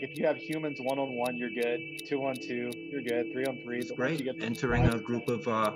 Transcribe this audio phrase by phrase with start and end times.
[0.00, 1.80] if you have humans one on one, you're good.
[2.06, 3.32] Two on two, you're good.
[3.32, 3.78] Three on three.
[3.78, 4.26] It's great.
[4.40, 5.72] Entering a group of uh,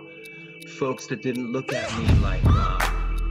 [0.78, 2.78] folks that didn't look at me like, uh,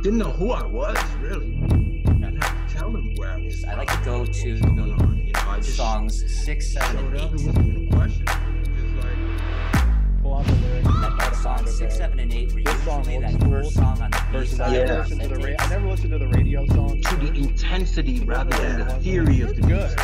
[0.02, 1.58] didn't know who I was, really.
[1.64, 3.64] I didn't have to tell them where I was.
[3.66, 7.24] I like to go to you know, I just songs six, seven, and eight.
[7.24, 8.26] It wasn't even a question.
[8.26, 10.88] Just like, pull out the lyrics.
[10.88, 14.58] That, that song six, seven, and eight were usually that first song on the versus
[14.58, 14.88] B I side.
[14.88, 17.02] never listened to the ra- I never listened to the radio song.
[17.02, 19.70] to the intensity rather than the theory of the Good.
[19.70, 20.00] music.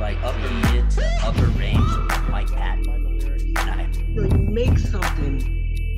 [0.00, 1.78] Like upper mid to upper range
[2.30, 2.88] the.
[2.88, 5.42] And I, You make something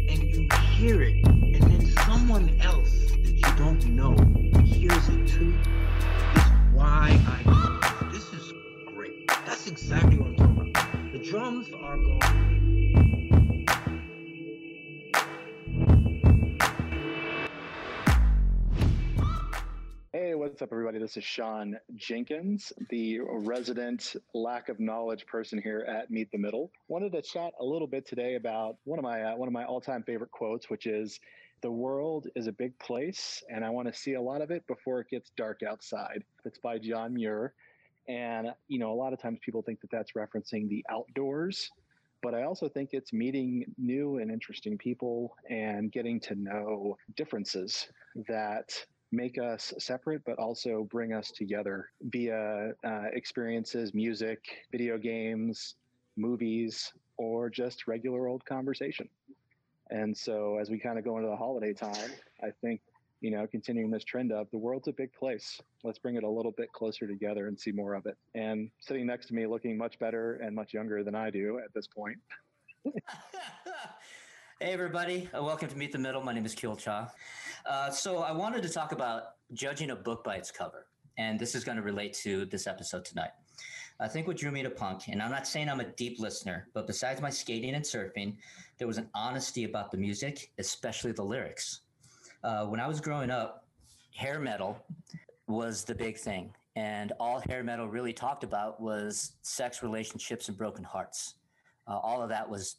[0.09, 4.17] and you hear it, and then someone else that you don't know
[4.65, 5.57] hears it too.
[6.35, 8.33] Is why I this.
[8.33, 8.53] Is
[8.93, 9.29] great.
[9.47, 11.13] That's exactly what I'm talking about.
[11.13, 12.62] The drums are going.
[20.33, 20.99] Hey, what's up, everybody?
[20.99, 26.71] This is Sean Jenkins, the resident lack of knowledge person here at Meet the Middle.
[26.89, 29.65] Wanted to chat a little bit today about one of my uh, one of my
[29.65, 31.21] all-time favorite quotes, which is,
[31.61, 34.67] "The world is a big place, and I want to see a lot of it
[34.67, 37.53] before it gets dark outside." It's by John Muir,
[38.09, 41.71] and you know, a lot of times people think that that's referencing the outdoors.
[42.23, 47.89] But I also think it's meeting new and interesting people and getting to know differences
[48.29, 48.73] that
[49.13, 54.41] make us separate, but also bring us together via uh, experiences, music,
[54.73, 55.77] video games,
[56.17, 59.09] movies, or just regular old conversation.
[59.91, 62.11] And so, as we kind of go into the holiday time,
[62.43, 62.81] I think,
[63.21, 65.61] you know, continuing this trend of the world's a big place.
[65.85, 68.17] Let's bring it a little bit closer together and see more of it.
[68.35, 71.73] And sitting next to me, looking much better and much younger than I do at
[71.75, 72.19] this point.
[74.63, 76.23] hey everybody, uh, welcome to Meet the Middle.
[76.23, 77.11] My name is Kiel Cha.
[77.67, 80.87] Uh, so I wanted to talk about judging a book by its cover,
[81.19, 83.33] and this is going to relate to this episode tonight.
[83.99, 86.69] I think what drew me to punk, and I'm not saying I'm a deep listener,
[86.75, 88.37] but besides my skating and surfing,
[88.79, 91.81] there was an honesty about the music, especially the lyrics.
[92.45, 93.67] Uh, when I was growing up,
[94.15, 94.79] hair metal
[95.49, 100.57] was the big thing, and all hair metal really talked about was sex, relationships, and
[100.57, 101.35] broken hearts.
[101.89, 102.77] Uh, all of that was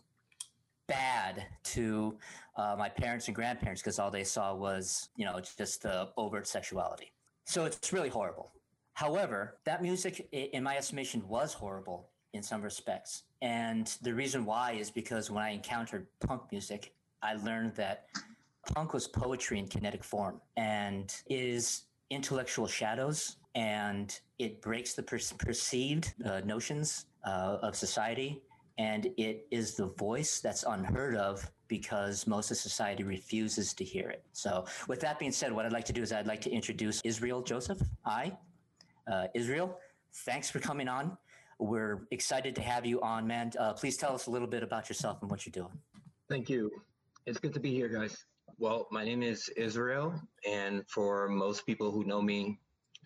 [0.94, 2.18] bad to
[2.56, 6.48] uh, my parents and grandparents because all they saw was, you know, just the overt
[6.48, 7.12] sexuality.
[7.46, 8.52] So it's really horrible.
[8.94, 13.24] However, that music, in my estimation, was horrible in some respects.
[13.42, 18.06] And the reason why is because when I encountered punk music, I learned that
[18.74, 25.20] punk was poetry in kinetic form and is intellectual shadows and it breaks the per-
[25.38, 28.42] perceived uh, notions uh, of society
[28.78, 34.10] and it is the voice that's unheard of because most of society refuses to hear
[34.10, 34.24] it.
[34.34, 37.02] So, with that being said, what I'd like to do is I'd like to introduce
[37.04, 37.82] Israel Joseph.
[38.04, 38.38] Hi,
[39.12, 39.80] uh, Israel,
[40.26, 41.18] thanks for coming on.
[41.60, 43.52] We're excited to have you on, man.
[43.58, 45.78] Uh, please tell us a little bit about yourself and what you're doing.
[46.30, 46.72] Thank you.
[47.26, 48.26] It's good to be here, guys.
[48.58, 50.14] Well, my name is Israel,
[50.50, 52.60] and for most people who know me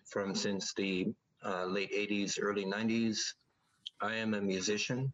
[0.06, 1.12] from since the
[1.44, 3.18] uh, late 80s, early 90s,
[4.00, 5.12] I am a musician.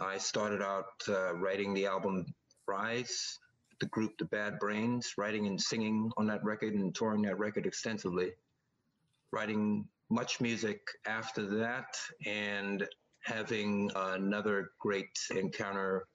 [0.00, 2.26] I started out uh, writing the album
[2.68, 3.38] Rise,
[3.80, 7.66] the group The Bad Brains, writing and singing on that record and touring that record
[7.66, 8.30] extensively.
[9.32, 12.86] Writing much music after that and
[13.22, 16.06] having another great encounter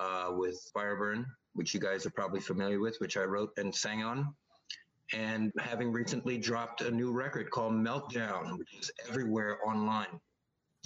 [0.00, 1.24] uh, with Fireburn,
[1.54, 4.34] which you guys are probably familiar with, which I wrote and sang on.
[5.12, 10.20] And having recently dropped a new record called Meltdown, which is everywhere online.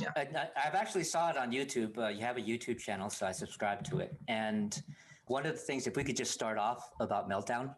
[0.00, 1.97] I, I- I've actually saw it on YouTube.
[1.99, 4.16] Uh, you have a YouTube channel, so I subscribe to it.
[4.28, 4.81] And
[5.27, 7.75] one of the things, if we could just start off about Meltdown,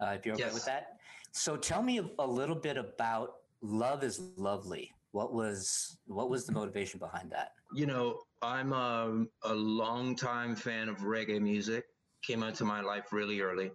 [0.00, 0.54] uh, if you're okay Yes.
[0.54, 0.98] with that.
[1.32, 4.90] So tell me a little bit about Love is Lovely.
[5.12, 7.52] What was what was the motivation behind that?
[7.74, 11.84] You know, I'm a, a longtime fan of reggae music.
[12.22, 13.70] Came into my life really early,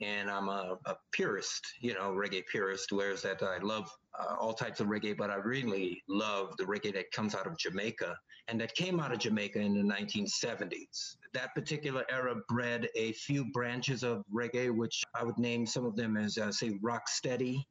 [0.00, 2.92] and I'm a, a purist, you know, reggae purist.
[2.92, 6.92] Whereas that I love uh, all types of reggae, but I really love the reggae
[6.94, 8.16] that comes out of Jamaica
[8.48, 11.16] and that came out of Jamaica in the 1970s.
[11.34, 15.96] That particular era bred a few branches of reggae, which I would name some of
[15.96, 17.66] them as, uh, say, rock steady,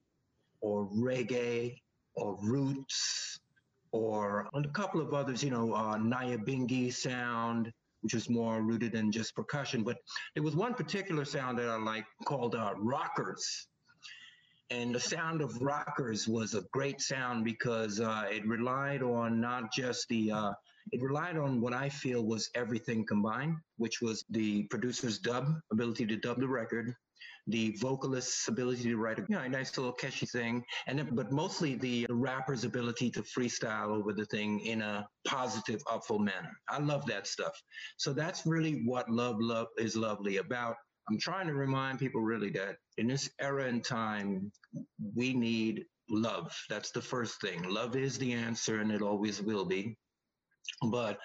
[0.61, 1.77] or reggae,
[2.15, 3.39] or roots,
[3.91, 7.71] or a couple of others, you know, uh, Nyabingi sound,
[8.01, 9.83] which was more rooted in just percussion.
[9.83, 9.97] But
[10.33, 13.67] there was one particular sound that I like called uh, rockers.
[14.71, 19.71] And the sound of rockers was a great sound because uh, it relied on not
[19.71, 20.51] just the, uh,
[20.91, 26.07] it relied on what I feel was everything combined, which was the producer's dub, ability
[26.07, 26.95] to dub the record,
[27.47, 31.09] the vocalist's ability to write a you know, a nice little catchy thing, and then,
[31.13, 36.51] but mostly the rapper's ability to freestyle over the thing in a positive, upful manner.
[36.69, 37.53] I love that stuff.
[37.97, 40.75] So that's really what Love Love is Lovely about.
[41.09, 44.51] I'm trying to remind people really that in this era and time,
[45.15, 46.55] we need love.
[46.69, 47.63] That's the first thing.
[47.63, 49.97] Love is the answer, and it always will be.
[50.89, 51.19] But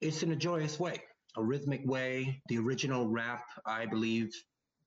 [0.00, 1.02] it's in a joyous way,
[1.36, 2.40] a rhythmic way.
[2.48, 4.30] The original rap, I believe,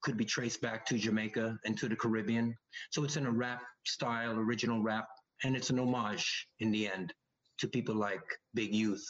[0.01, 2.55] could be traced back to Jamaica and to the Caribbean.
[2.91, 5.07] So it's in a rap style, original rap,
[5.43, 7.13] and it's an homage in the end
[7.57, 8.23] to people like
[8.53, 9.05] Big Youth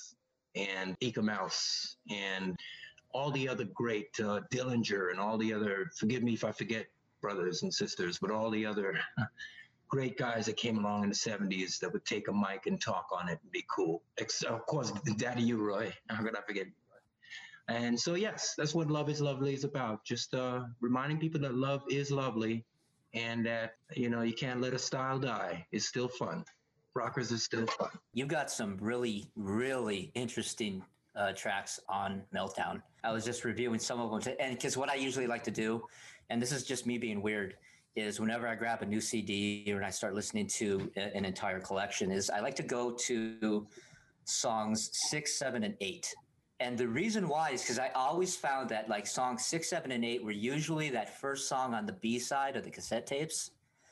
[0.55, 2.55] and Eek-A-Mouse and
[3.15, 6.85] all the other great uh, Dillinger and all the other, forgive me if I forget
[7.21, 8.99] brothers and sisters, but all the other
[9.87, 13.07] great guys that came along in the 70s that would take a mic and talk
[13.17, 14.03] on it and be cool.
[14.17, 15.93] Except, of course, Daddy U-Roy.
[16.09, 16.67] How could I forget
[17.67, 20.05] and so, yes, that's what Love is Lovely is about.
[20.05, 22.63] Just uh, reminding people that love is lovely
[23.15, 25.65] and that, you know, you can't let a style die.
[25.71, 26.45] It's still fun.
[26.93, 27.89] Rockers is still fun.
[28.13, 30.83] You've got some really, really interesting
[31.15, 32.81] uh, tracks on Meltdown.
[33.03, 34.21] I was just reviewing some of them.
[34.21, 35.83] To, and because what I usually like to do,
[36.29, 37.55] and this is just me being weird,
[37.95, 42.11] is whenever I grab a new CD or I start listening to an entire collection,
[42.11, 43.67] is I like to go to
[44.25, 46.13] songs six, seven, and eight
[46.59, 50.05] and the reason why is because I always found that like songs six, seven, and
[50.05, 53.51] eight were usually that first song on the B side of the cassette tapes.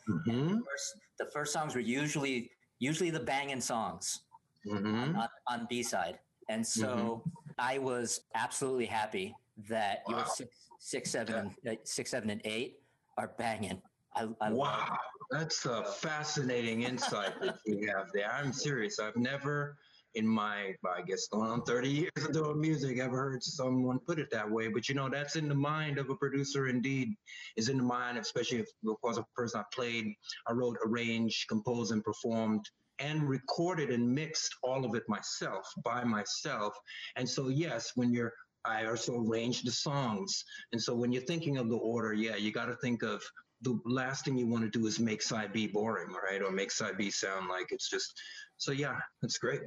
[0.09, 0.47] Mm-hmm.
[0.47, 4.21] The, first, the, first, songs were usually usually the banging songs
[4.65, 5.17] mm-hmm.
[5.17, 7.29] on, on B side, and so mm-hmm.
[7.57, 9.35] I was absolutely happy
[9.69, 10.17] that wow.
[10.17, 11.73] your six, six, seven, yeah.
[11.73, 12.79] uh, six, seven, and eight
[13.17, 13.81] are banging.
[14.15, 14.97] I, I wow,
[15.31, 18.31] that's a fascinating insight that you have there.
[18.31, 18.99] I'm serious.
[18.99, 19.77] I've never
[20.15, 24.19] in my, I guess, going on 30 years of doing music, ever heard someone put
[24.19, 24.67] it that way.
[24.67, 26.67] But you know, that's in the mind of a producer.
[26.67, 27.15] Indeed,
[27.57, 28.67] is in the mind, especially if
[29.01, 30.13] was a person I played,
[30.47, 32.69] I wrote, arranged, composed, and performed.
[32.99, 36.73] And recorded and mixed all of it myself by myself.
[37.15, 38.33] And so, yes, when you're
[38.65, 40.45] I also arranged the songs.
[40.71, 43.21] And so when you're thinking of the order, yeah, you got to think of
[43.61, 46.41] the last thing you want to do is make side B boring, right?
[46.41, 48.13] Or make side B sound like it's just,
[48.57, 49.63] so yeah, that's great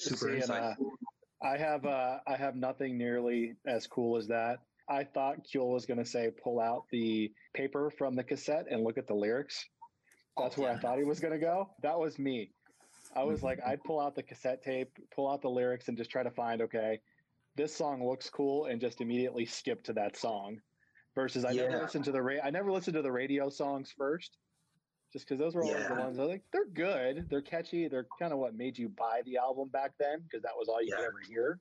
[0.00, 0.74] super See, uh,
[1.42, 4.58] I have uh, I have nothing nearly as cool as that.
[4.88, 8.82] I thought Kjol was going to say pull out the paper from the cassette and
[8.82, 9.64] look at the lyrics.
[10.36, 10.76] That's oh, where yeah.
[10.76, 11.70] I thought he was going to go.
[11.82, 12.50] That was me.
[13.14, 16.10] I was like, I'd pull out the cassette tape, pull out the lyrics, and just
[16.10, 17.00] try to find okay,
[17.56, 20.58] this song looks cool, and just immediately skip to that song.
[21.16, 21.62] Versus, I yeah.
[21.62, 24.38] never listened to the ra- I never listened to the radio songs first
[25.12, 25.94] just because those were always yeah.
[25.94, 26.42] the ones I like.
[26.52, 27.26] They're good.
[27.28, 27.88] They're catchy.
[27.88, 30.80] They're kind of what made you buy the album back then because that was all
[30.80, 30.96] you yeah.
[30.96, 31.58] could ever hear.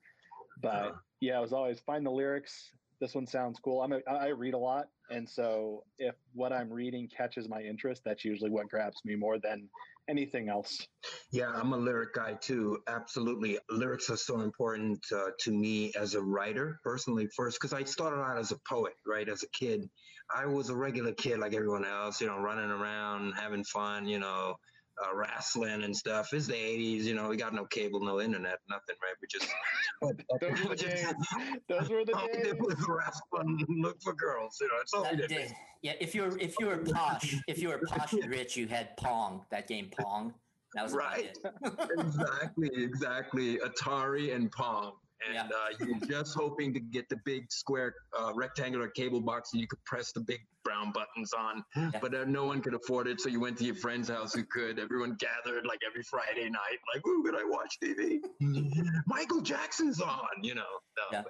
[0.62, 2.72] But uh, yeah, it was always find the lyrics.
[3.00, 3.82] This one sounds cool.
[3.82, 8.02] I'm a, I read a lot, and so if what I'm reading catches my interest,
[8.04, 9.70] that's usually what grabs me more than
[10.10, 10.86] anything else.
[11.32, 12.80] Yeah, I'm a lyric guy too.
[12.88, 17.28] Absolutely, lyrics are so important uh, to me as a writer personally.
[17.36, 19.90] First, because I started out as a poet, right, as a kid
[20.36, 24.20] I was a regular kid like everyone else, you know, running around, having fun, you
[24.20, 24.56] know,
[25.04, 26.34] uh, wrestling and stuff.
[26.34, 29.16] It's the 80s, you know, we got no cable, no internet, nothing, right?
[29.22, 29.50] We just.
[30.42, 31.14] Those were the days.
[31.68, 32.38] Those were the all days.
[32.38, 35.30] we did was wrestle look for girls, you know, it's all that we did.
[35.30, 35.54] did.
[35.82, 38.68] Yeah, if you were if you were posh, if you were posh and rich, you
[38.68, 40.34] had Pong, that game Pong.
[40.76, 41.36] That was right.
[41.98, 43.58] exactly, exactly.
[43.58, 44.94] Atari and Pong
[45.26, 45.44] and yeah.
[45.44, 49.68] uh, you're just hoping to get the big square uh, rectangular cable box and you
[49.68, 51.92] could press the big brown buttons on yeah.
[52.02, 54.44] but uh, no one could afford it so you went to your friend's house who
[54.44, 58.20] could everyone gathered like every friday night like ooh can i watch tv
[59.08, 60.62] michael jackson's on you know
[61.12, 61.24] yeah.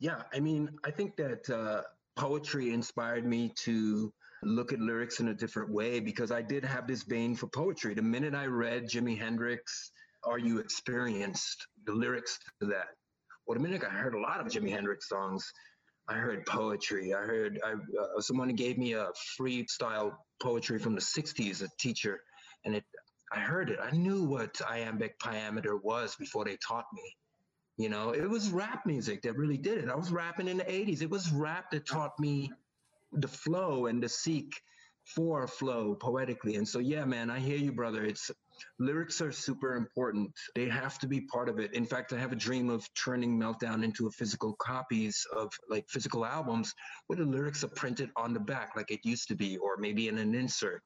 [0.00, 1.82] yeah i mean i think that uh,
[2.16, 6.86] poetry inspired me to look at lyrics in a different way because i did have
[6.86, 9.90] this vein for poetry the minute i read jimi hendrix
[10.26, 12.88] are you experienced the lyrics to that.
[13.46, 15.52] Well, the minute I heard a lot of Jimi Hendrix songs,
[16.08, 17.14] I heard poetry.
[17.14, 22.20] I heard I, uh, someone gave me a freestyle poetry from the '60s, a teacher,
[22.64, 22.84] and it.
[23.32, 23.78] I heard it.
[23.82, 27.16] I knew what iambic pentameter was before they taught me.
[27.76, 29.88] You know, it was rap music that really did it.
[29.88, 31.02] I was rapping in the '80s.
[31.02, 32.52] It was rap that taught me
[33.12, 34.52] the flow and the seek
[35.04, 36.56] for flow poetically.
[36.56, 38.04] And so, yeah, man, I hear you, brother.
[38.04, 38.30] It's
[38.78, 40.30] lyrics are super important.
[40.54, 41.74] They have to be part of it.
[41.74, 45.88] In fact, I have a dream of turning Meltdown into a physical copies of like
[45.88, 46.72] physical albums
[47.06, 50.08] where the lyrics are printed on the back like it used to be, or maybe
[50.08, 50.82] in an insert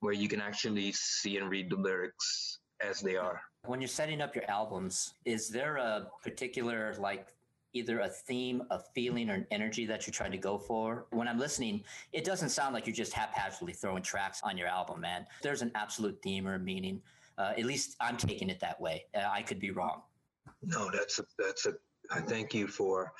[0.00, 3.40] where you can actually see and read the lyrics as they are.
[3.64, 7.28] When you're setting up your albums, is there a particular like
[7.72, 11.06] either a theme, a feeling, or an energy that you're trying to go for.
[11.10, 15.00] When I'm listening, it doesn't sound like you're just haphazardly throwing tracks on your album,
[15.00, 15.26] man.
[15.42, 17.00] There's an absolute theme or meaning.
[17.38, 19.04] Uh, at least I'm taking it that way.
[19.14, 20.02] Uh, I could be wrong.
[20.62, 21.72] No, that's a, that's a.
[22.10, 23.12] I thank you for.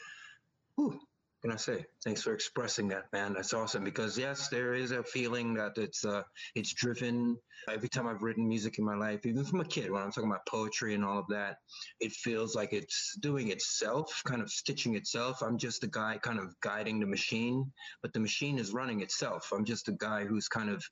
[0.76, 1.00] Whew,
[1.42, 1.84] can I say?
[2.04, 3.34] Thanks for expressing that, man.
[3.34, 6.22] That's awesome because yes, there is a feeling that it's uh,
[6.54, 7.36] it's driven.
[7.68, 10.30] Every time I've written music in my life, even from a kid, when I'm talking
[10.30, 11.56] about poetry and all of that,
[11.98, 15.42] it feels like it's doing itself, kind of stitching itself.
[15.42, 17.72] I'm just the guy kind of guiding the machine,
[18.02, 19.50] but the machine is running itself.
[19.52, 20.84] I'm just a guy who's kind of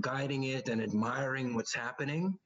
[0.00, 2.38] guiding it and admiring what's happening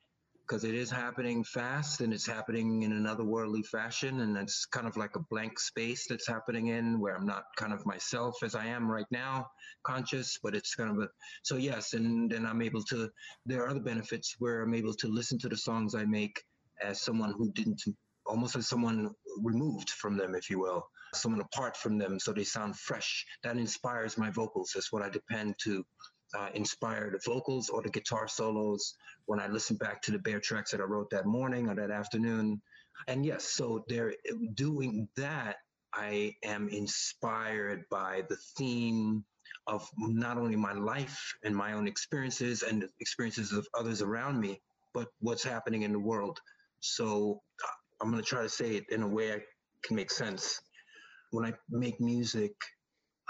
[0.52, 4.86] because it is happening fast and it's happening in another worldly fashion and it's kind
[4.86, 8.54] of like a blank space that's happening in where i'm not kind of myself as
[8.54, 9.46] i am right now
[9.82, 11.08] conscious but it's kind of a
[11.42, 13.08] so yes and then i'm able to
[13.46, 16.44] there are other benefits where i'm able to listen to the songs i make
[16.82, 17.80] as someone who didn't
[18.26, 19.08] almost as someone
[19.42, 23.26] removed from them if you will someone apart from them so they sound fresh.
[23.42, 24.72] That inspires my vocals.
[24.74, 25.84] That's what i depend to
[26.34, 28.94] uh, inspire the vocals or the guitar solos
[29.26, 31.90] when I listen back to the bare tracks that I wrote that morning or that
[31.90, 32.60] afternoon.
[33.08, 34.14] And yes, so they're
[34.54, 35.56] doing that.
[35.94, 39.24] I am inspired by the theme
[39.66, 44.40] of not only my life and my own experiences and the experiences of others around
[44.40, 44.60] me,
[44.94, 46.38] but what's happening in the world.
[46.80, 47.40] So
[48.00, 49.42] I'm going to try to say it in a way I
[49.84, 50.60] can make sense.
[51.30, 52.52] When I make music,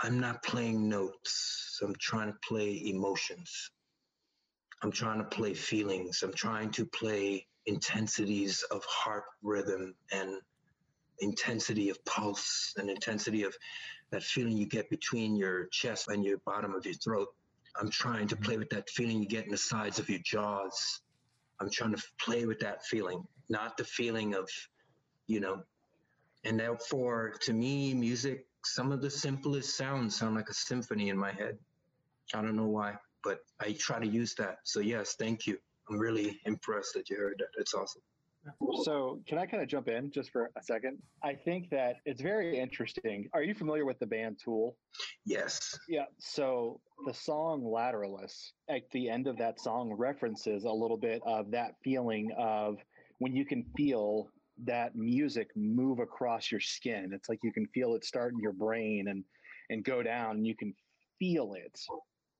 [0.05, 1.79] I'm not playing notes.
[1.81, 3.71] I'm trying to play emotions.
[4.83, 6.25] I'm trying to play feelings.
[6.25, 10.41] I'm trying to play intensities of heart rhythm and
[11.21, 13.55] intensity of pulse and intensity of
[14.11, 17.29] that feeling you get between your chest and your bottom of your throat.
[17.81, 21.01] I'm trying to play with that feeling you get in the sides of your jaws.
[21.61, 24.49] I'm trying to play with that feeling, not the feeling of,
[25.29, 25.63] you know,
[26.45, 31.17] and therefore to me, music some of the simplest sounds sound like a symphony in
[31.17, 31.59] my head.
[32.35, 34.59] I don't know why, but I try to use that.
[34.65, 35.59] So yes, thank you.
[35.91, 37.61] I'm really impressed that you heard that.
[37.61, 38.03] It's awesome.
[38.83, 40.99] So, can I kind of jump in just for a second?
[41.23, 43.29] I think that it's very interesting.
[43.35, 44.77] Are you familiar with the band Tool?
[45.25, 45.79] Yes.
[45.89, 46.07] Yeah.
[46.19, 51.53] So, the song Lateralus, at the end of that song, references a little bit of
[51.53, 52.79] that feeling of
[53.19, 54.29] when you can feel
[54.65, 57.11] that music move across your skin.
[57.13, 59.25] It's like you can feel it start in your brain and
[59.71, 60.75] and go down and you can
[61.19, 61.79] feel it.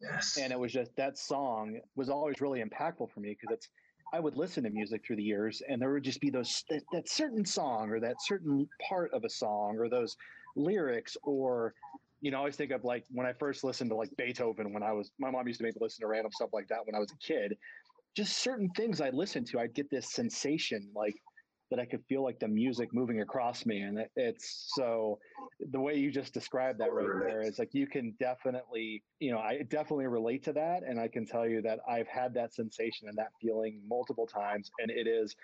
[0.01, 0.37] Yes.
[0.41, 3.69] And it was just that song was always really impactful for me because it's
[4.13, 6.83] I would listen to music through the years and there would just be those that,
[6.93, 10.17] that certain song or that certain part of a song or those
[10.57, 11.75] lyrics or
[12.21, 14.83] you know, I always think of like when I first listened to like Beethoven when
[14.83, 16.95] I was my mom used to make me listen to random stuff like that when
[16.95, 17.57] I was a kid.
[18.15, 21.17] Just certain things I listened to, I'd get this sensation like
[21.73, 23.81] that I could feel like the music moving across me.
[23.81, 25.19] And it, it's so
[25.71, 29.39] the way you just described that right there is like you can definitely, you know,
[29.39, 30.83] I definitely relate to that.
[30.87, 34.71] And I can tell you that I've had that sensation and that feeling multiple times.
[34.81, 35.35] And it is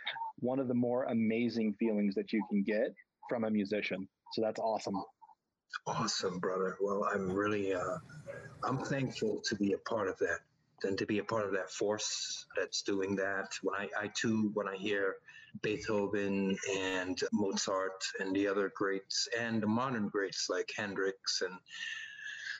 [0.40, 2.94] one of the more amazing feelings that you can get
[3.26, 4.06] from a musician.
[4.34, 5.02] So that's awesome.
[5.86, 6.76] Awesome, brother.
[6.82, 7.96] Well, I'm really, uh,
[8.64, 10.40] I'm thankful to be a part of that
[10.82, 13.48] and to be a part of that force that's doing that.
[13.62, 15.16] When I, I too, when I hear
[15.62, 21.54] Beethoven and Mozart and the other greats and the modern greats like Hendrix and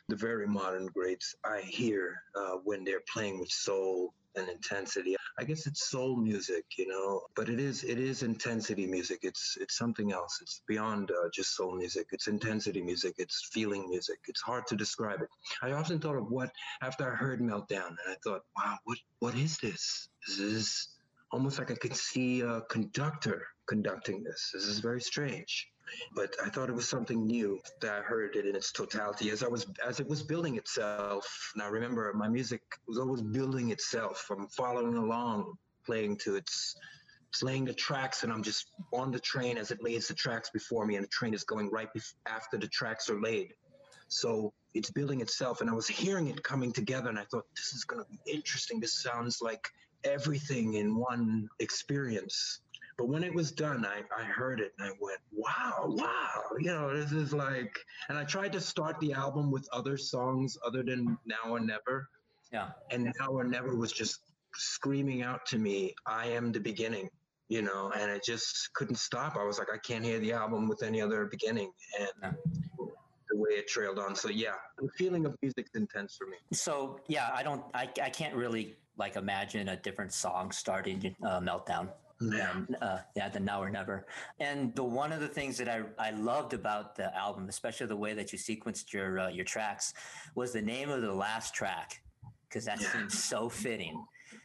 [0.08, 5.16] the very modern greats, I hear uh, when they're playing with soul and intensity.
[5.38, 9.20] I guess it's soul music, you know, but it is it is intensity music.
[9.22, 10.38] It's it's something else.
[10.40, 12.06] It's beyond uh, just soul music.
[12.12, 13.14] It's intensity music.
[13.18, 14.18] It's feeling music.
[14.28, 15.28] It's hard to describe it.
[15.62, 16.50] I often thought of what
[16.82, 20.08] after I heard Meltdown, and I thought, wow, what what is this?
[20.26, 20.88] This is this
[21.30, 24.50] almost like I could see a conductor conducting this.
[24.54, 25.68] This is very strange.
[26.14, 29.42] But I thought it was something new that I heard it in its totality as
[29.42, 31.52] I was as it was building itself.
[31.56, 34.26] Now remember, my music was always building itself.
[34.30, 35.56] I'm following along,
[35.86, 36.76] playing to its
[37.32, 40.86] playing the tracks, and I'm just on the train as it lays the tracks before
[40.86, 43.54] me, and the train is going right bef- after the tracks are laid.
[44.08, 47.74] So it's building itself, and I was hearing it coming together, and I thought this
[47.74, 48.80] is going to be interesting.
[48.80, 49.68] This sounds like
[50.04, 52.60] everything in one experience.
[52.96, 56.66] But when it was done, I, I heard it and I went, wow, wow, you
[56.66, 57.72] know, this is like,
[58.08, 62.08] and I tried to start the album with other songs other than Now or Never.
[62.52, 62.70] Yeah.
[62.90, 64.20] And Now or Never was just
[64.54, 67.08] screaming out to me, I am the beginning,
[67.48, 69.36] you know, and I just couldn't stop.
[69.36, 71.70] I was like, I can't hear the album with any other beginning.
[72.00, 72.32] And yeah.
[73.30, 74.16] the way it trailed on.
[74.16, 76.38] So yeah, the feeling of music's intense for me.
[76.52, 81.40] So yeah, I don't, I, I can't really like imagine a different song starting uh,
[81.40, 81.88] meltdown
[82.20, 82.56] Yeah.
[82.56, 84.06] And, uh, yeah, the Now or Never.
[84.40, 87.96] And the one of the things that I, I loved about the album, especially the
[87.96, 89.94] way that you sequenced your uh, your tracks,
[90.34, 92.02] was the name of the last track
[92.48, 92.92] because that yeah.
[92.92, 94.04] seems so fitting.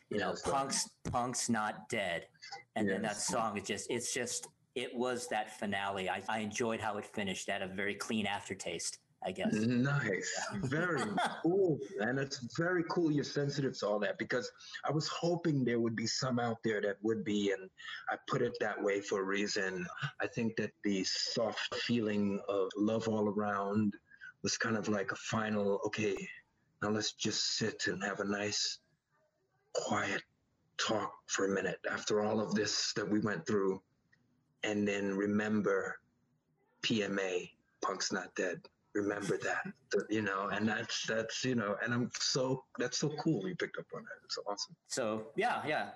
[0.09, 2.27] You know, punk's punk's not dead,
[2.75, 6.09] and then that song is just it's just it was that finale.
[6.09, 7.47] I, I enjoyed how it finished.
[7.47, 8.99] That a very clean aftertaste.
[9.25, 9.53] I guess.
[9.53, 10.47] Nice.
[10.63, 11.01] Very
[11.41, 11.79] cool.
[11.99, 14.51] And it's very cool you're sensitive to all that because
[14.85, 17.69] I was hoping there would be some out there that would be, and
[18.09, 19.85] I put it that way for a reason.
[20.21, 23.93] I think that the soft feeling of love all around
[24.41, 26.15] was kind of like a final, okay,
[26.81, 28.79] now let's just sit and have a nice,
[29.73, 30.21] quiet
[30.77, 33.81] talk for a minute after all of this that we went through.
[34.63, 35.99] And then remember
[36.83, 37.49] PMA,
[37.81, 38.61] Punk's Not Dead
[38.93, 39.73] remember that,
[40.09, 43.77] you know, and that's that's you know, and I'm so that's so cool you picked
[43.77, 44.25] up on that.
[44.25, 44.75] It's awesome.
[44.87, 45.89] So yeah, yeah.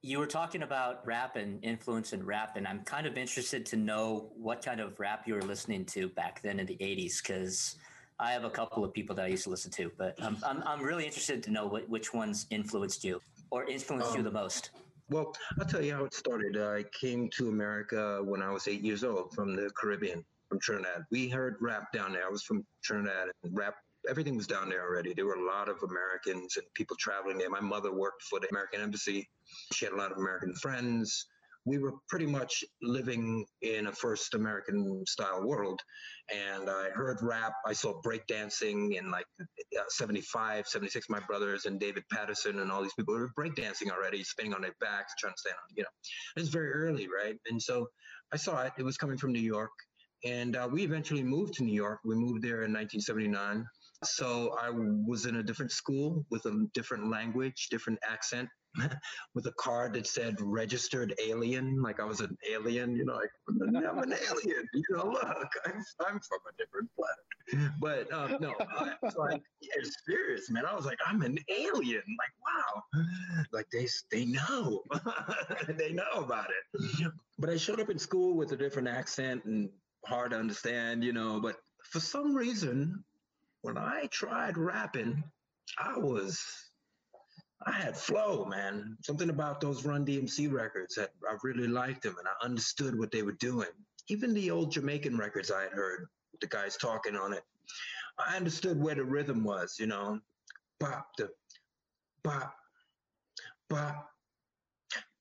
[0.00, 3.76] You were talking about rap and influence in rap, and I'm kind of interested to
[3.76, 7.76] know what kind of rap you were listening to back then in the '80s, because
[8.20, 10.62] I have a couple of people that I used to listen to, but I'm I'm,
[10.64, 14.30] I'm really interested to know what, which ones influenced you or influenced um, you the
[14.30, 14.70] most.
[15.10, 16.58] Well, I'll tell you how it started.
[16.58, 21.04] I came to America when I was eight years old from the Caribbean from Trinidad.
[21.10, 22.26] We heard rap down there.
[22.26, 23.74] I was from Trinidad, and rap
[24.08, 25.12] everything was down there already.
[25.14, 27.50] There were a lot of Americans and people traveling there.
[27.50, 29.28] My mother worked for the American Embassy.
[29.72, 31.26] She had a lot of American friends.
[31.66, 35.80] We were pretty much living in a first American style world.
[36.34, 37.52] And I heard rap.
[37.66, 41.10] I saw breakdancing in like uh, 75, 76.
[41.10, 44.74] My brothers and David Patterson and all these people were breakdancing already, spinning on their
[44.80, 45.88] backs, trying to stand on, you know,
[46.36, 47.36] it was very early, right?
[47.50, 47.88] And so
[48.32, 48.72] I saw it.
[48.78, 49.72] It was coming from New York.
[50.24, 52.00] And uh, we eventually moved to New York.
[52.04, 53.64] We moved there in 1979.
[54.04, 58.48] So I was in a different school with a different language, different accent,
[59.34, 63.30] with a card that said registered alien, like I was an alien, you know, like
[63.48, 67.72] I'm an alien, you know, look, I'm, I'm from a different planet.
[67.80, 70.64] But um, no, I was like, yeah, serious, man.
[70.66, 72.02] I was like, I'm an alien.
[72.18, 73.02] Like, wow.
[73.52, 74.82] Like they, they know,
[75.78, 77.12] they know about it.
[77.38, 79.70] But I showed up in school with a different accent and
[80.06, 81.40] hard to understand, you know.
[81.40, 83.04] But for some reason,
[83.62, 85.22] when I tried rapping,
[85.78, 86.42] I was
[87.66, 88.96] I had flow, man.
[89.02, 93.10] Something about those Run DMC records that I really liked them and I understood what
[93.10, 93.68] they were doing.
[94.08, 96.08] Even the old Jamaican records I had heard,
[96.40, 97.42] the guys talking on it,
[98.18, 100.20] I understood where the rhythm was, you know.
[100.78, 101.30] Bop the
[102.22, 102.54] bop,
[103.68, 104.08] bop,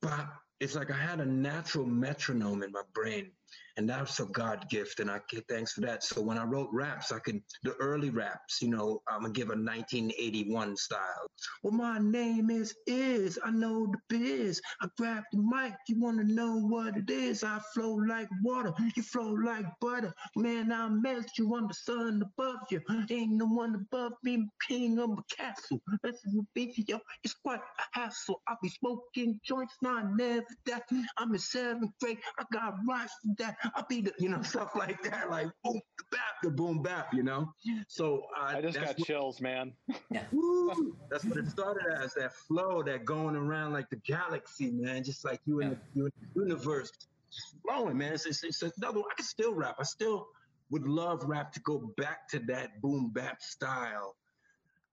[0.01, 0.33] bop.
[0.59, 3.31] It's like I had a natural metronome in my brain
[3.77, 6.03] and that's a God gift, and I get thanks for that.
[6.03, 9.49] So when I wrote raps, I could the early raps, you know, I'm gonna give
[9.49, 11.27] a 1981 style.
[11.63, 13.37] Well, my name is Is.
[13.43, 14.61] I know the biz.
[14.81, 15.73] I grab the mic.
[15.87, 17.43] You wanna know what it is?
[17.43, 18.73] I flow like water.
[18.95, 20.13] You flow like butter.
[20.35, 22.81] Man, I melt you on the sun above you.
[23.09, 25.79] Ain't no one above me, king of a castle.
[26.03, 28.41] Listen, baby, yo, it's quite a hassle.
[28.47, 30.83] I be smoking joints, not never that.
[31.17, 32.17] I'm in seventh grade.
[32.39, 33.57] I got for that.
[33.75, 35.79] I'll be the, you know, stuff like that, like boom,
[36.11, 37.51] bap, the boom, bap, you know.
[37.87, 39.73] So uh, I just got what, chills, man.
[40.11, 40.23] Yeah.
[40.31, 42.13] Woo, that's what it started as.
[42.13, 45.03] That flow, that going around like the galaxy, man.
[45.03, 46.91] Just like you in, the, you in the universe,
[47.31, 48.13] just flowing, man.
[48.13, 48.99] It's, it's, it's another.
[48.99, 49.75] I can still rap.
[49.79, 50.27] I still
[50.69, 54.15] would love rap to go back to that boom bap style,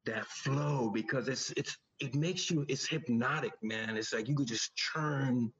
[0.07, 2.65] that flow, because it's it's it makes you.
[2.69, 3.97] It's hypnotic, man.
[3.97, 5.53] It's like you could just churn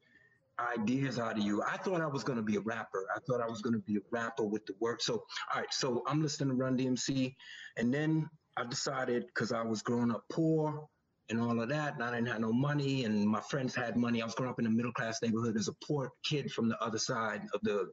[0.59, 1.61] ideas out of you.
[1.63, 3.05] I thought I was going to be a rapper.
[3.15, 5.01] I thought I was going to be a rapper with the work.
[5.01, 5.13] So,
[5.53, 7.35] all right, so I'm listening to Run DMC.
[7.77, 10.87] And then I decided because I was growing up poor
[11.29, 14.21] and all of that, and I didn't have no money, and my friends had money.
[14.21, 16.79] I was growing up in a middle class neighborhood as a poor kid from the
[16.81, 17.89] other side of the,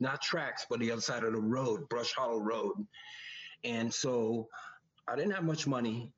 [0.00, 2.76] not tracks, but the other side of the road, Brush Hollow Road.
[3.62, 4.48] And so
[5.06, 6.10] I didn't have much money,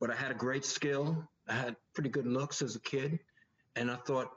[0.00, 1.28] but I had a great skill.
[1.48, 3.20] I had pretty good looks as a kid.
[3.76, 4.28] And I thought,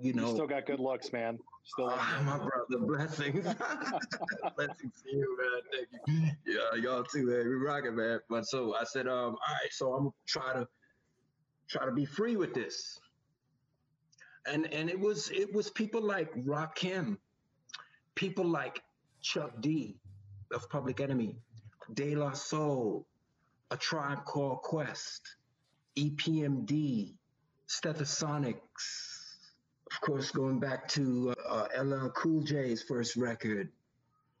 [0.00, 1.38] you know, you still got good looks, man.
[1.64, 3.44] Still, oh, my brother, blessings,
[4.56, 5.60] blessings to you, man.
[5.72, 6.54] Thank you.
[6.54, 7.48] Yeah, y'all too, man.
[7.48, 8.20] We rocking, man.
[8.28, 10.66] But so I said, um, all right, so I'm try to
[11.68, 12.98] try to be free with this.
[14.46, 17.16] And and it was it was people like Rakim,
[18.14, 18.82] people like
[19.22, 19.96] Chuck D
[20.52, 21.36] of Public Enemy,
[21.94, 23.06] De La Soul,
[23.70, 25.36] A Tribe Called Quest,
[25.96, 27.14] EPMD,
[27.68, 29.13] Stetsasonics
[29.90, 33.70] of course, going back to uh, LL Cool J's first record,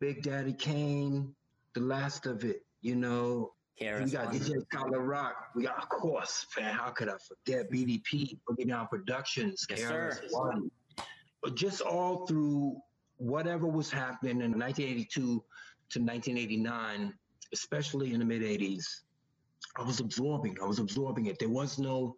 [0.00, 1.34] Big Daddy Kane,
[1.74, 5.34] the last of it, you know, KRS We got DJ Scott La Rock.
[5.54, 6.74] We got, of course, man.
[6.74, 10.20] How could I forget BDP, Boogie Down Productions, Yes.
[10.30, 10.70] One.
[11.54, 12.76] Just all through
[13.16, 17.12] whatever was happening in 1982 to 1989,
[17.52, 18.84] especially in the mid 80s,
[19.76, 20.56] I was absorbing.
[20.62, 21.38] I was absorbing it.
[21.38, 22.16] There was no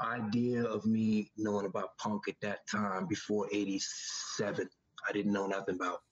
[0.00, 4.68] idea of me knowing about punk at that time before 87.
[5.08, 6.02] I didn't know nothing about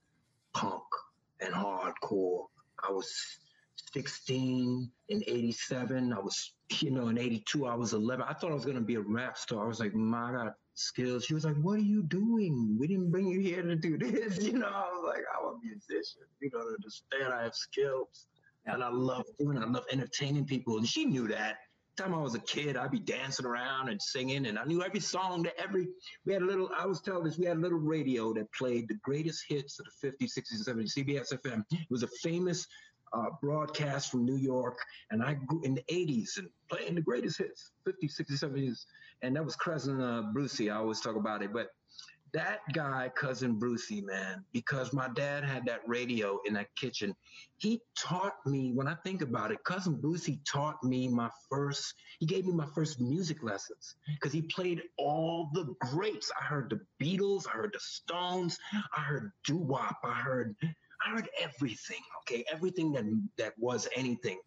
[0.54, 0.82] punk
[1.40, 2.46] and hardcore.
[2.86, 3.12] I was
[3.92, 6.12] 16 in 87.
[6.12, 8.24] I was, you know, in 82, I was 11.
[8.28, 9.64] I thought I was going to be a rap star.
[9.64, 11.24] I was like, my God, skills.
[11.24, 12.76] She was like, what are you doing?
[12.78, 14.38] We didn't bring you here to do this.
[14.42, 16.22] You know, I was like, I'm a musician.
[16.40, 17.32] You don't understand.
[17.32, 18.26] I have skills.
[18.66, 19.62] And I love doing it.
[19.62, 20.78] I love entertaining people.
[20.78, 21.58] And she knew that.
[21.96, 25.00] Time I was a kid, I'd be dancing around and singing, and I knew every
[25.00, 25.88] song that every.
[26.26, 26.68] We had a little.
[26.76, 27.38] I was telling this.
[27.38, 30.78] We had a little radio that played the greatest hits of the 50s, 60s, and
[30.78, 30.92] 70s.
[30.94, 31.64] CBS FM.
[31.70, 32.66] It was a famous
[33.12, 34.78] uh, broadcast from New York,
[35.10, 38.84] and I grew in the 80s and playing the greatest hits, 50s, 60s, 70s,
[39.22, 40.70] and that was cousin uh, Brucie.
[40.70, 41.68] I always talk about it, but
[42.36, 47.16] that guy, cousin Brucie, man, because my dad had that radio in that kitchen,
[47.56, 48.72] he taught me.
[48.74, 51.94] When I think about it, cousin Brucie taught me my first.
[52.20, 56.30] He gave me my first music lessons because he played all the greats.
[56.38, 58.58] I heard the Beatles, I heard the Stones,
[58.94, 60.54] I heard doo wop, I heard
[61.06, 62.44] I heard everything, okay?
[62.52, 63.04] Everything that
[63.38, 64.38] that was anything.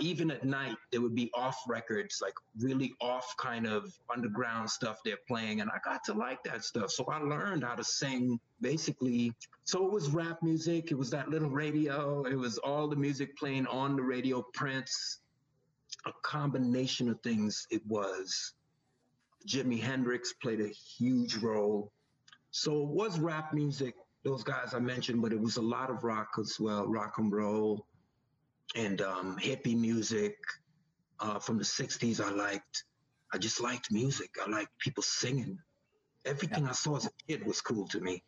[0.00, 4.98] Even at night, there would be off records, like really off kind of underground stuff
[5.04, 5.60] they're playing.
[5.60, 6.90] And I got to like that stuff.
[6.90, 9.32] So I learned how to sing basically.
[9.64, 13.36] So it was rap music, it was that little radio, it was all the music
[13.36, 15.20] playing on the radio, Prince,
[16.06, 18.54] a combination of things it was.
[19.46, 21.92] Jimi Hendrix played a huge role.
[22.50, 26.04] So it was rap music, those guys I mentioned, but it was a lot of
[26.04, 27.86] rock as well, rock and roll
[28.74, 30.36] and um, hippie music
[31.20, 32.20] uh, from the 60s.
[32.20, 32.84] I liked,
[33.32, 34.30] I just liked music.
[34.44, 35.58] I liked people singing.
[36.24, 38.22] Everything I saw as a kid was cool to me.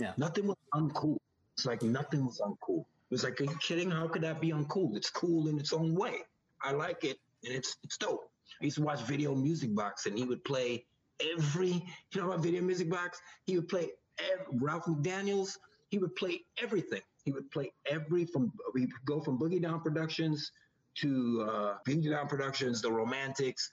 [0.00, 0.12] Yeah.
[0.16, 1.18] Nothing was uncool.
[1.56, 2.80] It's like nothing was uncool.
[2.80, 3.90] It was like, are you kidding?
[3.90, 4.96] How could that be uncool?
[4.96, 6.18] It's cool in its own way.
[6.62, 8.28] I like it and it's, it's dope.
[8.60, 10.86] I used to watch Video Music Box and he would play
[11.20, 13.20] every, you know about Video Music Box?
[13.46, 15.56] He would play every, Ralph McDaniels.
[15.90, 17.02] He would play everything.
[17.24, 20.52] He would play every from we go from Boogie Down Productions
[20.96, 23.70] to uh, Boogie Down Productions, The Romantics,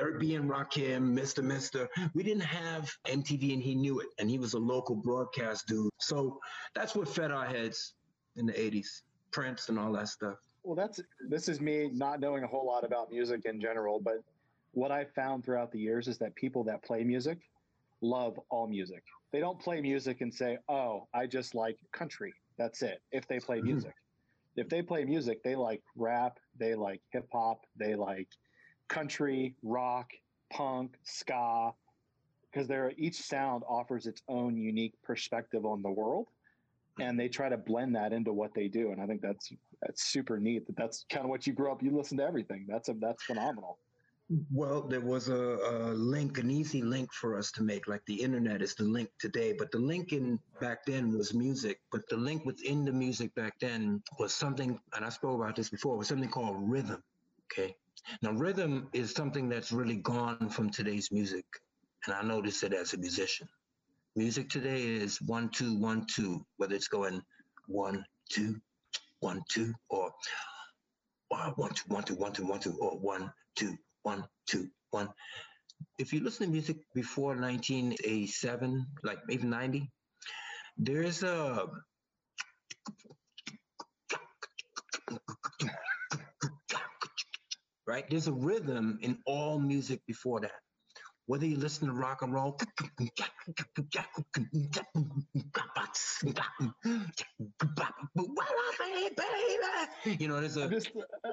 [0.00, 0.34] Eric B.
[0.34, 1.42] and Rakim, Mr.
[1.42, 1.88] Mister.
[2.14, 5.90] We didn't have MTV, and he knew it, and he was a local broadcast dude.
[5.98, 6.40] So
[6.74, 7.94] that's what fed our heads
[8.36, 10.38] in the '80s, Prince and all that stuff.
[10.62, 14.22] Well, that's this is me not knowing a whole lot about music in general, but
[14.72, 17.38] what I've found throughout the years is that people that play music
[18.00, 19.02] love all music.
[19.32, 23.02] They don't play music and say, "Oh, I just like country." That's it.
[23.12, 23.64] If they play Mhm.
[23.64, 23.94] music,
[24.56, 28.28] if they play music, they like rap, they like hip hop, they like
[28.88, 30.12] country, rock,
[30.50, 31.74] punk, ska,
[32.50, 36.28] because they're each sound offers its own unique perspective on the world,
[36.98, 38.92] and they try to blend that into what they do.
[38.92, 40.66] And I think that's that's super neat.
[40.66, 41.82] That that's kind of what you grew up.
[41.82, 42.66] You listen to everything.
[42.66, 43.78] That's a that's phenomenal.
[44.50, 48.20] Well, there was a, a link, an easy link for us to make, like the
[48.20, 49.54] internet is the link today.
[49.56, 51.78] But the link in back then was music.
[51.92, 55.70] But the link within the music back then was something, and I spoke about this
[55.70, 57.04] before, was something called rhythm.
[57.44, 57.76] Okay.
[58.20, 61.44] Now, rhythm is something that's really gone from today's music.
[62.06, 63.48] And I noticed it as a musician.
[64.16, 67.22] Music today is one, two, one, two, whether it's going
[67.68, 68.60] one, two,
[69.20, 70.12] one, two, or
[71.30, 75.08] uh, one, two, one, two, one, two, one, two, or one, two, one, two, one.
[75.98, 79.90] If you listen to music before 1987, like even 90,
[80.78, 81.66] there's a
[87.86, 88.04] right?
[88.08, 90.65] There's a rhythm in all music before that.
[91.26, 92.56] Whether you listen to rock and roll,
[100.04, 100.90] you know, there's a I'm just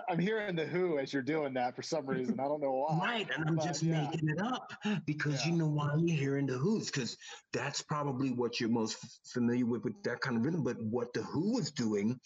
[0.09, 2.39] I'm hearing the Who as you're doing that for some reason.
[2.39, 2.97] I don't know why.
[2.97, 4.09] Right, and I'm But, just yeah.
[4.09, 4.71] making it up
[5.05, 7.15] because you know why you're hearing the Who's because
[7.51, 8.97] that's probably what you're most
[9.31, 10.63] familiar with with that kind of rhythm.
[10.63, 12.19] But what the Who was doing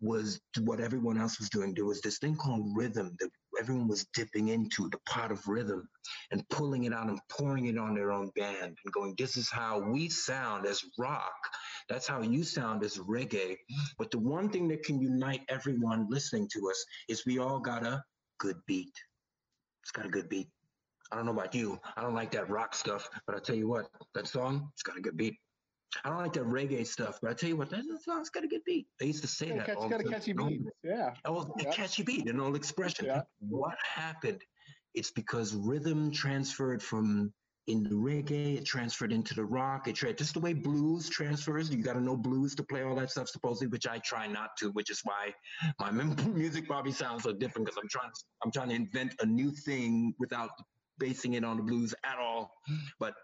[0.00, 1.72] was what everyone else was doing.
[1.74, 3.30] There was this thing called rhythm that
[3.62, 5.88] everyone was dipping into the pot of rhythm
[6.32, 9.48] and pulling it out and pouring it on their own band and going, "This is
[9.48, 11.32] how we sound as rock.
[11.88, 13.56] That's how you sound as reggae."
[13.98, 17.86] But the one thing that can unite everyone listening to us is we all got
[17.86, 18.02] a
[18.38, 18.96] good beat.
[19.82, 20.48] It's got a good beat.
[21.12, 21.78] I don't know about you.
[21.96, 24.96] I don't like that rock stuff, but I tell you what, that song, it's got
[24.96, 25.38] a good beat.
[26.04, 28.48] I don't like that reggae stuff, but I tell you what, that song's got a
[28.48, 28.86] good beat.
[28.98, 29.66] They used to say Yeah, that.
[29.66, 30.62] catch, all got a catchy beat.
[30.82, 31.14] Yeah.
[31.24, 31.70] Oh, a Yeah.
[31.72, 33.06] catchy beat, an old expression.
[33.06, 33.22] Yeah.
[33.40, 34.42] What happened?
[34.94, 37.32] It's because rhythm transferred from
[37.68, 39.86] in the reggae, it transferred into the rock.
[39.86, 41.70] It tra- just the way blues transfers.
[41.72, 44.50] You got to know blues to play all that stuff, supposedly, which I try not
[44.58, 44.70] to.
[44.70, 45.32] Which is why
[45.78, 45.90] my
[46.26, 48.10] music probably sounds so different because I'm trying.
[48.44, 50.50] I'm trying to invent a new thing without
[50.98, 52.52] basing it on the blues at all.
[52.98, 53.14] But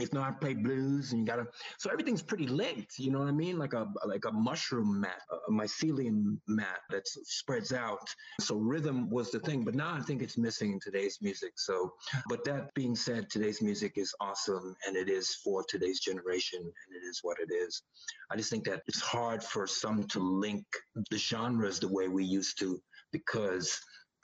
[0.00, 1.46] if not, I play blues, and you gotta.
[1.78, 2.98] So everything's pretty linked.
[2.98, 3.58] You know what I mean?
[3.58, 8.08] Like a like a mushroom mat, a mycelium mat that spreads out.
[8.40, 11.52] So rhythm was the thing, but now I think it's missing in today's music.
[11.56, 11.92] So,
[12.28, 16.96] but that being said, today's music is awesome, and it is for today's generation, and
[16.96, 17.82] it is what it is.
[18.30, 20.64] I just think that it's hard for some to link
[21.10, 22.80] the genres the way we used to
[23.12, 23.80] because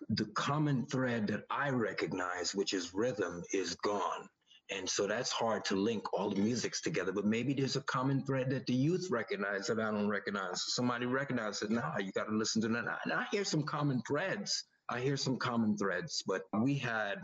[0.09, 4.29] the common thread that I recognize, which is rhythm, is gone.
[4.73, 7.11] And so that's hard to link all the musics together.
[7.13, 10.63] But maybe there's a common thread that the youth recognize that I don't recognize.
[10.75, 11.71] Somebody recognizes it.
[11.71, 12.99] Nah, you got to listen to that.
[13.05, 14.65] And I hear some common threads.
[14.89, 16.23] I hear some common threads.
[16.27, 17.17] But we had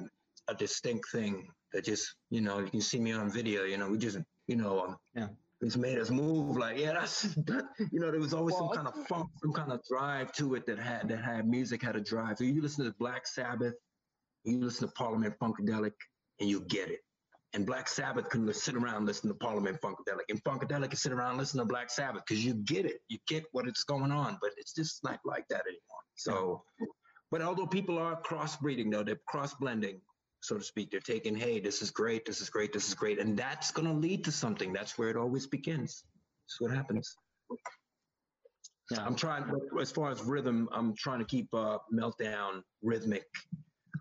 [0.49, 3.65] a distinct thing that just, you know, you can see me on video.
[3.65, 5.29] You know, we just, you know, um, Yeah.
[5.61, 6.57] it's made us move.
[6.57, 7.25] Like, yeah, that's,
[7.93, 10.55] you know, there was always Well, some kind of funk, some kind of drive to
[10.57, 12.39] it that had that had music had a drive.
[12.39, 13.75] So you listen to Black Sabbath,
[14.45, 15.93] you listen to Parliament Funkadelic,
[16.41, 17.01] and you get it.
[17.57, 21.11] And Black Sabbath can sit around and listen to Parliament Funkadelic, and Funkadelic can sit
[21.11, 23.01] around and listen to Black Sabbath because you get it.
[23.09, 26.03] You get what it's going on, but it's just not like that anymore.
[26.17, 26.63] So,
[27.31, 30.03] but although people are crossbreeding, though, they're cross blending,
[30.41, 30.91] so to speak.
[30.91, 33.89] They're taking, hey, this is great, this is great, this is great, and that's going
[33.89, 34.75] to lead to something.
[34.75, 36.05] That's where it always begins.
[36.45, 37.17] That's what happens.
[38.91, 39.03] Yeah.
[39.03, 43.25] I'm trying, as far as rhythm, I'm trying to keep uh, Meltdown rhythmic.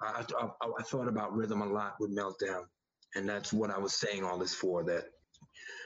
[0.03, 2.65] I, I, I, I thought about rhythm a lot with Meltdown,
[3.15, 4.83] and that's what I was saying all this for.
[4.83, 5.05] That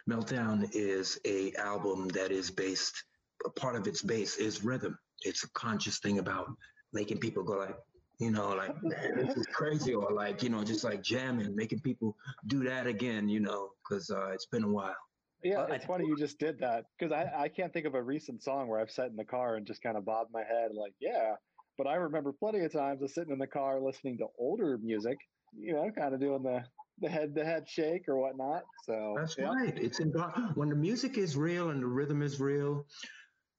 [0.10, 3.04] Meltdown is a album that is based.
[3.46, 4.98] A part of its base is rhythm.
[5.22, 6.48] It's a conscious thing about
[6.92, 7.76] making people go like,
[8.20, 11.80] you know, like man, this is crazy, or like you know, just like jamming, making
[11.80, 12.16] people
[12.48, 14.96] do that again, you know, because uh, it's been a while.
[15.44, 18.44] Yeah, it's funny you just did that because I, I can't think of a recent
[18.44, 20.94] song where I've sat in the car and just kind of bobbed my head like,
[21.00, 21.36] yeah.
[21.78, 25.18] But I remember plenty of times of sitting in the car listening to older music,
[25.58, 26.66] you know, kind of doing the
[27.02, 28.66] the head the head shake or whatnot.
[28.86, 29.50] So That's yeah.
[29.50, 29.78] right.
[29.78, 32.86] It's invol- when the music is real and the rhythm is real,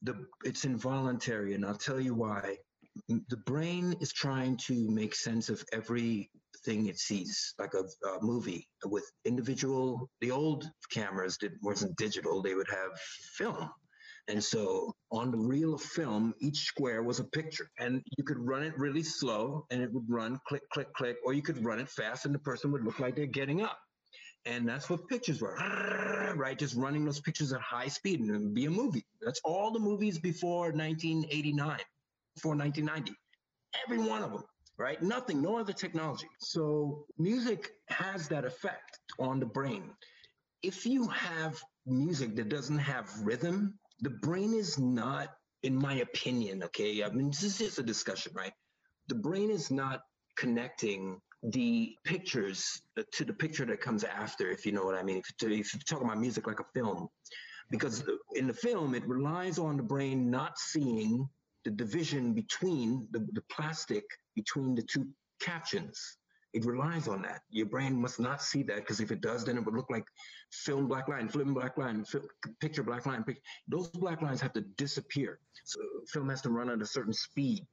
[0.03, 2.59] the it's involuntary, and I'll tell you why.
[3.09, 8.69] The brain is trying to make sense of everything it sees, like a, a movie
[8.85, 10.11] with individual.
[10.21, 13.71] The old cameras did wasn't digital; they would have film.
[14.31, 17.69] And so on the reel of film, each square was a picture.
[17.81, 21.33] And you could run it really slow and it would run click, click, click, or
[21.33, 23.77] you could run it fast and the person would look like they're getting up.
[24.47, 25.57] And that's what pictures were,
[26.37, 26.57] right?
[26.57, 29.05] Just running those pictures at high speed and it would be a movie.
[29.21, 31.79] That's all the movies before 1989,
[32.37, 33.13] before 1990.
[33.85, 34.45] Every one of them,
[34.79, 35.03] right?
[35.03, 36.29] Nothing, no other technology.
[36.39, 39.91] So music has that effect on the brain.
[40.63, 45.29] If you have music that doesn't have rhythm, the brain is not,
[45.63, 47.03] in my opinion, okay?
[47.03, 48.53] I mean, this is just a discussion, right?
[49.09, 50.03] The brain is not
[50.37, 55.03] connecting the pictures uh, to the picture that comes after, if you know what I
[55.03, 55.19] mean.
[55.19, 57.09] If, if you talk about music like a film,
[57.71, 61.29] because in the film, it relies on the brain not seeing
[61.65, 65.07] the division between the, the plastic between the two
[65.41, 66.17] captions.
[66.53, 67.43] It relies on that.
[67.51, 70.05] Your brain must not see that because if it does, then it would look like
[70.51, 72.05] film black line, film black line,
[72.61, 73.25] picture black line.
[73.69, 75.39] Those black lines have to disappear.
[75.65, 77.67] So film has to run at a certain speed,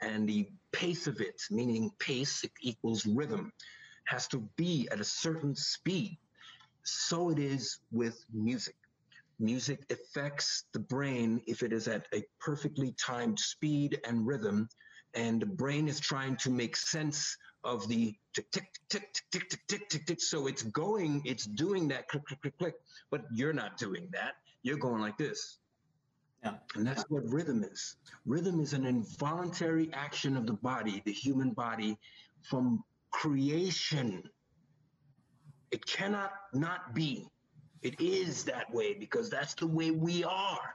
[0.00, 3.52] and the pace of it, meaning pace equals rhythm,
[4.06, 6.18] has to be at a certain speed.
[6.82, 8.76] So it is with music.
[9.38, 14.68] Music affects the brain if it is at a perfectly timed speed and rhythm,
[15.14, 19.48] and the brain is trying to make sense of the tick tick tick tick tick
[19.48, 20.20] tick tick tick tick.
[20.20, 22.74] So it's going, it's doing that click click click click,
[23.10, 24.34] but you're not doing that.
[24.62, 25.58] You're going like this.
[26.42, 26.54] Yeah.
[26.74, 27.96] And that's what rhythm is.
[28.26, 31.96] Rhythm is an involuntary action of the body, the human body,
[32.42, 34.22] from creation.
[35.70, 37.28] It cannot not be.
[37.82, 40.74] It is that way because that's the way we are.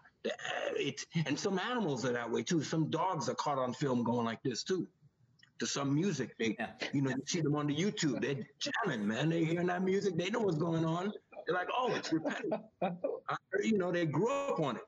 [0.75, 2.63] It, and some animals are that way too.
[2.63, 4.88] Some dogs are caught on film going like this too.
[5.60, 6.72] To some music, they, Yeah.
[6.93, 8.22] you know, you see them on the YouTube.
[8.22, 9.30] They're jamming, man.
[9.30, 10.15] They're hearing that music.
[10.17, 11.12] They know what's going on.
[11.45, 12.60] They're like, oh, it's repetitive.
[12.82, 14.84] I, you know, they grew up on it.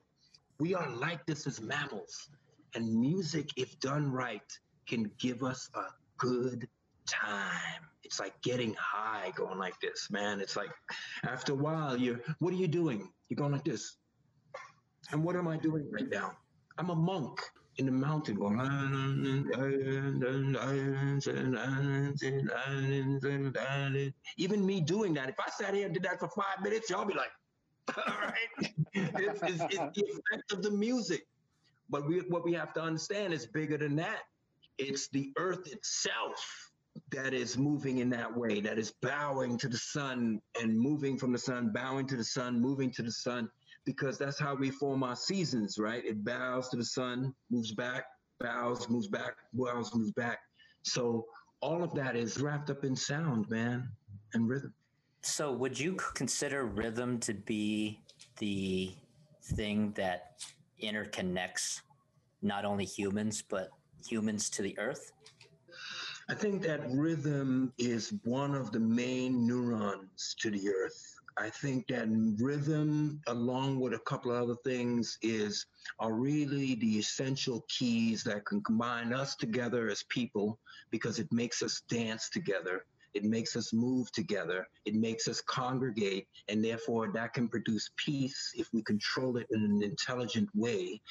[0.59, 2.29] We are like this as mammals,
[2.75, 4.49] and music, if done right,
[4.87, 5.85] can give us a
[6.17, 6.67] good
[7.05, 7.81] time.
[8.03, 10.39] It's like getting high going like this, man.
[10.39, 10.69] It's like
[11.23, 13.09] after a while, you're, what are you doing?
[13.29, 13.97] You're going like this.
[15.11, 16.31] And what am I doing right now?
[16.77, 17.39] I'm a monk
[17.77, 18.59] in the mountain going,
[24.37, 27.05] even me doing that, if I sat here and did that for five minutes, y'all
[27.05, 27.31] be like,
[27.97, 31.25] all right, it's, it's, it's the effect of the music.
[31.89, 34.19] But we, what we have to understand is bigger than that.
[34.77, 36.71] It's the earth itself
[37.11, 41.31] that is moving in that way, that is bowing to the sun and moving from
[41.31, 43.49] the sun, bowing to the sun, moving to the sun,
[43.85, 46.03] because that's how we form our seasons, right?
[46.05, 48.05] It bows to the sun, moves back,
[48.39, 50.39] bows, moves back, bows, moves back.
[50.83, 51.25] So
[51.61, 53.89] all of that is wrapped up in sound, man,
[54.33, 54.73] and rhythm.
[55.23, 58.01] So would you consider rhythm to be
[58.37, 58.91] the
[59.43, 60.43] thing that
[60.81, 61.81] interconnects
[62.41, 63.69] not only humans, but
[64.07, 65.11] humans to the earth?
[66.29, 71.10] I think that rhythm is one of the main neurons to the earth.
[71.37, 72.07] I think that
[72.39, 75.65] rhythm, along with a couple of other things, is
[75.99, 81.61] are really the essential keys that can combine us together as people because it makes
[81.61, 82.85] us dance together.
[83.13, 84.67] It makes us move together.
[84.85, 86.27] It makes us congregate.
[86.47, 91.01] And therefore, that can produce peace if we control it in an intelligent way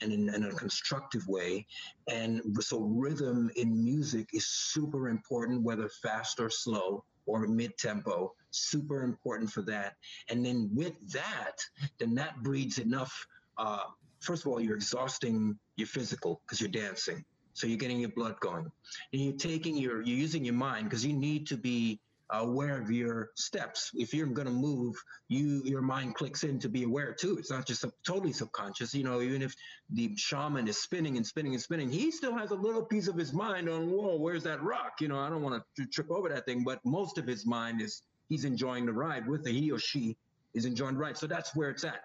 [0.00, 1.66] and in, in a constructive way.
[2.08, 8.32] And so, rhythm in music is super important, whether fast or slow or mid tempo,
[8.50, 9.94] super important for that.
[10.28, 11.60] And then with that,
[11.98, 13.26] then that breeds enough.
[13.56, 13.84] Uh,
[14.20, 17.24] first of all, you're exhausting your physical because you're dancing.
[17.54, 18.70] So you're getting your blood going,
[19.12, 22.00] and you're taking your you're using your mind because you need to be
[22.32, 23.90] aware of your steps.
[23.94, 24.96] If you're going to move,
[25.28, 27.36] you your mind clicks in to be aware too.
[27.38, 28.94] It's not just totally subconscious.
[28.94, 29.54] You know, even if
[29.90, 33.16] the shaman is spinning and spinning and spinning, he still has a little piece of
[33.16, 35.00] his mind on, whoa, where's that rock?
[35.00, 37.80] You know, I don't want to trip over that thing, but most of his mind
[37.80, 40.16] is he's enjoying the ride with the He or she
[40.54, 41.16] is enjoying the ride.
[41.16, 42.02] So that's where it's at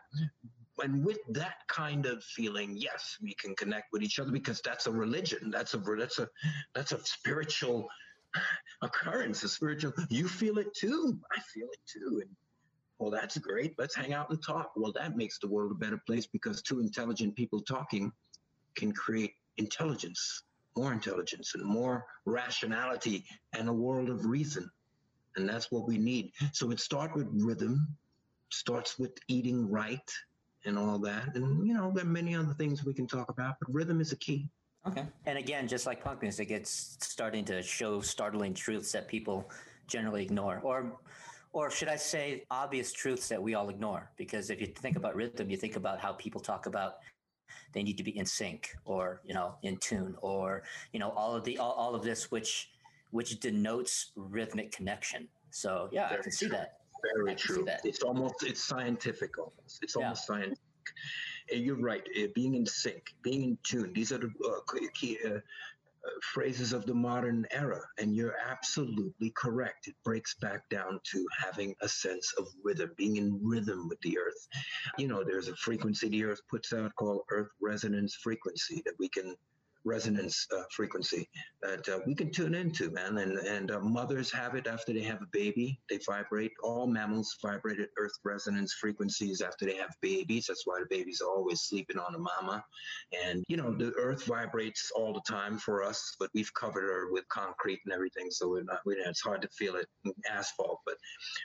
[0.83, 4.87] and with that kind of feeling, yes, we can connect with each other because that's
[4.87, 5.49] a religion.
[5.49, 6.27] That's a that's a
[6.73, 7.87] that's a spiritual
[8.81, 9.43] occurrence.
[9.43, 9.93] A spiritual.
[10.09, 11.19] You feel it too.
[11.35, 12.21] I feel it too.
[12.21, 12.29] And
[12.99, 13.75] well, that's great.
[13.77, 14.71] Let's hang out and talk.
[14.75, 18.11] Well, that makes the world a better place because two intelligent people talking
[18.75, 20.43] can create intelligence,
[20.77, 24.69] more intelligence, and more rationality, and a world of reason.
[25.35, 26.31] And that's what we need.
[26.53, 27.87] So it starts with rhythm,
[28.49, 30.09] starts with eating right,
[30.65, 31.35] and all that.
[31.35, 34.11] And, you know, there are many other things we can talk about, but rhythm is
[34.11, 34.49] a key.
[34.87, 35.05] Okay.
[35.25, 39.49] And again, just like punk music, it's starting to show startling truths that people
[39.87, 40.59] generally ignore.
[40.63, 40.99] Or
[41.53, 44.11] or should I say obvious truths that we all ignore?
[44.17, 46.95] Because if you think about rhythm, you think about how people talk about
[47.71, 51.35] they need to be in sync or, you know, in tune or, you know, all
[51.35, 52.71] of the all, all of this which
[53.11, 55.27] which denotes rhythmic connection.
[55.49, 56.31] So yeah, Very I can true.
[56.31, 56.79] see that
[57.13, 57.63] very true.
[57.65, 57.81] That.
[57.83, 59.79] It's almost it's scientific almost.
[59.81, 60.03] It's yeah.
[60.03, 60.59] almost scientific.
[61.51, 62.07] You're right.
[62.17, 63.93] Uh, being in sync, being in tune.
[63.93, 64.59] These are the uh,
[64.93, 65.39] key uh,
[66.33, 69.87] phrases of the modern era, and you're absolutely correct.
[69.87, 74.17] It breaks back down to having a sense of rhythm, being in rhythm with the
[74.17, 74.47] earth.
[74.97, 79.09] You know, there's a frequency the earth puts out called Earth resonance frequency that we
[79.09, 79.35] can
[79.85, 81.29] resonance uh, frequency
[81.61, 83.17] that uh, we can tune into, man.
[83.19, 85.79] And and uh, mothers have it after they have a baby.
[85.89, 86.51] They vibrate.
[86.63, 90.47] All mammals vibrate at Earth resonance frequencies after they have babies.
[90.47, 92.63] That's why the baby's always sleeping on the mama.
[93.25, 97.11] And you know, the Earth vibrates all the time for us, but we've covered her
[97.11, 98.79] with concrete and everything, so we're not.
[98.85, 100.95] We, it's hard to feel it in asphalt, but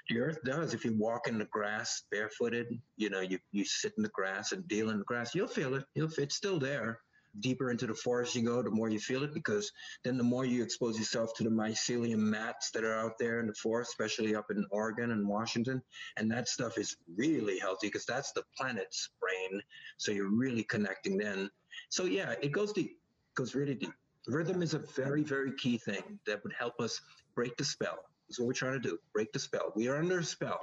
[0.08, 0.74] the Earth does.
[0.74, 4.52] If you walk in the grass barefooted, you know, you you sit in the grass
[4.52, 5.84] and deal in the grass, you'll feel it.
[5.94, 6.10] You'll.
[6.18, 7.00] It's still there
[7.38, 9.70] deeper into the forest you go, the more you feel it because
[10.02, 13.46] then the more you expose yourself to the mycelium mats that are out there in
[13.46, 15.80] the forest, especially up in Oregon and Washington.
[16.16, 19.62] And that stuff is really healthy because that's the planet's brain.
[19.96, 21.50] So you're really connecting then.
[21.88, 22.98] So yeah, it goes deep,
[23.34, 23.92] goes really deep.
[24.26, 27.00] Rhythm is a very, very key thing that would help us
[27.34, 27.98] break the spell.
[28.28, 28.98] That's what we're trying to do.
[29.12, 29.72] Break the spell.
[29.74, 30.60] We are under a spell.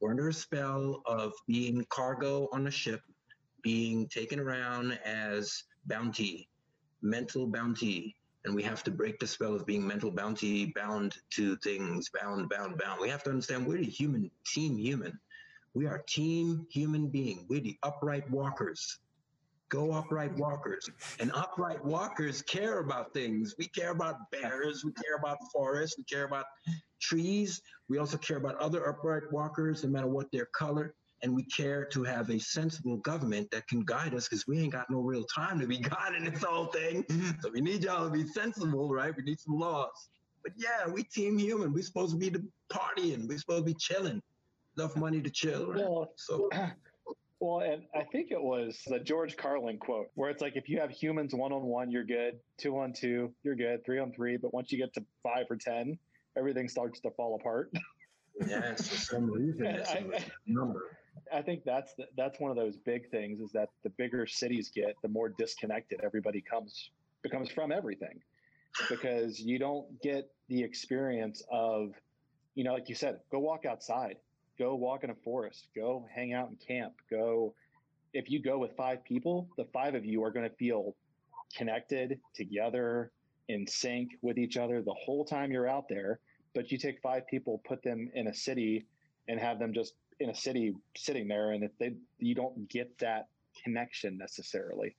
[0.00, 3.00] We're under a spell of being cargo on a ship,
[3.62, 6.48] being taken around as bounty,
[7.02, 8.14] mental bounty.
[8.44, 12.48] And we have to break the spell of being mental bounty, bound to things, bound,
[12.48, 13.00] bound, bound.
[13.00, 15.18] We have to understand we're the human, team human.
[15.74, 17.46] We are team human being.
[17.48, 18.98] We're the upright walkers.
[19.68, 20.88] Go upright walkers.
[21.20, 23.54] And upright walkers care about things.
[23.58, 24.82] We care about bears.
[24.84, 25.98] We care about forests.
[25.98, 26.46] We care about
[27.00, 27.60] trees.
[27.88, 31.84] We also care about other upright walkers, no matter what their color and we care
[31.86, 35.24] to have a sensible government that can guide us because we ain't got no real
[35.24, 37.04] time to be guiding this whole thing.
[37.40, 39.14] So we need y'all to be sensible, right?
[39.16, 40.08] We need some laws.
[40.42, 41.72] But yeah, we team human.
[41.72, 43.28] We're supposed to be the partying.
[43.28, 44.22] We're supposed to be chilling.
[44.76, 45.72] Enough money to chill.
[45.72, 45.78] Right?
[45.78, 46.48] Well, so
[47.40, 50.80] Well, and I think it was the George Carlin quote where it's like, if you
[50.80, 52.40] have humans one on one, you're good.
[52.56, 53.84] Two on two, you're good.
[53.84, 54.36] Three on three.
[54.36, 55.96] But once you get to five or 10,
[56.36, 57.72] everything starts to fall apart.
[58.46, 60.04] Yes, for some reason, it's a
[60.46, 60.97] number.
[61.32, 64.70] I think that's the, that's one of those big things is that the bigger cities
[64.74, 66.90] get, the more disconnected everybody comes
[67.22, 68.20] becomes from everything,
[68.88, 71.92] because you don't get the experience of,
[72.54, 74.16] you know, like you said, go walk outside,
[74.58, 77.54] go walk in a forest, go hang out in camp, go.
[78.14, 80.94] If you go with five people, the five of you are going to feel
[81.56, 83.10] connected together
[83.48, 86.20] in sync with each other the whole time you're out there.
[86.54, 88.86] But you take five people, put them in a city,
[89.28, 92.96] and have them just in a city sitting there and if they you don't get
[92.98, 93.28] that
[93.64, 94.96] connection necessarily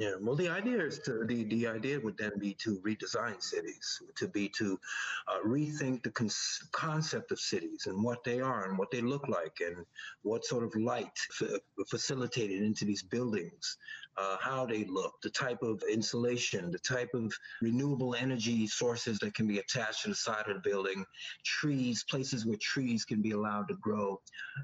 [0.00, 4.00] Yeah, well, the idea is to the the idea would then be to redesign cities,
[4.16, 4.80] to be to
[5.28, 6.30] uh, rethink the con-
[6.72, 9.84] concept of cities and what they are and what they look like and
[10.22, 13.76] what sort of light f- facilitated into these buildings,
[14.16, 17.30] uh, how they look, the type of insulation, the type of
[17.60, 21.04] renewable energy sources that can be attached to the side of the building,
[21.44, 24.18] trees, places where trees can be allowed to grow,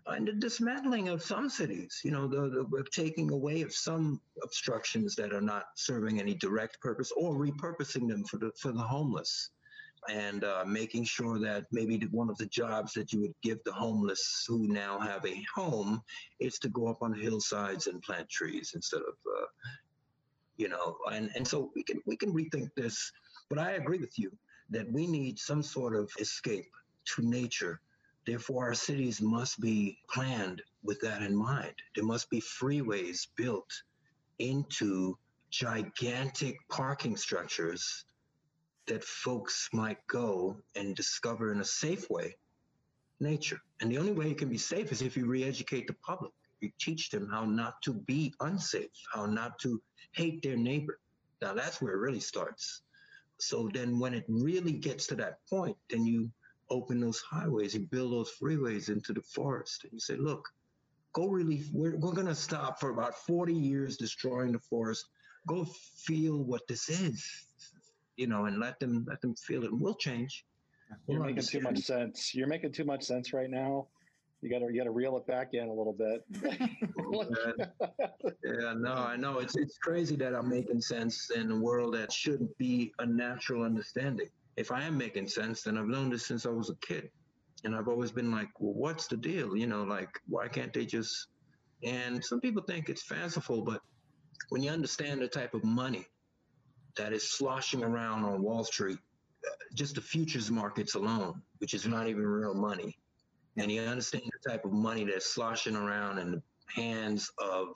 [0.06, 2.00] and the dismantling of some cities.
[2.02, 6.80] You know, the, the taking away of some obstructions that are not serving any direct
[6.80, 9.50] purpose, or repurposing them for the for the homeless,
[10.08, 13.72] and uh, making sure that maybe one of the jobs that you would give the
[13.72, 16.02] homeless who now have a home
[16.40, 19.14] is to go up on the hillsides and plant trees instead of.
[19.26, 19.46] Uh,
[20.58, 23.12] you know, and, and so we can we can rethink this,
[23.50, 24.32] but I agree with you
[24.70, 26.70] that we need some sort of escape
[27.14, 27.80] to nature
[28.26, 31.74] Therefore, our cities must be planned with that in mind.
[31.94, 33.70] There must be freeways built
[34.38, 35.16] into
[35.50, 38.04] gigantic parking structures
[38.86, 42.36] that folks might go and discover in a safe way
[43.20, 43.60] nature.
[43.80, 46.32] And the only way it can be safe is if you re educate the public.
[46.60, 49.80] You teach them how not to be unsafe, how not to
[50.12, 50.98] hate their neighbor.
[51.42, 52.82] Now, that's where it really starts.
[53.38, 56.30] So then, when it really gets to that point, then you
[56.70, 60.48] open those highways, you build those freeways into the forest, and you say, look,
[61.16, 65.06] go really, we're, we're going to stop for about 40 years destroying the forest.
[65.48, 65.64] Go
[66.04, 67.46] feel what this is,
[68.16, 69.70] you know, and let them let them feel it.
[69.72, 70.44] We'll change.
[71.08, 73.86] you're We'll making too much sense you're making too much sense right now
[74.40, 76.22] you gotta you gotta reel it back in a little bit
[78.44, 79.38] Yeah, no, I know.
[79.38, 83.64] It's it's crazy that I'm making sense in a world that shouldn't be a natural
[83.64, 84.28] understanding.
[84.56, 87.10] If I am making sense, then I've known this since I was a kid.
[87.66, 89.56] And I've always been like, well, what's the deal?
[89.56, 91.26] You know, like, why can't they just.
[91.82, 93.82] And some people think it's fanciful, but
[94.50, 96.06] when you understand the type of money
[96.96, 98.98] that is sloshing around on Wall Street,
[99.44, 102.96] uh, just the futures markets alone, which is not even real money,
[103.56, 106.42] and you understand the type of money that's sloshing around in the
[106.72, 107.68] hands of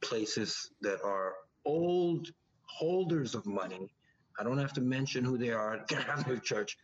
[0.00, 1.34] places that are
[1.66, 2.28] old
[2.64, 3.92] holders of money.
[4.38, 5.84] I don't have to mention who they are.
[5.86, 6.78] Catholic Church.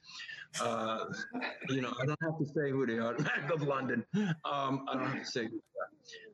[0.63, 1.05] Uh,
[1.69, 3.15] you know, I don't have to say who they are.
[3.53, 4.05] Of London.
[4.45, 5.45] Um, I don't have to say.
[5.45, 5.89] Who they are.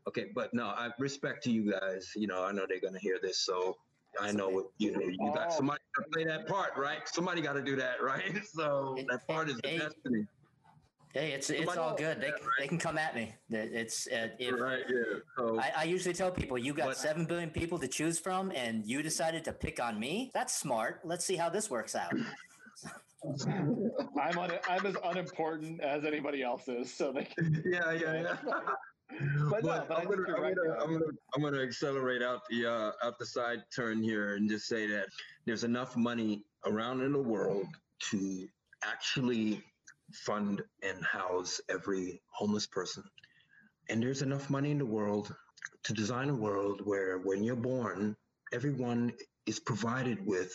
[0.08, 2.12] Okay, but no, I respect to you guys.
[2.16, 3.76] You know, I know they're gonna hear this, so
[4.20, 5.00] I know what you know.
[5.00, 5.56] You got Oh.
[5.56, 7.06] somebody got to play that part, right?
[7.08, 8.22] Somebody got to do that, right?
[8.44, 9.78] So that part is the Hey.
[9.78, 10.26] destiny.
[11.14, 12.20] Hey, it's it's Somebody- all good.
[12.22, 13.34] They, they can come at me.
[13.50, 14.82] It's uh, if, Right.
[14.88, 15.18] Yeah.
[15.36, 15.60] So.
[15.60, 18.84] I, I usually tell people you got But- seven billion people to choose from, and
[18.86, 20.30] you decided to pick on me.
[20.32, 21.00] That's smart.
[21.04, 22.12] Let's see how this works out.
[24.20, 28.36] I'm un, i'm as unimportant as anybody else is so they can, yeah, yeah, yeah.
[29.50, 30.82] But no, but I I'm, gonna, I'm, right, gonna.
[30.82, 31.04] I'm, gonna,
[31.34, 35.08] I'm gonna accelerate out the uh, out the side turn here and just say that
[35.44, 37.66] there's enough money around in the world
[38.10, 38.48] to
[38.82, 39.62] actually
[40.14, 43.02] fund and house every homeless person,
[43.90, 45.34] and there's enough money in the world
[45.84, 48.16] to design a world where when you're born,
[48.52, 49.12] everyone
[49.46, 50.52] is provided with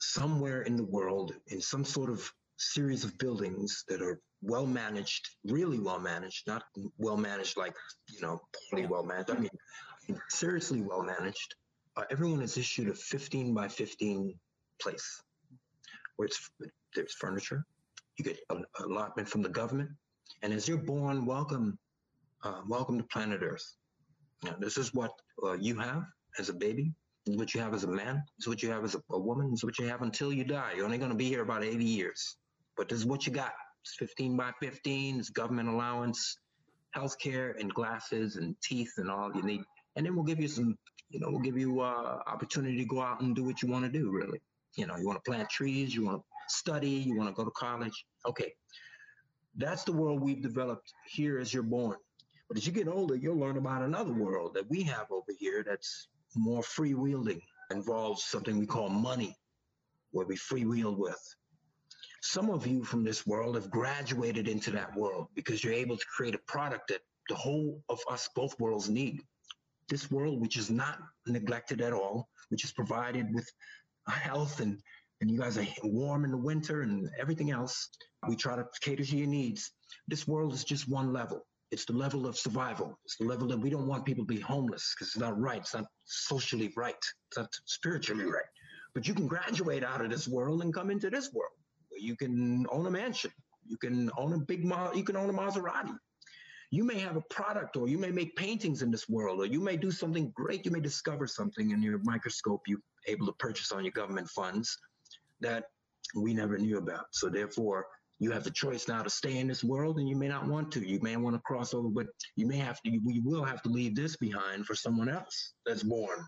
[0.00, 5.28] somewhere in the world in some sort of series of buildings that are well managed,
[5.44, 6.64] really well managed, not
[6.98, 7.74] well managed like,
[8.08, 8.40] you know,
[8.70, 9.30] poorly well managed.
[9.30, 9.50] I mean,
[10.28, 11.54] seriously well managed.
[11.96, 14.34] Uh, everyone is issued a 15 by 15
[14.80, 15.22] place
[16.16, 16.50] where it's,
[16.94, 17.64] there's furniture,
[18.16, 19.90] you get an allotment from the government,
[20.42, 21.78] and as you're born, welcome,
[22.44, 23.76] uh, welcome to planet Earth.
[24.42, 26.04] Now, this is what uh, you have
[26.38, 26.92] as a baby.
[27.26, 28.22] Is what you have as a man.
[28.38, 29.52] Is what you have as a, a woman.
[29.52, 30.72] Is what you have until you die.
[30.76, 32.36] You're only going to be here about 80 years.
[32.76, 33.52] But this is what you got.
[33.82, 35.18] It's 15 by 15.
[35.20, 36.38] It's government allowance,
[36.96, 39.62] healthcare, and glasses and teeth and all you need.
[39.96, 40.76] And then we'll give you some,
[41.10, 43.84] you know, we'll give you uh, opportunity to go out and do what you want
[43.84, 44.10] to do.
[44.10, 44.40] Really,
[44.76, 47.44] you know, you want to plant trees, you want to study, you want to go
[47.44, 48.04] to college.
[48.26, 48.52] Okay.
[49.56, 51.96] That's the world we've developed here as you're born.
[52.48, 55.64] But as you get older, you'll learn about another world that we have over here
[55.66, 59.36] that's more freewheeling, involves something we call money,
[60.12, 61.20] where we freewheel with.
[62.22, 66.06] Some of you from this world have graduated into that world because you're able to
[66.14, 69.20] create a product that the whole of us, both worlds, need.
[69.88, 73.48] This world, which is not neglected at all, which is provided with
[74.08, 74.80] health and
[75.20, 77.90] and you guys are warm in the winter and everything else.
[78.26, 79.70] We try to cater to your needs.
[80.08, 81.46] This world is just one level.
[81.70, 82.98] It's the level of survival.
[83.04, 85.60] It's the level that we don't want people to be homeless because it's not right.
[85.60, 86.94] It's not socially right.
[87.28, 88.44] It's not spiritually right.
[88.92, 91.52] But you can graduate out of this world and come into this world
[91.88, 93.30] where you can own a mansion.
[93.64, 95.96] You can own a big, Ma- you can own a Maserati.
[96.72, 99.60] You may have a product or you may make paintings in this world or you
[99.60, 100.64] may do something great.
[100.64, 104.76] You may discover something in your microscope you're able to purchase on your government funds
[105.40, 105.64] that
[106.14, 107.06] we never knew about.
[107.12, 107.86] So therefore,
[108.20, 110.70] you have the choice now to stay in this world and you may not want
[110.72, 110.86] to.
[110.86, 112.06] You may want to cross over, but
[112.36, 115.82] you may have to, you will have to leave this behind for someone else that's
[115.82, 116.18] born,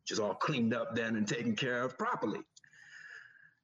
[0.00, 2.38] which is all cleaned up then and taken care of properly.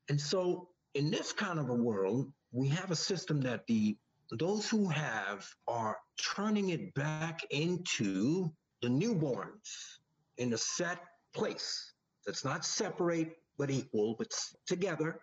[0.08, 3.96] And so in this kind of a world, we have a system that the
[4.32, 5.96] those who have are
[6.34, 8.50] turning it back into
[8.82, 9.98] the newborns
[10.38, 10.98] in a set
[11.32, 11.92] place
[12.26, 14.32] that's not separate but equal, but
[14.66, 15.20] together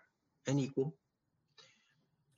[0.48, 0.96] and equal.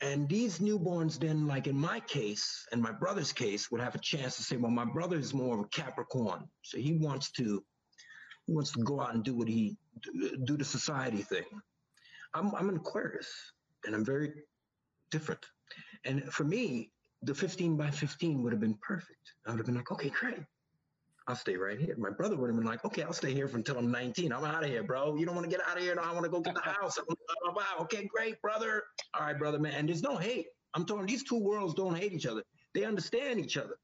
[0.06, 4.00] And these newborns then, like in my case and my brother's case, would have a
[4.00, 6.48] chance to say, well, my brother is more of a Capricorn.
[6.62, 7.64] So he wants to
[8.46, 9.76] he wants to go out and do what he
[10.44, 11.46] do the society thing.
[12.36, 13.32] I'm I'm an Aquarius
[13.84, 14.32] and I'm very
[15.10, 15.44] different.
[16.04, 16.92] And for me,
[17.24, 19.34] the 15 by 15 would have been perfect.
[19.48, 20.44] I would have been like, okay, great.
[21.28, 21.96] I'll stay right here.
[21.98, 24.32] My brother would have been like, okay, I'll stay here until I'm 19.
[24.32, 25.16] I'm out of here, bro.
[25.16, 25.96] You don't want to get out of here?
[25.96, 27.00] No, I want to go get the house.
[27.00, 28.84] Oh, okay, great, brother.
[29.14, 29.74] All right, brother, man.
[29.74, 30.48] And there's no hate.
[30.76, 32.44] I'm telling these two worlds don't hate each other.
[32.74, 33.76] They understand each other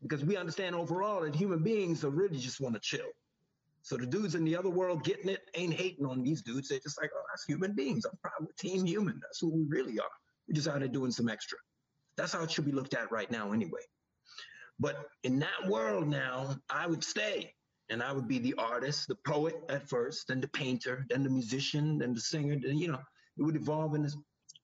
[0.00, 3.06] because we understand overall that human beings are really just want to chill.
[3.82, 6.68] So the dudes in the other world getting it ain't hating on these dudes.
[6.68, 8.04] They're just like, oh, that's human beings.
[8.04, 9.20] I'm proud of team human.
[9.20, 10.10] That's who we really are.
[10.48, 11.58] We're just out there doing some extra.
[12.16, 13.80] That's how it should be looked at right now, anyway.
[14.78, 17.54] But in that world now, I would stay
[17.92, 21.30] and I would be the artist, the poet at first, then the painter, then the
[21.30, 22.56] musician, then the singer.
[22.58, 23.00] Then, you know,
[23.38, 24.16] it would evolve in this,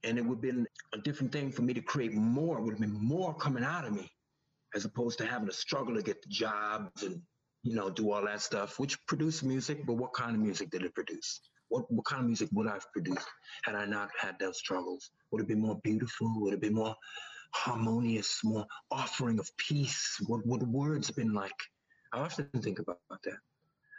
[0.03, 2.59] and it would have been a different thing for me to create more.
[2.59, 4.11] It would have been more coming out of me,
[4.75, 7.21] as opposed to having to struggle to get the jobs and
[7.63, 9.85] you know do all that stuff, which produced music.
[9.87, 11.41] But what kind of music did it produce?
[11.69, 13.29] What what kind of music would I have produced
[13.65, 15.11] had I not had those struggles?
[15.31, 16.33] Would it be more beautiful?
[16.41, 16.95] Would it be more
[17.53, 20.17] harmonious, more offering of peace?
[20.27, 21.59] What would words been like?
[22.13, 23.39] I often think about that.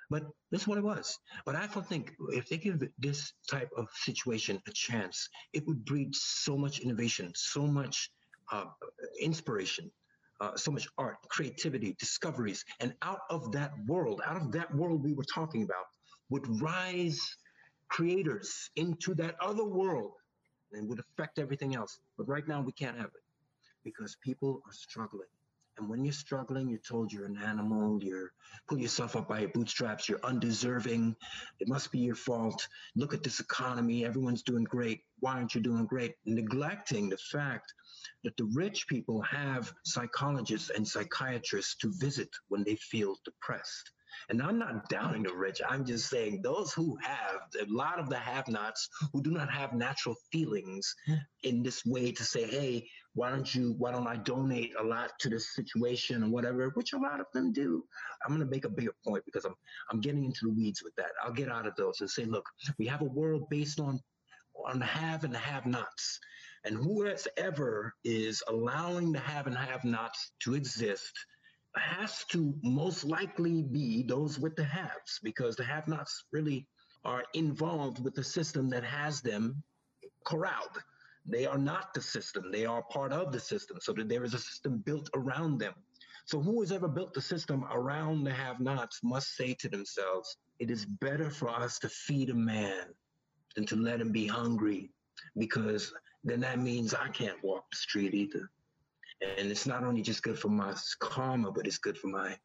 [0.09, 1.17] But this is what it was.
[1.45, 5.85] But I often think if they give this type of situation a chance, it would
[5.85, 8.09] breed so much innovation, so much
[8.51, 8.65] uh,
[9.21, 9.91] inspiration,
[10.41, 12.65] uh, so much art, creativity, discoveries.
[12.79, 15.85] And out of that world, out of that world we were talking about,
[16.29, 17.19] would rise
[17.89, 20.13] creators into that other world
[20.71, 21.99] and would affect everything else.
[22.17, 23.23] But right now we can't have it
[23.83, 25.27] because people are struggling.
[25.77, 28.33] And when you're struggling, you're told you're an animal, you're
[28.67, 31.15] pull yourself up by your bootstraps, you're undeserving.
[31.61, 32.67] It must be your fault.
[32.97, 35.01] Look at this economy, everyone's doing great.
[35.19, 36.15] Why aren't you doing great?
[36.25, 37.73] Neglecting the fact
[38.25, 43.91] that the rich people have psychologists and psychiatrists to visit when they feel depressed.
[44.29, 45.61] And I'm not downing the rich.
[45.67, 49.51] I'm just saying those who have, a lot of the have nots who do not
[49.51, 50.93] have natural feelings
[51.43, 55.11] in this way to say, hey, why don't you, why don't I donate a lot
[55.19, 57.83] to this situation or whatever, which a lot of them do.
[58.23, 59.55] I'm going to make a bigger point because I'm,
[59.91, 61.11] I'm getting into the weeds with that.
[61.23, 62.45] I'll get out of those and say, look,
[62.77, 63.99] we have a world based on,
[64.65, 66.19] on the have and the have nots.
[66.65, 71.13] And whoever is allowing the have and have nots to exist
[71.75, 76.67] has to most likely be those with the haves because the have nots really
[77.05, 79.63] are involved with the system that has them
[80.25, 80.83] corralled.
[81.25, 84.33] They are not the system, they are part of the system, so that there is
[84.33, 85.73] a system built around them.
[86.25, 90.37] So, who has ever built the system around the have nots must say to themselves,
[90.59, 92.85] it is better for us to feed a man
[93.55, 94.91] than to let him be hungry
[95.37, 95.93] because
[96.23, 98.49] then that means I can't walk the street either.
[99.37, 102.37] And it's not only just good for my karma, but it's good for my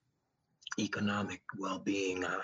[0.79, 2.25] economic well-being.
[2.25, 2.41] I,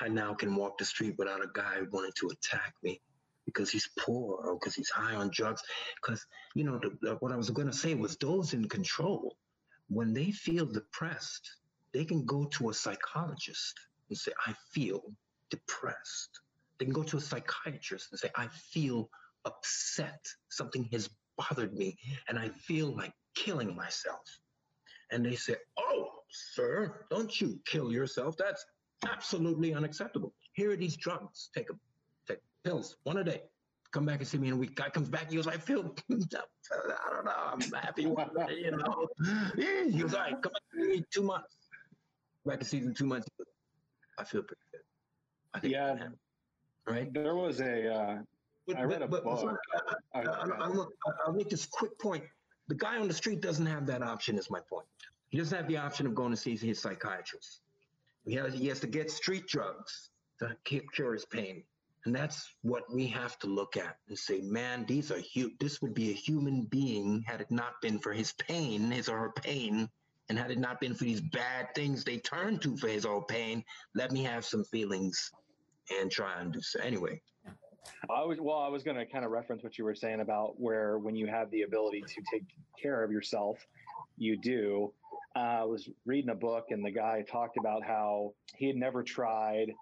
[0.00, 3.00] I now can walk the street without a guy wanting to attack me
[3.46, 5.62] because he's poor or because he's high on drugs.
[5.96, 6.24] Because
[6.54, 9.36] you know the, the, what I was going to say was those in control,
[9.88, 11.56] when they feel depressed,
[11.92, 13.74] they can go to a psychologist
[14.08, 15.02] and say, "I feel
[15.50, 16.40] depressed."
[16.78, 19.10] They can go to a psychiatrist and say, "I feel
[19.44, 20.24] upset.
[20.48, 24.22] Something has bothered me, and I feel like killing myself.
[25.10, 28.36] And they say, Oh, sir, don't you kill yourself.
[28.36, 28.64] That's
[29.06, 30.34] absolutely unacceptable.
[30.54, 31.50] Here are these drugs.
[31.54, 31.80] Take them.
[32.64, 33.42] Pills, one a day.
[33.92, 34.74] Come back and see me in a week.
[34.74, 35.30] Guy comes back.
[35.30, 37.32] He was like, feel, I don't know.
[37.52, 38.02] I'm happy.
[38.02, 39.06] you know,
[39.88, 41.54] he was like, come back in two months.
[42.44, 43.28] Back in season two months.
[44.18, 44.80] I feel pretty good.
[45.54, 45.96] I think yeah.
[46.86, 47.12] Right.
[47.12, 47.94] There was a.
[47.94, 48.18] Uh,
[48.66, 49.56] but, I read a but, book.
[50.14, 50.88] I, will
[51.32, 52.24] make this quick point.
[52.68, 54.38] The guy on the street doesn't have that option.
[54.38, 54.86] Is my point.
[55.28, 57.60] He doesn't have the option of going to see his psychiatrist.
[58.24, 61.62] He has, he has to get street drugs to cure his pain.
[62.04, 65.80] And that's what we have to look at and say, man, these are hu- this
[65.80, 69.32] would be a human being had it not been for his pain, his or her
[69.32, 69.88] pain,
[70.28, 73.24] and had it not been for these bad things they turn to for his own
[73.24, 73.64] pain.
[73.94, 75.30] Let me have some feelings
[75.98, 76.80] and try and do so.
[76.80, 77.22] Anyway.
[78.10, 78.58] I was well.
[78.58, 81.26] I was going to kind of reference what you were saying about where when you
[81.26, 82.44] have the ability to take
[82.80, 83.58] care of yourself,
[84.16, 84.92] you do.
[85.36, 89.02] Uh, I was reading a book, and the guy talked about how he had never
[89.02, 89.72] tried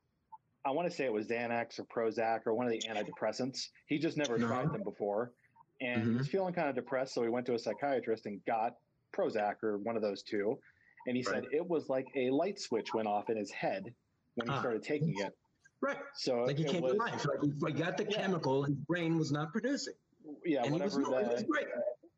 [0.64, 3.68] I want to say it was Xanax or Prozac or one of the antidepressants.
[3.86, 4.46] He just never no.
[4.46, 5.32] tried them before.
[5.80, 6.12] And mm-hmm.
[6.12, 7.14] he was feeling kind of depressed.
[7.14, 8.76] So he went to a psychiatrist and got
[9.16, 10.58] Prozac or one of those two.
[11.06, 11.34] And he right.
[11.34, 13.92] said it was like a light switch went off in his head
[14.36, 14.60] when he ah.
[14.60, 15.36] started taking it.
[15.80, 15.98] Right.
[16.14, 17.26] So like he came was, to life.
[17.60, 18.22] Like he got the yeah.
[18.22, 19.94] chemical his brain was not producing.
[20.44, 21.44] Yeah, and whatever that.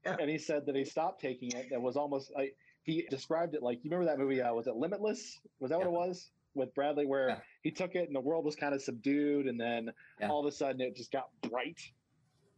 [0.04, 0.16] Yeah.
[0.20, 1.70] And he said that he stopped taking it.
[1.70, 4.42] That was almost like he described it like you remember that movie?
[4.42, 5.40] Uh, was it Limitless?
[5.60, 5.86] Was that yeah.
[5.86, 6.28] what it was?
[6.54, 7.38] With Bradley, where yeah.
[7.62, 9.90] he took it and the world was kind of subdued, and then
[10.20, 10.28] yeah.
[10.28, 11.80] all of a sudden it just got bright.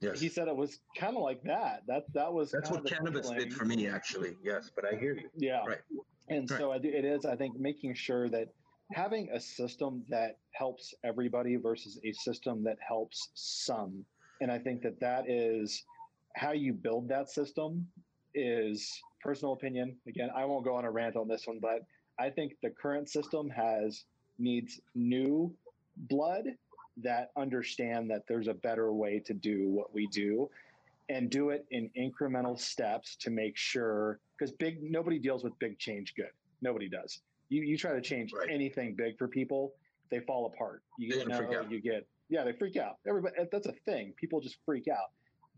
[0.00, 0.20] Yes.
[0.20, 1.82] He said it was kind of like that.
[1.86, 3.48] That that was that's what cannabis feeling.
[3.48, 4.36] did for me, actually.
[4.42, 5.28] Yes, but I hear you.
[5.36, 5.64] Yeah.
[5.66, 5.78] Right.
[6.28, 6.60] And right.
[6.60, 7.24] so it is.
[7.24, 8.48] I think making sure that
[8.92, 14.04] having a system that helps everybody versus a system that helps some,
[14.40, 15.82] and I think that that is
[16.34, 17.86] how you build that system.
[18.38, 19.96] Is personal opinion.
[20.06, 21.80] Again, I won't go on a rant on this one, but
[22.18, 24.04] I think the current system has
[24.38, 25.52] needs new
[25.96, 26.44] blood
[27.02, 30.48] that understand that there's a better way to do what we do
[31.08, 35.78] and do it in incremental steps to make sure because big nobody deals with big
[35.78, 36.30] change good.
[36.62, 37.20] Nobody does.
[37.48, 38.48] You you try to change right.
[38.50, 39.72] anything big for people
[40.10, 40.82] they fall apart.
[40.98, 42.96] You get know, oh, you get yeah they freak out.
[43.06, 44.14] Everybody that's a thing.
[44.16, 45.10] People just freak out.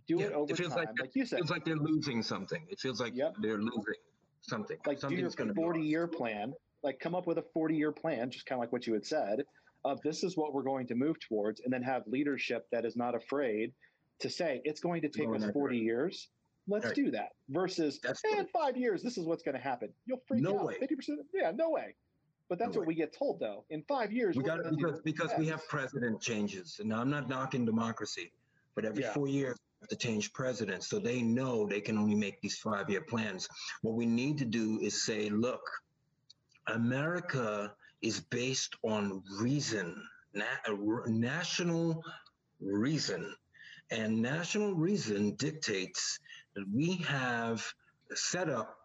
[0.06, 0.86] Do yeah, it over it feels time.
[0.86, 2.66] like, like you said it feels like they're losing something.
[2.68, 3.34] It feels like yep.
[3.40, 3.94] they're losing
[4.43, 4.76] something.
[4.86, 6.53] Like do your 40 year plan.
[6.82, 9.05] Like come up with a 40 year plan, just kind of like what you had
[9.05, 9.45] said,
[9.84, 12.97] of this is what we're going to move towards, and then have leadership that is
[12.97, 13.72] not afraid
[14.20, 16.28] to say it's going to take us 40 years.
[16.66, 16.95] Let's right.
[16.95, 17.30] do that.
[17.49, 17.99] Versus,
[18.36, 19.89] in five years, this is what's going to happen.
[20.07, 20.66] You'll freak no out.
[20.66, 20.74] Way.
[20.74, 21.16] 50%.
[21.32, 21.95] Yeah, no way.
[22.51, 22.93] But that's no what way.
[22.93, 23.64] we get told, though.
[23.70, 27.64] In five years, we got because because we have president changes, and I'm not knocking
[27.64, 28.32] democracy,
[28.74, 29.12] but every yeah.
[29.12, 29.57] four years
[29.88, 33.48] to change presidents so they know they can only make these five year plans.
[33.82, 35.62] What we need to do is say, look,
[36.66, 37.72] America
[38.02, 40.02] is based on reason,
[40.34, 40.74] na- uh,
[41.06, 42.02] national
[42.60, 43.34] reason.
[43.90, 46.18] And national reason dictates
[46.54, 47.64] that we have
[48.14, 48.76] set up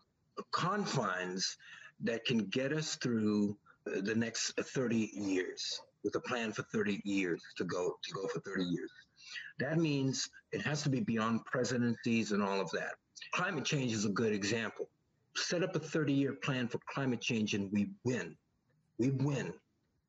[0.51, 1.57] confines
[2.01, 7.41] that can get us through the next 30 years with a plan for 30 years
[7.57, 8.91] to go to go for 30 years.
[9.59, 12.95] That means it has to be beyond presidencies and all of that.
[13.33, 14.89] Climate change is a good example.
[15.35, 18.35] Set up a 30 year plan for climate change and we win.
[18.99, 19.53] We win.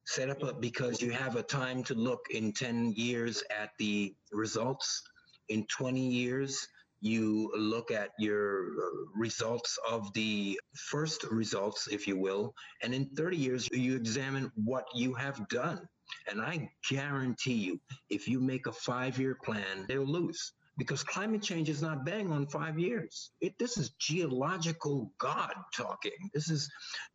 [0.07, 4.15] Set up a, because you have a time to look in 10 years at the
[4.33, 5.03] results.
[5.49, 6.67] In 20 years,
[7.01, 12.55] you look at your uh, results of the first results, if you will.
[12.83, 15.87] And in 30 years, you examine what you have done
[16.31, 17.81] and I guarantee you,
[18.11, 22.33] if you make a five year plan, they'll lose because climate change is not bang
[22.33, 23.31] on five years.
[23.41, 26.31] It, this is geological God talking.
[26.33, 26.71] This is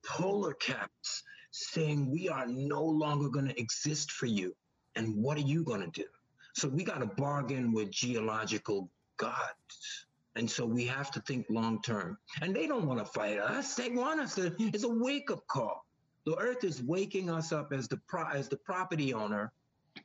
[0.05, 4.55] polar caps saying we are no longer going to exist for you.
[4.95, 6.07] And what are you going to do?
[6.53, 10.05] So we got to bargain with geological gods.
[10.35, 12.17] And so we have to think long term.
[12.41, 13.75] And they don't want to fight us.
[13.75, 15.85] They want us to, it's a wake up call.
[16.29, 19.51] The earth is waking us up as the pro- as the property owner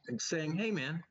[0.08, 1.04] and saying, "Hey, man,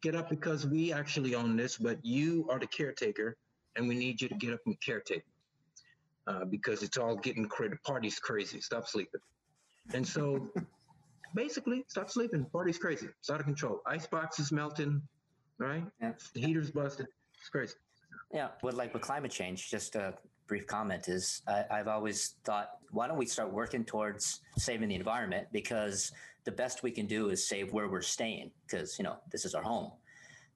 [0.00, 3.36] get up because we actually own this, but you are the caretaker,
[3.74, 5.24] and we need you to get up and caretake
[6.28, 7.74] uh, because it's all getting crazy.
[7.84, 8.60] Party's crazy.
[8.60, 9.20] Stop sleeping."
[9.92, 10.48] And so,
[11.34, 12.44] basically, stop sleeping.
[12.44, 13.08] Party's crazy.
[13.18, 13.82] It's out of control.
[13.86, 15.02] Icebox is melting.
[15.58, 15.84] Right?
[16.00, 16.12] Yeah.
[16.32, 17.08] The heater's busted.
[17.40, 17.74] It's crazy.
[18.32, 20.12] Yeah, but like with climate change, just uh,
[20.46, 24.94] brief comment is I, I've always thought, why don't we start working towards saving the
[24.94, 25.48] environment?
[25.52, 26.12] Because
[26.44, 29.54] the best we can do is save where we're staying, because you know this is
[29.54, 29.92] our home.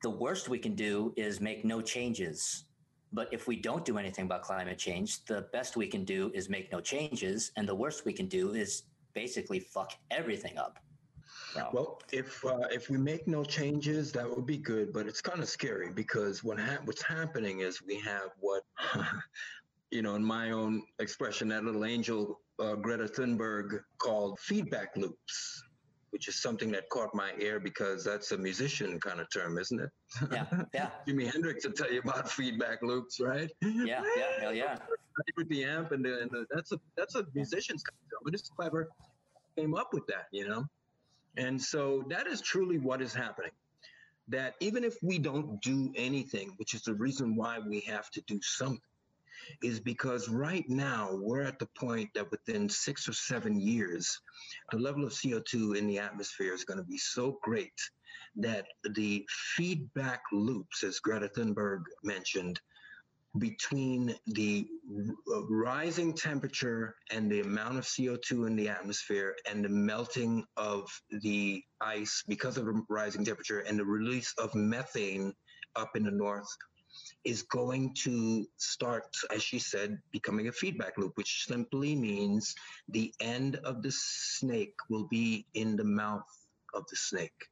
[0.03, 2.65] the worst we can do is make no changes.
[3.13, 6.49] But if we don't do anything about climate change, the best we can do is
[6.51, 7.53] make no changes.
[7.57, 8.83] And the worst we can do is
[9.15, 10.79] basically fuck everything up.
[11.73, 15.41] Well, if uh, if we make no changes, that would be good, but it's kind
[15.41, 18.63] of scary because what ha- what's happening is we have what,
[19.91, 25.63] you know, in my own expression, that little angel uh, Greta Thunberg called feedback loops
[26.11, 29.81] which is something that caught my ear because that's a musician kind of term, isn't
[29.81, 29.91] it?
[30.33, 30.91] Yeah, yeah.
[31.09, 33.51] Jimi Hendrix will tell you about feedback loops, right?
[33.61, 34.77] Yeah, yeah, hell yeah.
[35.37, 38.21] With the amp and, the, and the, that's a that's a musician's kind of term,
[38.25, 38.89] but it's clever.
[39.57, 40.65] Came up with that, you know,
[41.37, 43.51] and so that is truly what is happening.
[44.29, 48.21] That even if we don't do anything, which is the reason why we have to
[48.23, 48.81] do something,
[49.63, 54.21] is because right now we're at the point that within six or seven years,
[54.73, 57.73] the level of CO2 in the atmosphere is going to be so great
[58.37, 59.25] that the
[59.57, 62.61] feedback loops, as Greta Thunberg mentioned,
[63.39, 64.67] between the
[65.51, 71.63] rising temperature and the amount of CO2 in the atmosphere and the melting of the
[71.81, 75.33] ice because of the rising temperature and the release of methane
[75.77, 76.49] up in the north
[77.25, 82.55] is going to start, as she said, becoming a feedback loop, which simply means
[82.89, 86.23] the end of the snake will be in the mouth
[86.75, 87.47] of the snake.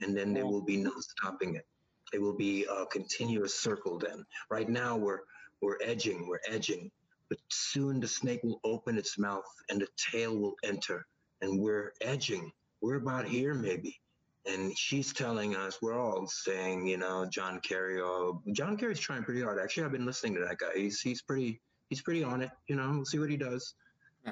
[0.00, 0.50] And then there oh.
[0.50, 1.66] will be no stopping it.
[2.12, 4.24] It will be a continuous circle then.
[4.50, 5.20] Right now we're
[5.60, 6.90] we're edging, we're edging,
[7.28, 11.06] but soon the snake will open its mouth and the tail will enter.
[11.42, 12.52] And we're edging.
[12.80, 14.00] We're about here maybe
[14.48, 19.22] and she's telling us we're all saying you know john kerry oh john kerry's trying
[19.22, 19.58] pretty hard.
[19.60, 20.70] Actually i've been listening to that guy.
[20.74, 23.74] He's he's pretty he's pretty on it you know we'll see what he does.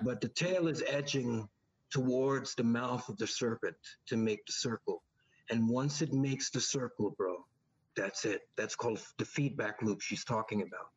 [0.02, 1.48] But the tail is edging
[1.90, 3.76] towards the mouth of the serpent
[4.08, 5.02] to make the circle.
[5.48, 7.44] And once it makes the circle bro
[7.96, 8.42] that's it.
[8.56, 10.90] That's called the feedback loop she's talking about.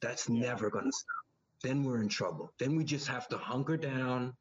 [0.00, 0.40] That's yeah.
[0.40, 1.24] never going to stop.
[1.62, 2.52] Then we're in trouble.
[2.58, 4.34] Then we just have to hunker down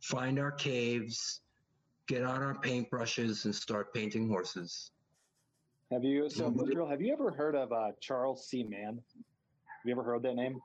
[0.00, 1.40] find our caves
[2.06, 4.90] get out our paintbrushes and start painting horses.
[5.90, 8.64] Have you, so Israel, have you ever heard of uh, Charles C.
[8.64, 9.00] Mann?
[9.16, 10.60] Have you ever heard that name?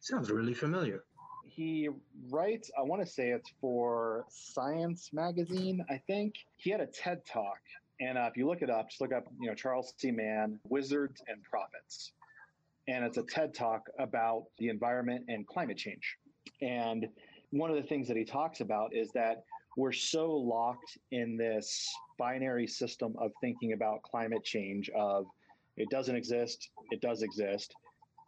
[0.00, 1.04] Sounds really familiar.
[1.46, 1.88] He
[2.28, 6.34] writes, I want to say it's for Science Magazine, I think.
[6.56, 7.60] He had a TED Talk.
[8.00, 10.10] And uh, if you look it up, just look up, you know, Charles C.
[10.10, 12.12] Mann, Wizards and Prophets.
[12.88, 16.18] And it's a TED Talk about the environment and climate change.
[16.60, 17.06] And
[17.50, 19.44] one of the things that he talks about is that
[19.76, 25.26] we're so locked in this binary system of thinking about climate change of
[25.76, 27.74] it doesn't exist, it does exist.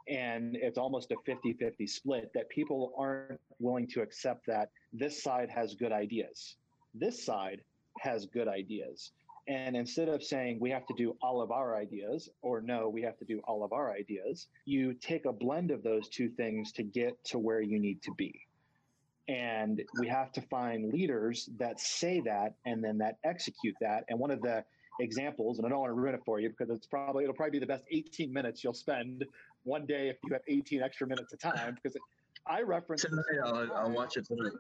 [0.09, 5.23] And it's almost a 50 50 split that people aren't willing to accept that this
[5.23, 6.57] side has good ideas.
[6.95, 7.61] This side
[8.01, 9.13] has good ideas.
[9.49, 13.03] And instead of saying we have to do all of our ideas or no, we
[13.03, 16.73] have to do all of our ideas, you take a blend of those two things
[16.73, 18.46] to get to where you need to be.
[19.29, 24.05] And we have to find leaders that say that and then that execute that.
[24.09, 24.65] And one of the
[25.01, 27.53] examples, and I don't want to ruin it for you because it's probably it'll probably
[27.53, 29.25] be the best 18 minutes you'll spend
[29.65, 31.77] one day if you have 18 extra minutes of time.
[31.83, 31.97] Because
[32.47, 34.53] I reference tonight, I'll, I'll watch it tonight.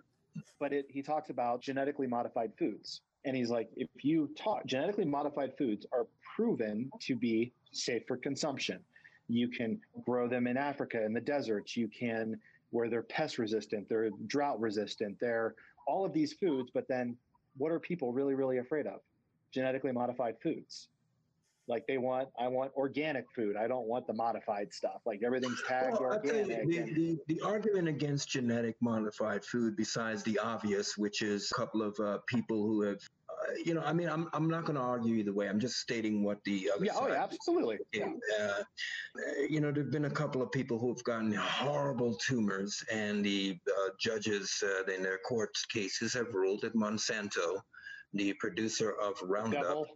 [0.59, 5.05] But it, he talks about genetically modified foods, and he's like, if you talk genetically
[5.05, 6.07] modified foods are
[6.37, 8.81] proven to be safe for consumption.
[9.29, 11.77] You can grow them in Africa in the deserts.
[11.77, 12.39] You can
[12.71, 15.55] where they're pest resistant, they're drought resistant, they're
[15.87, 16.71] all of these foods.
[16.73, 17.17] But then
[17.57, 19.01] what are people really, really afraid of?
[19.53, 20.89] Genetically modified foods.
[21.69, 23.57] Like they want, I want organic food.
[23.57, 25.01] I don't want the modified stuff.
[25.05, 26.69] Like everything's tagged well, organic.
[26.69, 31.83] The, the, the, argument against genetic modified food, besides the obvious, which is a couple
[31.83, 33.01] of uh, people who have
[33.64, 35.49] you know, I mean, I'm, I'm not going to argue either way.
[35.49, 37.78] I'm just stating what the other yeah, oh, yeah, absolutely.
[37.92, 38.11] Yeah.
[38.40, 38.62] Uh,
[39.49, 43.90] you know, there've been a couple of people who've gotten horrible tumors, and the uh,
[43.99, 47.61] judges uh, in their court cases have ruled that Monsanto,
[48.14, 49.62] the producer of Roundup.
[49.62, 49.86] Devil.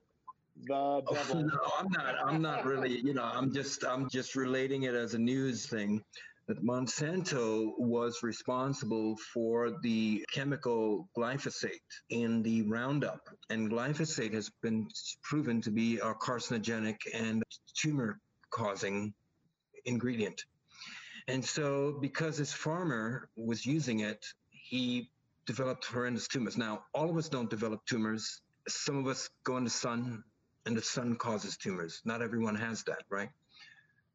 [0.64, 1.36] The devil.
[1.36, 2.14] Oh, no, I'm not.
[2.24, 2.98] I'm not really.
[3.00, 3.84] You know, I'm just.
[3.84, 6.02] I'm just relating it as a news thing
[6.50, 11.78] that Monsanto was responsible for the chemical glyphosate
[12.08, 13.20] in the Roundup.
[13.50, 14.88] And glyphosate has been
[15.22, 17.44] proven to be a carcinogenic and
[17.76, 18.18] tumor
[18.50, 19.14] causing
[19.84, 20.42] ingredient.
[21.28, 25.08] And so, because this farmer was using it, he
[25.46, 26.58] developed horrendous tumors.
[26.58, 28.40] Now, all of us don't develop tumors.
[28.66, 30.24] Some of us go in the sun,
[30.66, 32.02] and the sun causes tumors.
[32.04, 33.28] Not everyone has that, right?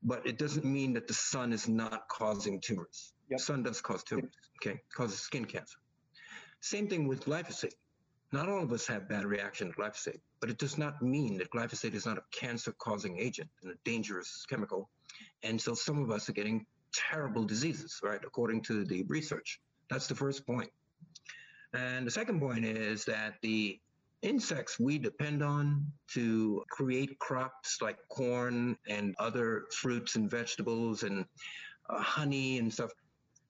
[0.06, 3.12] But it doesn't mean that the sun is not causing tumors.
[3.32, 3.40] Yep.
[3.40, 4.32] Sun does cause tumors,
[4.62, 4.76] okay?
[4.76, 5.78] It causes skin cancer.
[6.62, 7.74] Same thing with glyphosate.
[8.32, 11.50] Not all of us have bad reaction to glyphosate, but it does not mean that
[11.50, 14.90] glyphosate is not a cancer causing agent and a dangerous chemical.
[15.42, 19.60] And so some of us are getting terrible diseases, right, according to the research.
[19.90, 20.70] That's the first point.
[21.74, 23.80] And the second point is that the
[24.26, 31.26] insects we depend on to create crops like corn and other fruits and vegetables and
[31.90, 32.92] uh, honey and stuff,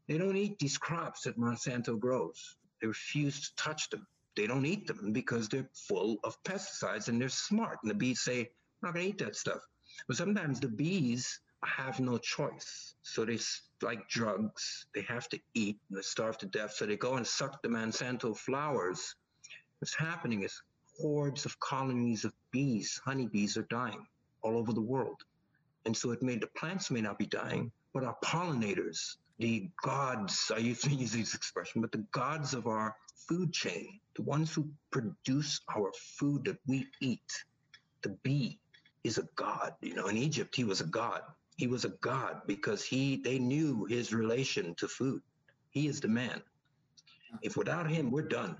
[0.07, 2.57] they don't eat these crops that Monsanto grows.
[2.81, 4.05] They refuse to touch them.
[4.35, 7.79] They don't eat them because they're full of pesticides and they're smart.
[7.81, 8.47] And the bees say, I'm
[8.83, 9.61] not going to eat that stuff.
[10.07, 12.95] But sometimes the bees have no choice.
[13.01, 13.39] So they,
[13.81, 16.73] like drugs, they have to eat and they starve to death.
[16.73, 19.15] So they go and suck the Monsanto flowers.
[19.85, 20.63] What's happening is
[20.99, 24.07] hordes of colonies of bees, honeybees, are dying
[24.41, 25.21] all over the world.
[25.85, 30.51] And so it may, the plants may not be dying, but our pollinators, the gods,
[30.51, 32.95] I used to use this expression, but the gods of our
[33.27, 37.43] food chain, the ones who produce our food that we eat,
[38.01, 38.57] the bee
[39.03, 39.75] is a god.
[39.81, 41.21] You know, in Egypt, he was a god.
[41.57, 45.21] He was a god because he they knew his relation to food.
[45.69, 46.41] He is the man.
[47.43, 48.57] If without him, we're done.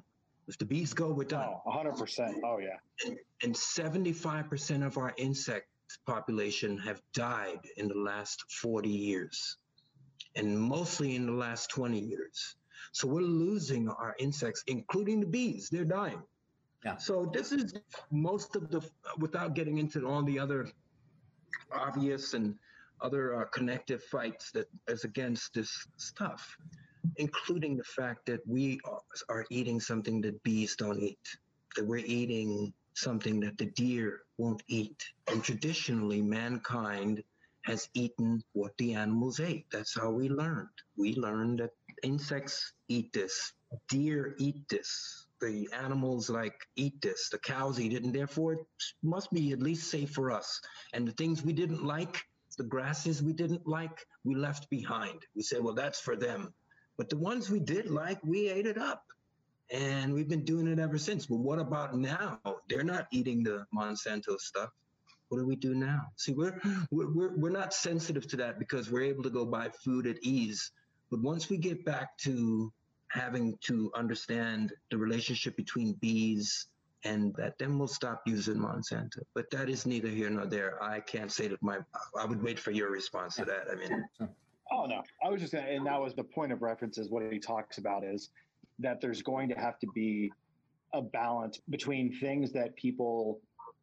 [0.48, 1.50] If the bees go, we're done.
[1.66, 2.34] Oh, 100%.
[2.44, 2.78] Oh, yeah.
[3.06, 5.68] And, and 75% of our insect
[6.06, 9.58] population have died in the last 40 years,
[10.36, 12.56] and mostly in the last 20 years.
[12.92, 15.70] So we're losing our insects, including the bees.
[15.70, 16.22] They're dying.
[16.84, 16.98] Yeah.
[16.98, 17.74] So this is
[18.12, 18.82] most of the,
[19.18, 20.70] without getting into all the other
[21.72, 22.56] obvious and
[23.02, 26.58] other uh, connective fights that is against this stuff,
[27.18, 28.80] including the fact that we
[29.30, 31.20] are eating something that bees don't eat,
[31.76, 35.04] that we're eating something that the deer won't eat.
[35.28, 37.24] And traditionally, mankind
[37.66, 39.66] has eaten what the animals ate.
[39.72, 40.70] That's how we learned.
[40.98, 41.72] We learned that
[42.04, 43.54] insects eat this,
[43.90, 48.60] deer eat this, the animals like eat this, the cows eat it, and therefore it
[49.04, 50.62] must be at least safe for us.
[50.94, 52.24] And the things we didn't like,
[52.58, 55.20] the grasses we didn't like, we left behind.
[55.36, 56.54] We said, well, that's for them.
[56.98, 59.04] But the ones we did like, we ate it up.
[59.72, 61.26] And we've been doing it ever since.
[61.26, 62.40] But what about now?
[62.70, 64.70] They're not eating the Monsanto stuff.
[65.30, 66.02] What do we do now?
[66.18, 70.06] See, we're, we're, we're not sensitive to that because we're able to go buy food
[70.06, 70.72] at ease.
[71.10, 72.72] But once we get back to
[73.08, 76.68] having to understand the relationship between bees
[77.06, 79.20] and that then we'll stop using Monsanto.
[79.34, 80.82] But that is neither here nor there.
[80.84, 81.78] I can't say that my
[82.20, 83.68] I would wait for your response to that.
[83.72, 84.06] I mean
[84.72, 85.02] Oh no.
[85.24, 87.78] I was just saying and that was the point of reference is what he talks
[87.78, 88.30] about is
[88.80, 90.32] that there's going to have to be
[90.94, 93.40] a balance between things that people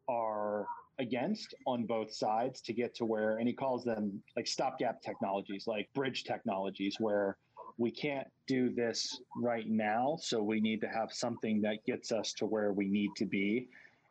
[0.08, 0.66] are
[0.98, 5.66] against on both sides to get to where and he calls them like stopgap technologies
[5.66, 7.38] like bridge technologies where
[7.78, 10.16] we can't do this right now.
[10.20, 13.68] So we need to have something that gets us to where we need to be.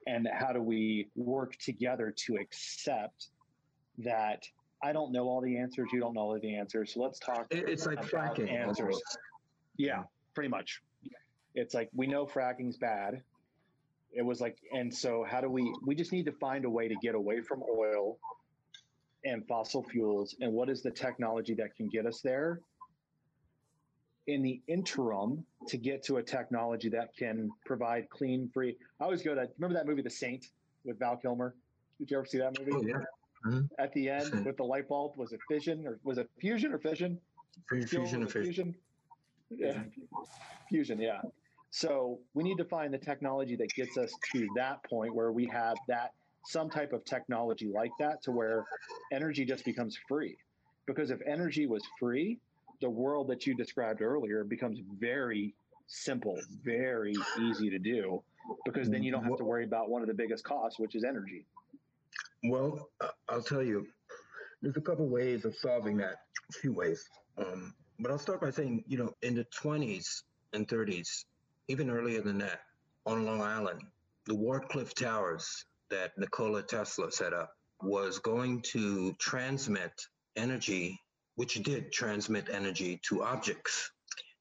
[0.07, 3.27] And how do we work together to accept
[3.99, 4.43] that
[4.83, 6.93] I don't know all the answers, you don't know all the answers.
[6.93, 7.47] So let's talk.
[7.51, 9.01] It's like fracking answers.
[9.77, 10.03] Yeah,
[10.33, 10.81] pretty much.
[11.55, 13.21] It's like we know fracking's bad.
[14.13, 15.73] It was like, and so how do we?
[15.85, 18.17] We just need to find a way to get away from oil
[19.23, 20.35] and fossil fuels.
[20.41, 22.61] And what is the technology that can get us there?
[24.27, 28.77] in the interim to get to a technology that can provide clean, free.
[28.99, 30.47] I always go to remember that movie, The Saint,
[30.83, 31.55] with Val Kilmer.
[31.99, 32.71] Did you ever see that movie?
[32.73, 33.03] Oh, yeah.
[33.45, 33.61] Mm-hmm.
[33.79, 36.77] At the end, with the light bulb, was it fission or was it fusion or
[36.77, 37.19] fission?
[37.67, 38.75] Fusion or fusion.
[39.49, 39.81] Yeah,
[40.69, 40.99] fusion.
[40.99, 41.21] Yeah.
[41.71, 45.45] So we need to find the technology that gets us to that point where we
[45.47, 46.13] have that
[46.45, 48.65] some type of technology like that to where
[49.11, 50.37] energy just becomes free.
[50.85, 52.39] Because if energy was free,
[52.81, 55.53] the world that you described earlier becomes very
[55.87, 58.21] simple, very easy to do,
[58.65, 61.03] because then you don't have to worry about one of the biggest costs, which is
[61.03, 61.45] energy.
[62.43, 62.89] Well,
[63.29, 63.87] I'll tell you,
[64.61, 66.15] there's a couple ways of solving that.
[66.49, 67.03] A few ways,
[67.37, 70.23] um, but I'll start by saying, you know, in the 20s
[70.53, 71.25] and 30s,
[71.67, 72.61] even earlier than that,
[73.05, 73.81] on Long Island,
[74.25, 79.93] the Wharncliffe Towers that Nikola Tesla set up was going to transmit
[80.35, 80.99] energy
[81.35, 83.91] which did transmit energy to objects.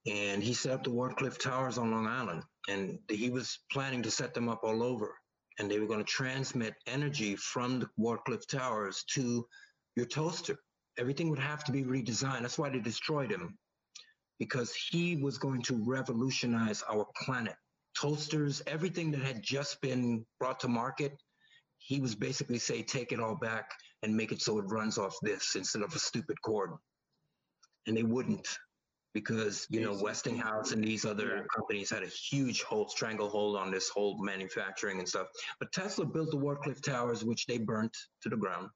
[0.06, 4.10] And he set up the Wharncliffe Towers on Long Island, and he was planning to
[4.10, 5.14] set them up all over.
[5.60, 9.46] And they were going to transmit energy from the Wharncliffe Towers to
[9.94, 10.56] your toaster.
[10.98, 12.40] Everything would have to be redesigned.
[12.40, 13.58] That's why they destroyed him,
[14.38, 17.56] because he was going to revolutionize our planet.
[17.94, 21.12] Toasters, everything that had just been brought to market,
[21.76, 23.68] he was basically say, take it all back
[24.02, 26.70] and make it so it runs off this instead of a stupid cord.
[27.86, 28.48] And they wouldn't.
[29.12, 33.88] Because you know Westinghouse and these other companies had a huge hold stranglehold on this
[33.88, 35.28] whole manufacturing and stuff.
[35.58, 38.68] But Tesla built the Warcliffe Towers, which they burnt to the ground.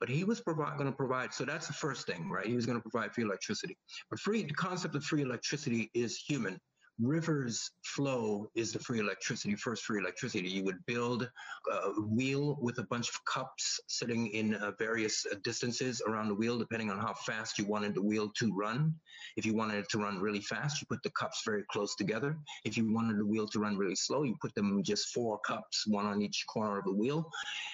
[0.00, 1.34] But he was going to provide.
[1.34, 2.46] So that's the first thing, right?
[2.46, 3.76] He was going to provide free electricity.
[4.08, 6.58] But free, the concept of free electricity is human
[7.02, 10.48] rivers flow is the free electricity, first free electricity.
[10.48, 11.28] You would build
[11.70, 16.34] a wheel with a bunch of cups sitting in uh, various uh, distances around the
[16.34, 18.94] wheel, depending on how fast you wanted the wheel to run.
[19.36, 22.36] If you wanted it to run really fast, you put the cups very close together.
[22.64, 25.84] If you wanted the wheel to run really slow, you put them just four cups,
[25.86, 27.30] one on each corner of the wheel,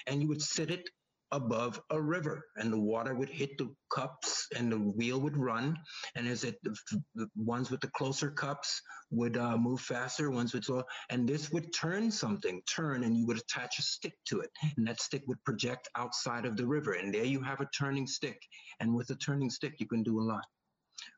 [0.07, 0.89] and you would sit it
[1.31, 5.77] above a river and the water would hit the cups and the wheel would run
[6.15, 10.63] and as it the ones with the closer cups would uh, move faster ones would
[10.63, 14.49] slow and this would turn something turn and you would attach a stick to it
[14.77, 18.07] and that stick would project outside of the river and there you have a turning
[18.07, 18.41] stick
[18.79, 20.45] and with a turning stick you can do a lot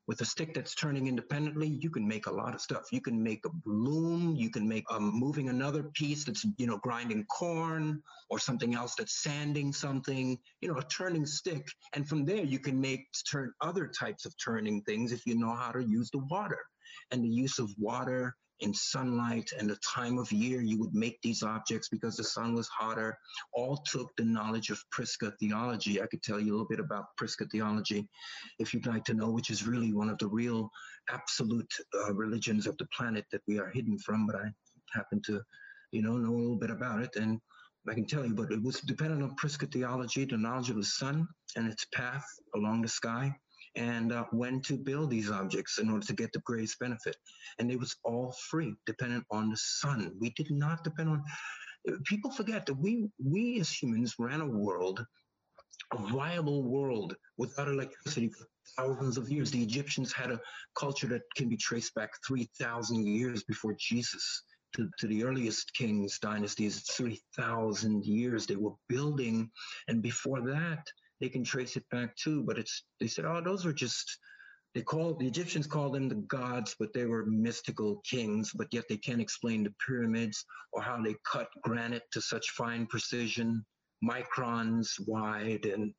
[0.08, 2.88] with a stick that's turning independently, you can make a lot of stuff.
[2.92, 6.78] You can make a loom, you can make um, moving another piece that's, you know,
[6.78, 11.68] grinding corn or something else that's sanding something, you know, a turning stick.
[11.94, 15.54] And from there, you can make turn other types of turning things if you know
[15.54, 16.60] how to use the water.
[17.12, 21.20] And the use of water in sunlight and the time of year you would make
[21.22, 23.18] these objects because the sun was hotter,
[23.54, 26.02] all took the knowledge of Prisca theology.
[26.02, 28.08] I could tell you a little bit about Prisca theology
[28.60, 30.70] if you'd like to know, which is really one of the real
[31.10, 34.50] absolute uh, religions of the planet that we are hidden from, but I
[34.94, 35.42] happen to,
[35.92, 37.16] you know, know a little bit about it.
[37.16, 37.40] And
[37.88, 40.84] I can tell you, but it was dependent on Prisca theology, the knowledge of the
[40.84, 43.34] sun and its path along the sky
[43.76, 47.16] and uh, when to build these objects in order to get the greatest benefit.
[47.60, 50.14] And it was all free, dependent on the sun.
[50.20, 51.24] We did not depend on.
[52.06, 55.06] People forget that we we as humans ran a world,
[55.94, 58.46] a viable world without electricity for
[58.78, 59.52] thousands of years.
[59.52, 60.42] The Egyptians had a
[60.78, 64.44] culture that can be traced back three thousand years before Jesus.
[64.76, 69.50] To, to, the earliest kings dynasties, 3,000 years they were building.
[69.88, 70.86] And before that,
[71.20, 72.44] they can trace it back too.
[72.44, 74.18] But it's they said, oh, those were just
[74.76, 78.52] they called the Egyptians called them the gods, but they were mystical kings.
[78.54, 82.86] But yet they can't explain the pyramids or how they cut granite to such fine
[82.86, 83.66] precision,
[84.04, 85.94] microns wide, and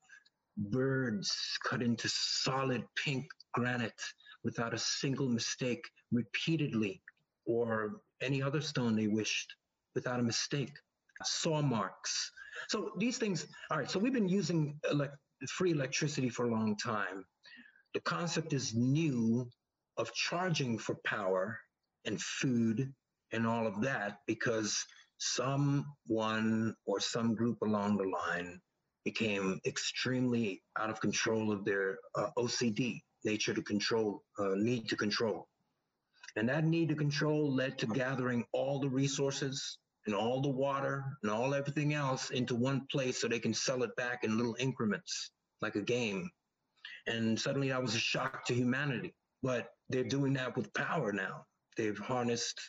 [0.57, 1.33] birds
[1.65, 4.01] cut into solid pink granite
[4.45, 7.03] without a single mistake repeatedly,
[7.47, 9.55] or any other stone they wished
[9.95, 10.73] without a mistake.
[11.23, 12.33] Saw marks
[12.69, 15.17] so these things, all right, so we've been using elect-
[15.49, 17.25] free electricity for a long time.
[17.95, 19.51] The concept is new
[19.97, 21.59] of charging for power
[22.05, 22.93] and food
[23.33, 24.85] and all of that because
[25.19, 28.61] someone or some group along the line
[29.05, 34.97] became extremely out of control of their uh, OCD, nature to control, uh, need to
[34.97, 35.49] control.
[36.37, 41.05] And that need to control led to gathering all the resources and all the water
[41.23, 44.57] and all everything else into one place so they can sell it back in little
[44.59, 45.31] increments
[45.61, 46.31] like a game.
[47.07, 49.15] And suddenly that was a shock to humanity.
[49.43, 51.45] But they're doing that with power now.
[51.77, 52.61] They've harnessed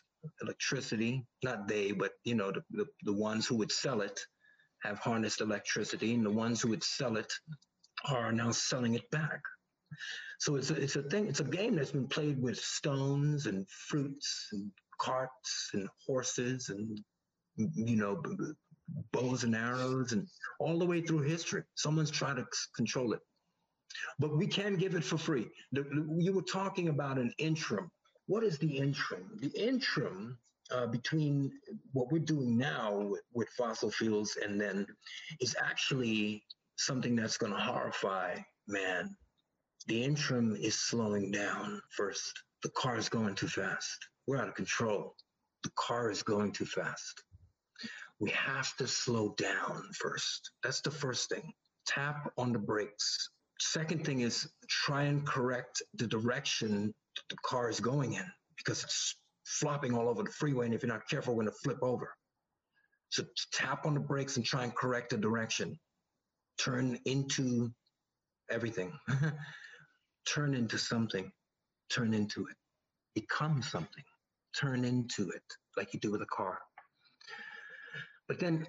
[0.42, 4.20] electricity, not they, but you know, the, the, the ones who would sell it
[4.84, 7.32] have harnessed electricity, and the ones who would sell it
[8.10, 9.42] are now selling it back.
[10.40, 13.68] So it's a, it's a thing, it's a game that's been played with stones and
[13.70, 17.00] fruits and carts and horses and
[17.56, 18.22] you know,
[19.12, 20.28] bows and arrows and
[20.60, 21.64] all the way through history.
[21.76, 22.46] Someone's trying to
[22.76, 23.20] control it.
[24.20, 25.48] But we can give it for free.
[25.72, 27.92] The, the, you were talking about an interim.
[28.28, 29.38] What is the interim?
[29.42, 30.38] The interim
[30.72, 31.52] uh, between
[31.92, 34.88] what we're doing now with, with fossil fuels and then
[35.42, 36.44] is actually
[36.78, 38.38] something that's going to horrify
[38.68, 39.16] man.
[39.88, 42.44] The interim is slowing down first.
[42.64, 43.98] The car is going too fast.
[44.28, 45.16] We're out of control.
[45.64, 47.24] The car is going too fast
[48.22, 50.52] we have to slow down first.
[50.64, 51.52] That's the first thing.
[51.88, 53.32] Tap on the brakes.
[53.60, 56.94] Second thing is try and correct the direction
[57.30, 58.26] the car is going in
[58.58, 60.68] because it's flopping all over the freeway.
[60.68, 62.14] And if you're not careful, we're going to flip over.
[63.10, 65.78] So tap on the brakes and try and correct the direction.
[66.60, 67.72] Turn into
[68.52, 68.94] everything.
[70.28, 71.32] Turn into something.
[71.90, 72.56] Turn into it.
[73.16, 74.04] Become something.
[74.56, 75.44] Turn into it
[75.76, 76.60] like you do with a car.
[78.28, 78.66] But then,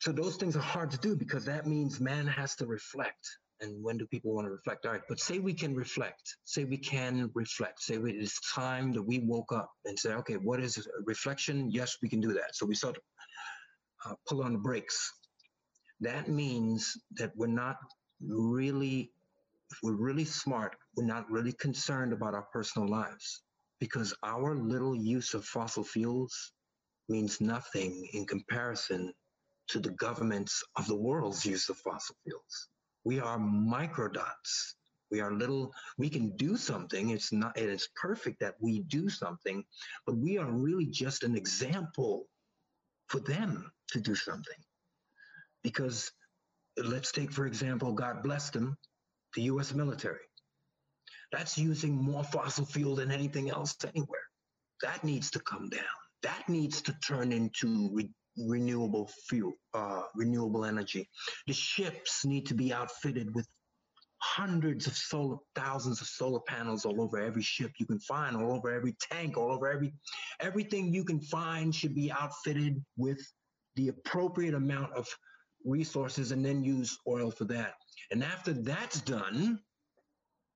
[0.00, 3.28] so those things are hard to do because that means man has to reflect.
[3.60, 4.86] And when do people want to reflect?
[4.86, 6.36] All right, but say we can reflect.
[6.44, 7.80] Say we can reflect.
[7.82, 11.70] Say it's time that we woke up and say, okay, what is reflection?
[11.70, 12.56] Yes, we can do that.
[12.56, 13.00] So we start to
[14.10, 15.12] uh, pull on the brakes.
[16.00, 17.76] That means that we're not
[18.20, 19.12] really
[19.82, 23.42] we're really smart, we're not really concerned about our personal lives
[23.80, 26.52] because our little use of fossil fuels
[27.08, 29.12] means nothing in comparison
[29.68, 32.68] to the governments of the world's use of fossil fuels.
[33.04, 34.74] We are microdots.
[35.10, 37.10] We are little, we can do something.
[37.10, 39.62] It's not, it is perfect that we do something,
[40.06, 42.26] but we are really just an example
[43.08, 44.56] for them to do something.
[45.62, 46.10] Because
[46.82, 48.76] let's take, for example, God bless them,
[49.34, 50.24] the US military.
[51.30, 54.20] That's using more fossil fuel than anything else anywhere.
[54.82, 56.01] That needs to come down.
[56.22, 61.08] That needs to turn into re- renewable fuel, uh, renewable energy.
[61.46, 63.46] The ships need to be outfitted with
[64.22, 68.52] hundreds of solar, thousands of solar panels all over every ship you can find, all
[68.52, 69.92] over every tank, all over every,
[70.40, 73.20] everything you can find should be outfitted with
[73.74, 75.08] the appropriate amount of
[75.64, 77.74] resources and then use oil for that.
[78.12, 79.58] And after that's done,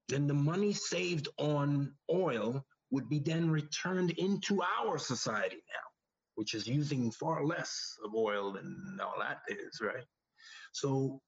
[0.09, 5.89] then the money saved on oil would be then returned into our society now,
[6.37, 10.05] which is using far less of oil than all that is, right?
[10.73, 11.21] So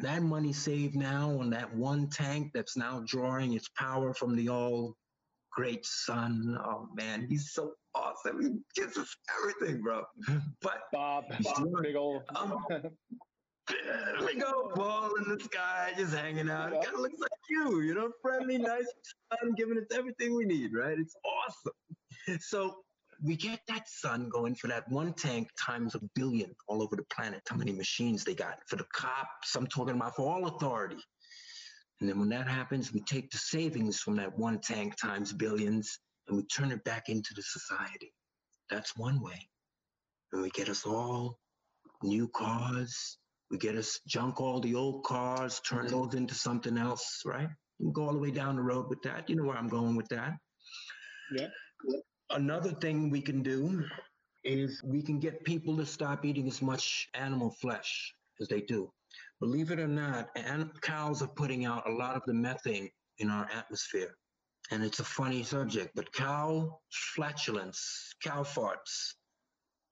[0.00, 4.48] that money saved now on that one tank that's now drawing its power from the
[4.48, 4.96] all
[5.52, 6.56] great sun.
[6.64, 8.40] Oh man, he's so awesome.
[8.40, 10.04] He gives us everything, bro.
[10.62, 12.22] But Bob, Bob big old.
[12.36, 12.64] Um,
[14.26, 16.72] big old ball in the sky, just hanging out.
[16.72, 18.86] It kind of looks like you, you know, friendly, nice
[19.32, 20.98] sun, giving us everything we need, right?
[20.98, 22.40] It's awesome.
[22.40, 22.76] So
[23.24, 27.04] we get that sun going for that one tank times a billion all over the
[27.04, 27.42] planet.
[27.48, 29.56] How many machines they got for the cops?
[29.56, 31.02] I'm talking about for all authority.
[32.00, 35.98] And then when that happens, we take the savings from that one tank times billions
[36.28, 38.12] and we turn it back into the society.
[38.70, 39.48] That's one way.
[40.32, 41.38] And we get us all
[42.02, 43.18] new cars.
[43.50, 45.96] We get us junk all the old cars, turn mm-hmm.
[45.96, 47.48] those into something else, right?
[47.78, 49.28] You can go all the way down the road with that.
[49.28, 50.32] You know where I'm going with that.
[51.32, 51.48] Yeah.
[52.30, 53.84] Another thing we can do
[54.44, 58.90] is we can get people to stop eating as much animal flesh as they do.
[59.40, 63.30] Believe it or not, and cows are putting out a lot of the methane in
[63.30, 64.14] our atmosphere.
[64.70, 66.78] And it's a funny subject, but cow
[67.14, 69.14] flatulence, cow farts,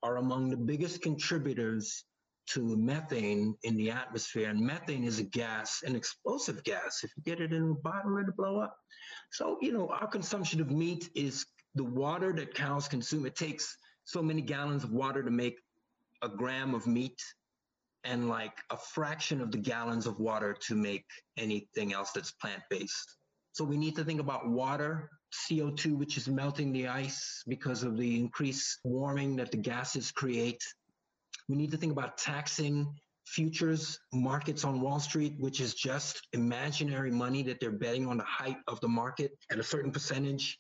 [0.03, 2.05] are among the biggest contributors
[2.49, 4.49] to methane in the atmosphere.
[4.51, 7.01] And methane is a gas, an explosive gas.
[7.03, 8.77] If you get it in a bottle, it'll blow up.
[9.33, 13.27] So, you know, our consumption of meat is the water that cows consume.
[13.27, 15.59] It takes so many gallons of water to make
[16.23, 17.21] a gram of meat
[18.05, 21.05] and like a fraction of the gallons of water to make
[21.37, 23.17] anything else that's plant based.
[23.53, 25.11] So we need to think about water,
[25.49, 30.63] CO2, which is melting the ice because of the increased warming that the gases create.
[31.49, 32.87] We need to think about taxing
[33.27, 38.25] futures markets on Wall Street, which is just imaginary money that they're betting on the
[38.25, 40.59] height of the market at a certain percentage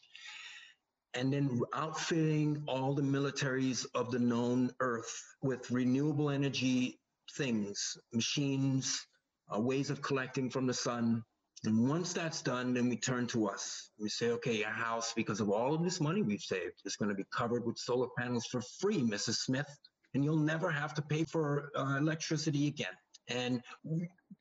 [1.17, 7.01] and then outfitting all the militaries of the known earth with renewable energy
[7.37, 9.07] things, machines,
[9.55, 11.23] uh, ways of collecting from the sun.
[11.65, 13.91] And once that's done, then we turn to us.
[13.99, 17.09] We say, okay, your house, because of all of this money we've saved, is going
[17.09, 19.37] to be covered with solar panels for free, Mrs.
[19.37, 19.69] Smith,
[20.15, 22.95] and you'll never have to pay for uh, electricity again.
[23.29, 23.63] And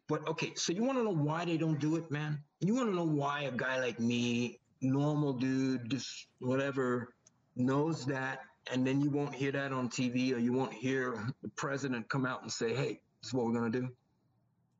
[0.07, 2.39] but okay, so you want to know why they don't do it, man?
[2.59, 7.13] You want to know why a guy like me normal dude, just whatever,
[7.55, 8.39] knows that,
[8.71, 12.25] and then you won't hear that on TV or you won't hear the president come
[12.25, 13.89] out and say, hey, this is what we're going to do.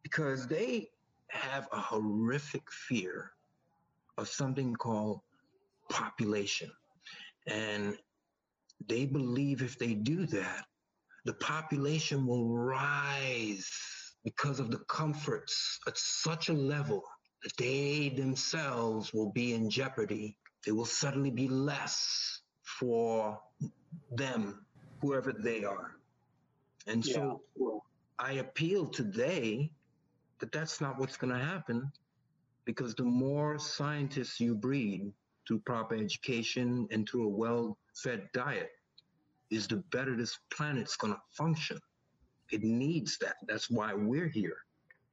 [0.04, 0.90] Because they
[1.30, 3.32] have a horrific fear
[4.18, 5.22] of something called
[5.90, 6.72] population.
[7.48, 7.98] And
[8.88, 10.66] they believe if they do that,
[11.26, 13.70] the population will rise
[14.24, 17.04] because of the comforts at such a level
[17.44, 20.38] that they themselves will be in jeopardy.
[20.66, 23.40] There will suddenly be less for
[24.12, 24.66] them,
[25.02, 25.98] whoever they are.
[26.88, 27.42] And so.
[28.18, 29.72] I appeal today
[30.40, 31.92] that that's not what's going to happen
[32.64, 35.12] because the more scientists you breed
[35.48, 38.70] through proper education and through a well fed diet,
[39.52, 41.80] is the better this planet's going to function.
[42.52, 43.36] It needs that.
[43.48, 44.58] That's why we're here.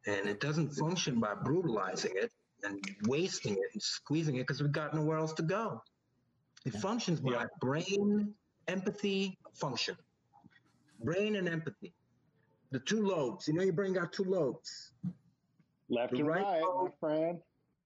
[0.07, 2.33] And it doesn't function by brutalizing it
[2.65, 5.83] and wasting it and squeezing it because we've got nowhere else to go.
[6.65, 6.81] It yeah.
[6.81, 7.47] functions by yeah.
[7.61, 8.35] brain,
[8.69, 9.97] empathy, function.
[11.03, 11.93] Brain and empathy.
[12.71, 13.49] The two lobes.
[13.49, 14.93] You know, your brain got two lobes.
[15.89, 17.39] Left the and right, right lobe, my friend.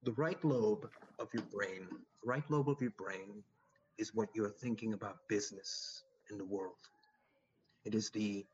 [0.03, 3.43] The right lobe of your brain, the right lobe of your brain
[3.97, 6.75] is what you're thinking about business in the world.
[7.85, 8.45] It is the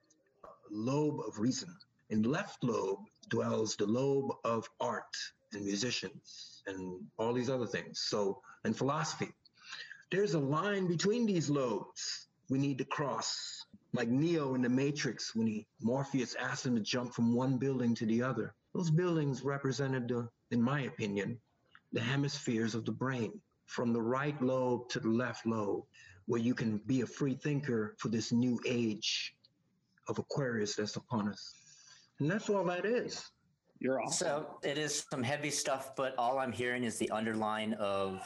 [0.69, 1.69] lobe of reason.
[2.09, 5.15] In the left lobe dwells the lobe of art
[5.53, 7.99] and musicians and all these other things.
[7.99, 9.29] So, and philosophy.
[10.11, 13.65] There's a line between these lobes we need to cross.
[13.93, 17.95] Like Neo in the Matrix, when he Morpheus asked him to jump from one building
[17.95, 18.53] to the other.
[18.73, 21.39] Those buildings represented, the, in my opinion,
[21.91, 25.83] the hemispheres of the brain, from the right lobe to the left lobe,
[26.25, 29.35] where you can be a free thinker for this new age
[30.07, 31.55] of Aquarius that's upon us.
[32.19, 33.23] And that's all that is.
[33.79, 34.27] You're awesome.
[34.27, 38.21] So it is some heavy stuff, but all I'm hearing is the underline of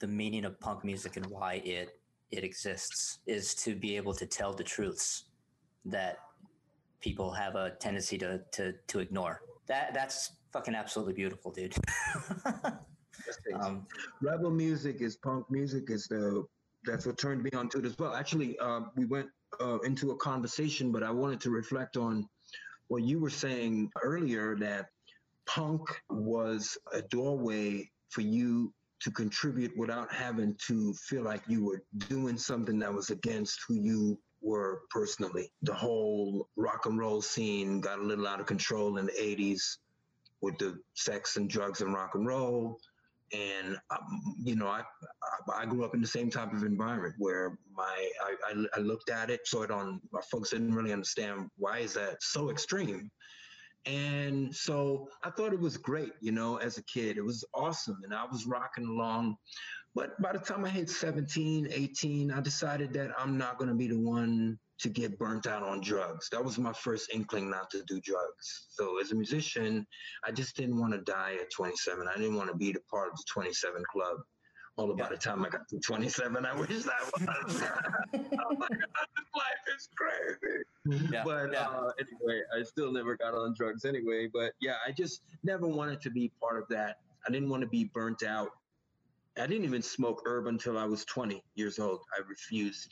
[0.00, 2.00] the meaning of punk music and why it
[2.32, 5.26] it exists is to be able to tell the truths
[5.84, 6.18] that
[7.00, 9.42] people have a tendency to to to ignore.
[9.68, 11.76] That that's fucking absolutely beautiful, dude.
[13.60, 13.86] um,
[14.20, 16.44] Rebel music is punk music is the
[16.86, 18.14] that's what turned me on to it as well.
[18.14, 19.28] Actually, uh, we went
[19.60, 22.28] uh, into a conversation, but I wanted to reflect on
[22.88, 24.86] what you were saying earlier that
[25.46, 31.82] punk was a doorway for you to contribute without having to feel like you were
[32.08, 35.52] doing something that was against who you were personally.
[35.62, 39.78] The whole rock and roll scene got a little out of control in the 80s
[40.40, 42.78] with the sex and drugs and rock and roll.
[43.32, 44.82] And um, you know, I
[45.52, 48.10] I grew up in the same type of environment where my
[48.48, 50.00] I, I, looked at it, saw it on.
[50.12, 53.10] My folks didn't really understand why is that so extreme,
[53.86, 57.16] and so I thought it was great, you know, as a kid.
[57.16, 58.00] It was awesome.
[58.04, 59.36] And I was rocking along.
[59.94, 63.76] But by the time I hit 17, 18, I decided that I'm not going to
[63.76, 66.28] be the one to get burnt out on drugs.
[66.30, 68.66] That was my first inkling not to do drugs.
[68.70, 69.86] So as a musician,
[70.24, 72.06] I just didn't want to die at 27.
[72.06, 74.18] I didn't want to be the part of the 27 club.
[74.78, 77.62] Although by the time I got to 27, I wish that was.
[78.12, 81.10] oh my God, this life is crazy.
[81.10, 81.66] Yeah, but yeah.
[81.66, 84.28] Uh, anyway, I still never got on drugs anyway.
[84.30, 86.98] But yeah, I just never wanted to be part of that.
[87.26, 88.50] I didn't want to be burnt out.
[89.38, 92.00] I didn't even smoke herb until I was 20 years old.
[92.14, 92.90] I refused.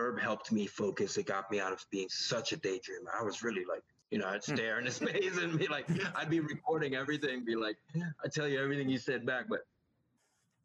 [0.00, 1.18] Herb helped me focus.
[1.18, 3.12] It got me out of being such a daydreamer.
[3.18, 4.54] I was really like, you know, I'd hmm.
[4.54, 7.76] stare into space and be like, I'd be recording everything, be like,
[8.24, 9.60] I tell you everything you said back, but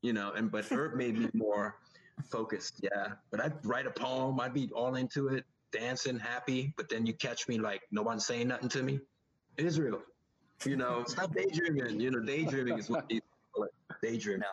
[0.02, 1.76] you know, and but Herb made me more
[2.30, 2.80] focused.
[2.82, 3.14] Yeah.
[3.32, 7.14] But I'd write a poem, I'd be all into it, dancing, happy, but then you
[7.14, 9.00] catch me like no one's saying nothing to me.
[9.58, 10.02] Israel.
[10.64, 12.00] You know, stop daydreaming.
[12.00, 13.22] You know, daydreaming is what these
[13.58, 13.72] like
[14.02, 14.48] daydreaming.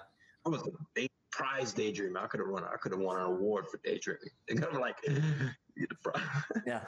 [0.44, 2.22] I was a day, prize daydreamer.
[2.22, 2.64] I could have won.
[2.64, 4.30] I could have won an award for daydreaming.
[4.48, 6.22] They kind of like, you the prize.
[6.66, 6.82] Yeah.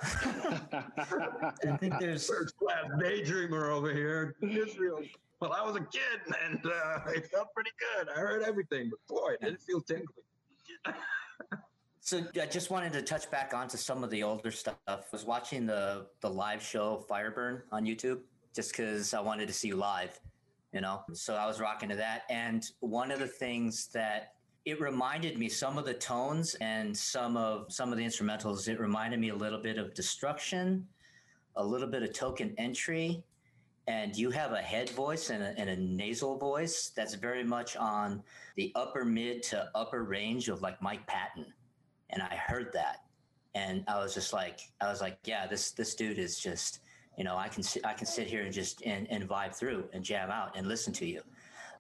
[1.66, 4.37] I think there's first class daydreamer over here.
[4.43, 5.01] Israel
[5.41, 8.09] well, I was a kid and uh, it felt pretty good.
[8.09, 10.07] I heard everything, but boy, it didn't feel tingly.
[12.01, 14.77] so I just wanted to touch back onto some of the older stuff.
[14.89, 18.21] I was watching the the live show Fireburn on YouTube
[18.55, 20.19] just because I wanted to see you live,
[20.73, 21.03] you know.
[21.12, 24.34] So I was rocking to that, and one of the things that
[24.65, 28.66] it reminded me some of the tones and some of some of the instrumentals.
[28.66, 30.86] It reminded me a little bit of Destruction,
[31.57, 33.23] a little bit of Token Entry,
[33.86, 37.77] and you have a head voice and a, and a, nasal voice that's very much
[37.77, 38.23] on
[38.57, 41.45] the upper mid to upper range of like Mike Patton.
[42.11, 43.05] And I heard that,
[43.55, 46.81] and I was just like, I was like, yeah, this this dude is just,
[47.19, 50.03] you know, I can I can sit here and just and, and vibe through and
[50.03, 51.20] jam out and listen to you.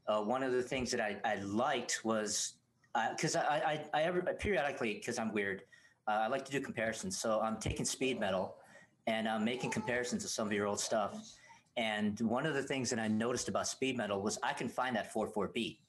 [0.06, 2.56] Uh, one of the things that I, I liked was
[3.10, 5.62] because uh, I, I, I ever periodically because I'm weird,
[6.06, 7.18] uh, I like to do comparisons.
[7.18, 8.56] So I'm taking speed metal
[9.06, 11.16] and I'm making comparisons to some of your old stuff
[11.76, 14.94] and one of the things that I noticed about speed metal was I can find
[14.96, 15.80] that four four beat.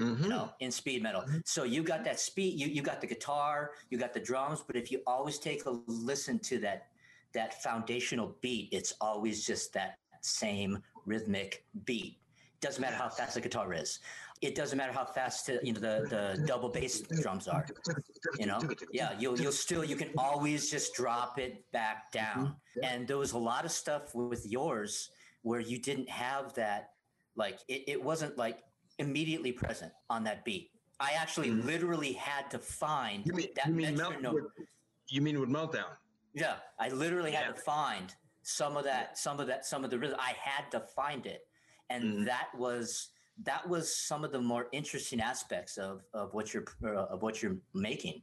[0.00, 0.24] Mm-hmm.
[0.24, 1.22] You know, in speed metal.
[1.22, 1.38] Mm-hmm.
[1.46, 4.76] So you got that speed, you, you got the guitar, you got the drums, but
[4.76, 6.88] if you always take a listen to that
[7.32, 12.18] that foundational beat, it's always just that same rhythmic beat.
[12.60, 14.00] Doesn't matter how fast the guitar is.
[14.42, 17.66] It doesn't matter how fast you know the, the double bass drums are.
[18.38, 18.60] You know,
[18.92, 22.48] yeah, you'll you'll still you can always just drop it back down.
[22.48, 22.84] Mm-hmm.
[22.84, 25.10] And there was a lot of stuff with yours
[25.42, 26.90] where you didn't have that.
[27.34, 28.58] Like it, it wasn't like
[28.98, 30.70] immediately present on that beat.
[31.00, 31.66] I actually mm-hmm.
[31.66, 34.34] literally had to find you mean, that you mean metronome.
[34.34, 34.44] With,
[35.08, 35.92] you mean with meltdown?
[36.34, 39.98] Yeah, I literally had to find some of that, some of that, some of the
[39.98, 40.18] rhythm.
[40.20, 41.46] I had to find it,
[41.90, 42.24] and mm-hmm.
[42.24, 43.08] that was
[43.42, 47.42] that was some of the more interesting aspects of of what you're uh, of what
[47.42, 48.22] you're making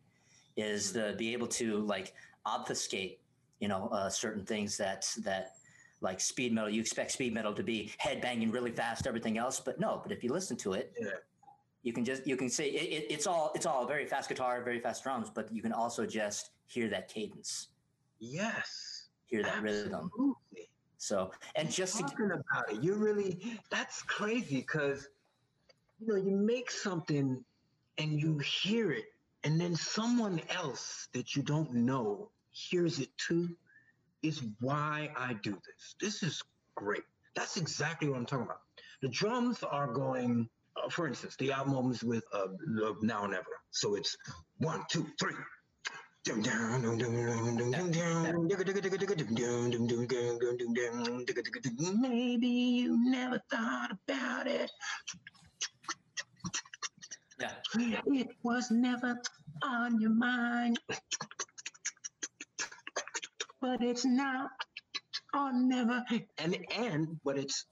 [0.57, 1.11] is mm-hmm.
[1.11, 2.13] to be able to like
[2.45, 3.19] obfuscate
[3.59, 5.53] you know uh, certain things that that
[6.01, 9.59] like speed metal you expect speed metal to be head banging really fast everything else
[9.59, 11.07] but no but if you listen to it yeah.
[11.83, 14.61] you can just you can say it, it, it's all it's all very fast guitar
[14.63, 17.69] very fast drums but you can also just hear that cadence
[18.19, 19.83] yes hear that Absolutely.
[19.83, 20.35] rhythm
[21.03, 25.09] So, and just talking to, about it, you really that's crazy because
[25.99, 27.43] you know you make something
[27.97, 29.03] and you hear it,
[29.43, 33.49] and then someone else that you don't know hears it too.
[34.21, 35.95] Is why I do this.
[35.99, 36.41] This is
[36.75, 37.03] great.
[37.35, 38.61] That's exactly what I'm talking about.
[39.01, 40.47] The drums are going.
[40.81, 42.47] Uh, for instance, the album is with uh,
[43.01, 43.45] Now and Ever.
[43.71, 44.15] So it's
[44.59, 45.35] one, two, three.
[51.99, 54.71] Maybe you never thought about it.
[57.39, 57.51] Yeah.
[58.05, 59.19] It was never
[59.63, 60.79] on your mind.
[63.59, 64.49] But it's now
[65.33, 66.03] or never.
[66.37, 67.65] And and but it's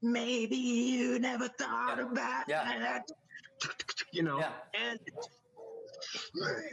[0.00, 2.10] maybe you never thought yeah.
[2.10, 2.78] about yeah.
[2.78, 3.02] that.
[4.12, 4.52] You know, yeah.
[4.74, 4.98] and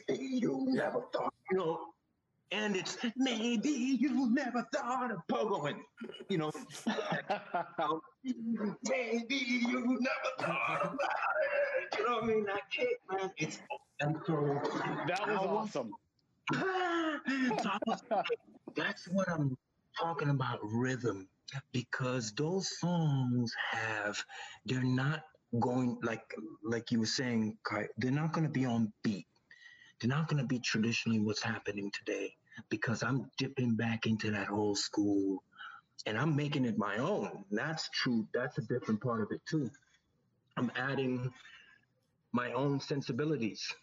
[0.10, 1.80] you never thought, you know,
[2.52, 5.80] and it's maybe you never thought of pogoing,
[6.30, 6.52] you know.
[8.24, 11.98] maybe you never thought about it.
[11.98, 12.46] You know what I mean?
[12.50, 13.32] I can't, man.
[13.38, 13.60] It's
[14.00, 14.60] and so
[15.08, 15.92] that was awesome.
[18.76, 19.56] that's what I'm
[20.00, 21.28] talking about rhythm
[21.72, 24.24] because those songs have
[24.66, 25.24] they're not
[25.60, 26.34] going like
[26.64, 27.58] like you were saying
[27.98, 29.26] they're not going to be on beat
[30.00, 32.34] they're not going to be traditionally what's happening today
[32.70, 35.44] because i'm dipping back into that old school
[36.06, 39.70] and i'm making it my own that's true that's a different part of it too
[40.58, 41.32] i'm adding
[42.32, 43.74] my own sensibilities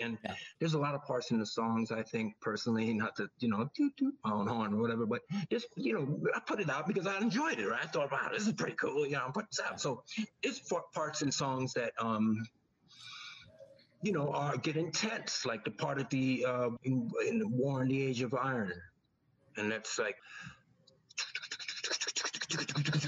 [0.00, 0.34] and yeah.
[0.58, 3.68] there's a lot of parts in the songs I think personally, not to you know
[3.76, 6.86] toot toot my own horn or whatever, but just you know I put it out
[6.86, 7.68] because I enjoyed it.
[7.68, 7.80] Right?
[7.82, 9.04] I thought, wow, this is pretty cool.
[9.04, 9.80] You know, I'm putting this out.
[9.80, 10.02] So
[10.42, 10.60] it's
[10.94, 12.42] parts in songs that um
[14.02, 17.88] you know are get intense, like the part of the uh, in, in War in
[17.88, 18.72] the Age of Iron,
[19.56, 20.16] and that's like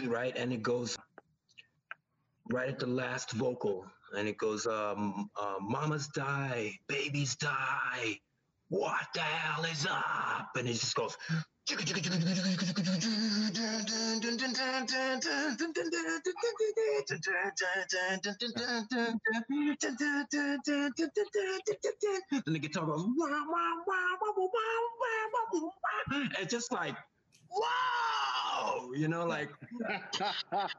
[0.06, 0.98] right, and it goes
[2.50, 8.18] right at the last vocal and it goes, um, uh, "Mamas die, babies die.
[8.68, 11.16] What the hell is up?" And it just goes.
[22.46, 23.04] And the guitar goes
[26.38, 26.96] and just like
[27.50, 29.50] wow you know like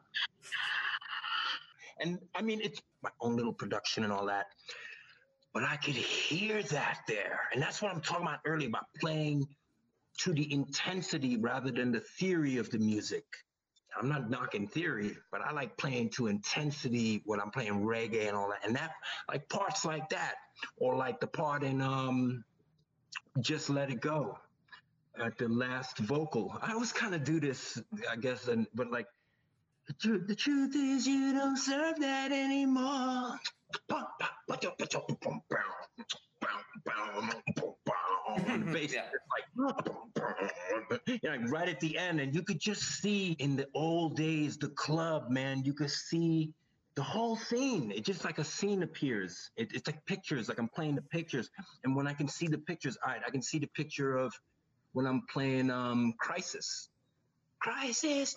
[1.99, 4.47] and I mean, it's my own little production and all that.
[5.53, 7.41] But I could hear that there.
[7.53, 9.47] And that's what I'm talking about earlier about playing
[10.19, 13.25] to the intensity rather than the theory of the music.
[13.99, 18.35] I'm not knocking theory, but I like playing to intensity when I'm playing reggae and
[18.35, 18.65] all that.
[18.65, 18.91] And that,
[19.29, 20.35] like parts like that,
[20.77, 22.43] or like the part in um,
[23.39, 24.37] Just Let It Go
[25.23, 26.57] at the last vocal.
[26.61, 29.07] I always kind of do this, I guess, and but like
[29.87, 33.39] the truth, the truth is you don't serve that anymore.
[38.35, 39.03] And the bass yeah.
[39.31, 44.15] like, you know, right at the end, and you could just see in the old
[44.15, 45.63] days the club, man.
[45.63, 46.53] You could see
[46.95, 47.91] the whole scene.
[47.91, 49.51] It just like a scene appears.
[49.57, 51.49] It, it's like pictures, like I'm playing the pictures,
[51.83, 54.33] and when I can see the pictures, all right, I can see the picture of
[54.93, 56.89] when I'm playing um, Crisis
[57.63, 58.35] crisis.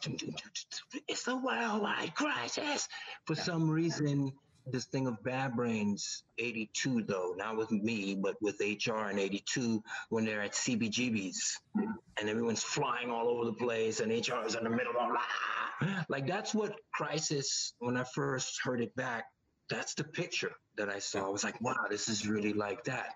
[1.08, 2.88] It's a worldwide crisis.
[3.26, 3.42] For yeah.
[3.42, 4.32] some reason,
[4.66, 9.82] this thing of Bad Brains 82, though, not with me, but with HR in 82,
[10.08, 14.64] when they're at CBGB's and everyone's flying all over the place and HR is in
[14.64, 16.04] the middle of ah!
[16.08, 19.26] like that's what Crisis, when I first heard it back,
[19.68, 21.26] that's the picture that I saw.
[21.26, 23.14] I was like, wow, this is really like that.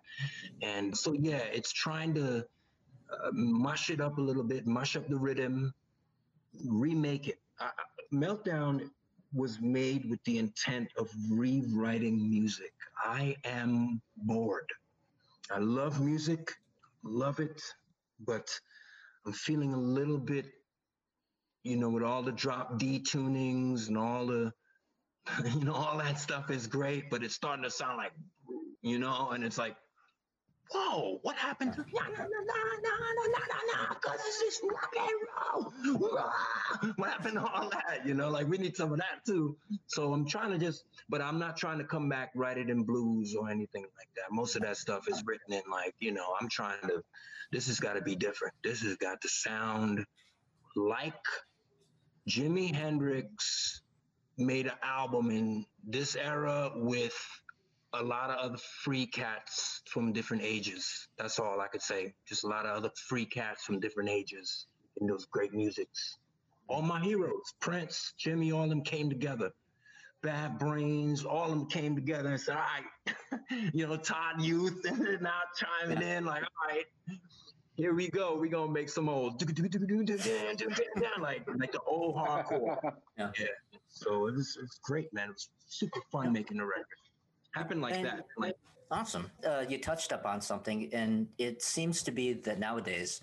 [0.63, 5.09] And so, yeah, it's trying to uh, mush it up a little bit, mush up
[5.09, 5.73] the rhythm,
[6.65, 7.39] remake it.
[7.61, 7.71] Uh,
[8.13, 8.91] Meltdown
[9.32, 12.73] was made with the intent of rewriting music.
[13.02, 14.69] I am bored.
[15.51, 16.52] I love music,
[17.02, 17.61] love it,
[18.27, 18.48] but
[19.27, 20.47] I'm feeling a little bit,
[21.65, 24.52] you know, with all the drop D tunings and all the,
[25.44, 28.12] you know, all that stuff is great, but it's starting to sound like,
[28.82, 29.77] you know, and it's like,
[30.73, 31.91] whoa, what happened to uh-huh.
[31.93, 32.29] no, no, no,
[32.83, 36.93] no, no, no, no, no, because it's just rock and roll.
[36.97, 38.07] What happened to all that?
[38.07, 39.57] You know, like we need some of that too.
[39.87, 42.85] So I'm trying to just, but I'm not trying to come back, write it in
[42.85, 44.33] blues or anything like that.
[44.33, 47.03] Most of that stuff is written in like, you know, I'm trying to,
[47.53, 48.55] this has got to be different.
[48.63, 50.05] This has got to sound
[50.77, 51.15] like
[52.29, 53.83] Jimi Hendrix
[54.39, 57.17] made an album in this era with
[57.95, 61.09] a lot of other free cats from different ages.
[61.19, 62.15] That's all I could say.
[62.29, 64.67] Just a lot of other free cats from different ages.
[65.01, 66.19] in those great musics.
[66.69, 69.51] All my heroes, Prince, Jimi, all of them came together.
[70.23, 73.41] Bad Brains, all of them came together and said, all right,
[73.73, 76.85] you know, Todd Youth, and now chiming in like, all right,
[77.81, 78.37] here we go.
[78.37, 79.41] We're gonna make some old
[81.21, 82.77] like like the old hardcore.
[83.19, 83.31] Yeah.
[83.39, 83.47] yeah.
[83.89, 85.31] So it was it's great, man.
[85.31, 87.00] It was super fun making the record.
[87.53, 88.27] Happened like and, that.
[88.37, 88.57] Like,
[88.91, 89.31] awesome.
[89.47, 93.21] Uh, you touched up on something, and it seems to be that nowadays,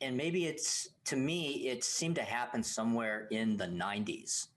[0.00, 4.48] and maybe it's to me, it seemed to happen somewhere in the '90s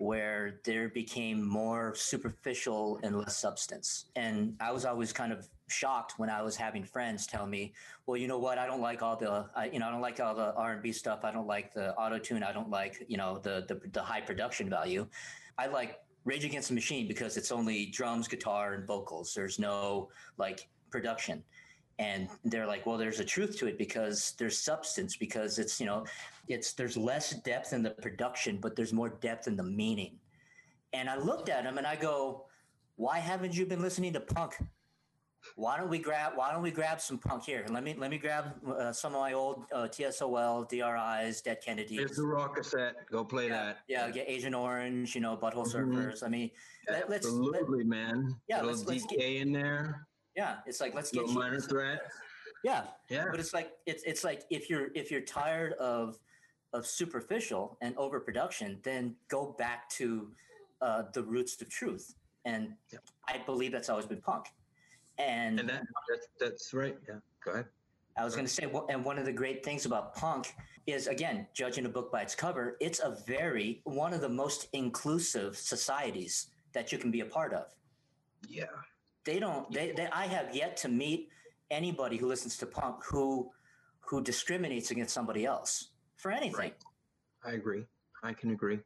[0.00, 4.06] where there became more superficial and less substance.
[4.16, 7.74] And I was always kind of shocked when I was having friends tell me,
[8.06, 8.56] "Well, you know what?
[8.56, 10.82] I don't like all the, I, you know, I don't like all the R and
[10.82, 11.20] B stuff.
[11.22, 12.42] I don't like the auto tune.
[12.42, 15.06] I don't like, you know, the, the the high production value.
[15.58, 19.32] I like Rage Against the Machine because it's only drums, guitar, and vocals.
[19.34, 21.42] There's no like production."
[22.00, 25.86] and they're like well there's a truth to it because there's substance because it's you
[25.86, 26.04] know
[26.48, 30.16] it's there's less depth in the production but there's more depth in the meaning
[30.94, 32.46] and i looked at him and i go
[32.96, 34.56] why haven't you been listening to punk
[35.56, 38.18] why don't we grab why don't we grab some punk here let me let me
[38.18, 42.96] grab uh, some of my old uh, tsol dris dead kennedys Here's the raw cassette
[43.10, 45.96] go play yeah, that yeah get Agent Orange you know butthole mm-hmm.
[45.96, 46.50] surfers i mean
[46.88, 50.06] let, us absolutely let, man yeah let's, let's get in there
[50.36, 52.00] yeah, it's like let's get no minor threat.
[52.64, 53.26] Yeah, yeah.
[53.30, 56.18] But it's like it's it's like if you're if you're tired of
[56.72, 60.30] of superficial and overproduction, then go back to
[60.80, 62.14] uh, the roots of truth.
[62.44, 63.00] And yeah.
[63.28, 64.46] I believe that's always been punk.
[65.20, 66.96] And, and that, that's that's right.
[67.08, 67.66] Yeah, go ahead.
[68.16, 70.54] I was going to say, and one of the great things about punk
[70.86, 74.68] is, again, judging a book by its cover, it's a very one of the most
[74.72, 77.66] inclusive societies that you can be a part of.
[78.48, 78.64] Yeah,
[79.24, 79.70] they don't.
[79.72, 81.28] They, they I have yet to meet
[81.70, 83.50] anybody who listens to punk who
[84.00, 86.58] who discriminates against somebody else for anything.
[86.58, 86.76] Right.
[87.44, 87.84] I agree.
[88.22, 88.80] I can agree.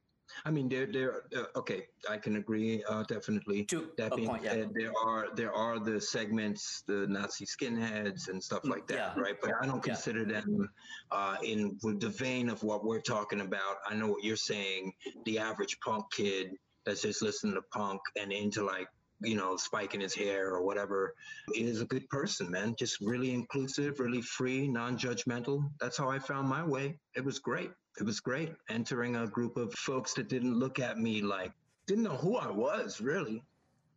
[0.45, 1.23] I mean, there, there.
[1.37, 3.65] Uh, okay, I can agree uh, definitely.
[3.67, 4.53] To that being point, yeah.
[4.53, 9.21] said, there are there are the segments, the Nazi skinheads and stuff like that, yeah.
[9.21, 9.37] right?
[9.41, 10.41] But I don't consider yeah.
[10.41, 10.69] them
[11.11, 13.77] uh, in the vein of what we're talking about.
[13.87, 14.93] I know what you're saying.
[15.25, 16.53] The average punk kid
[16.85, 18.89] that's just listening to punk and into like
[19.25, 21.15] you know, spike in his hair or whatever,
[21.53, 22.75] He is a good person, man.
[22.79, 25.71] Just really inclusive, really free, non judgmental.
[25.81, 26.99] That's how I found my way.
[27.17, 27.71] It was great.
[27.99, 31.53] It was great entering a group of folks that didn't look at me like,
[31.87, 33.43] didn't know who I was, really.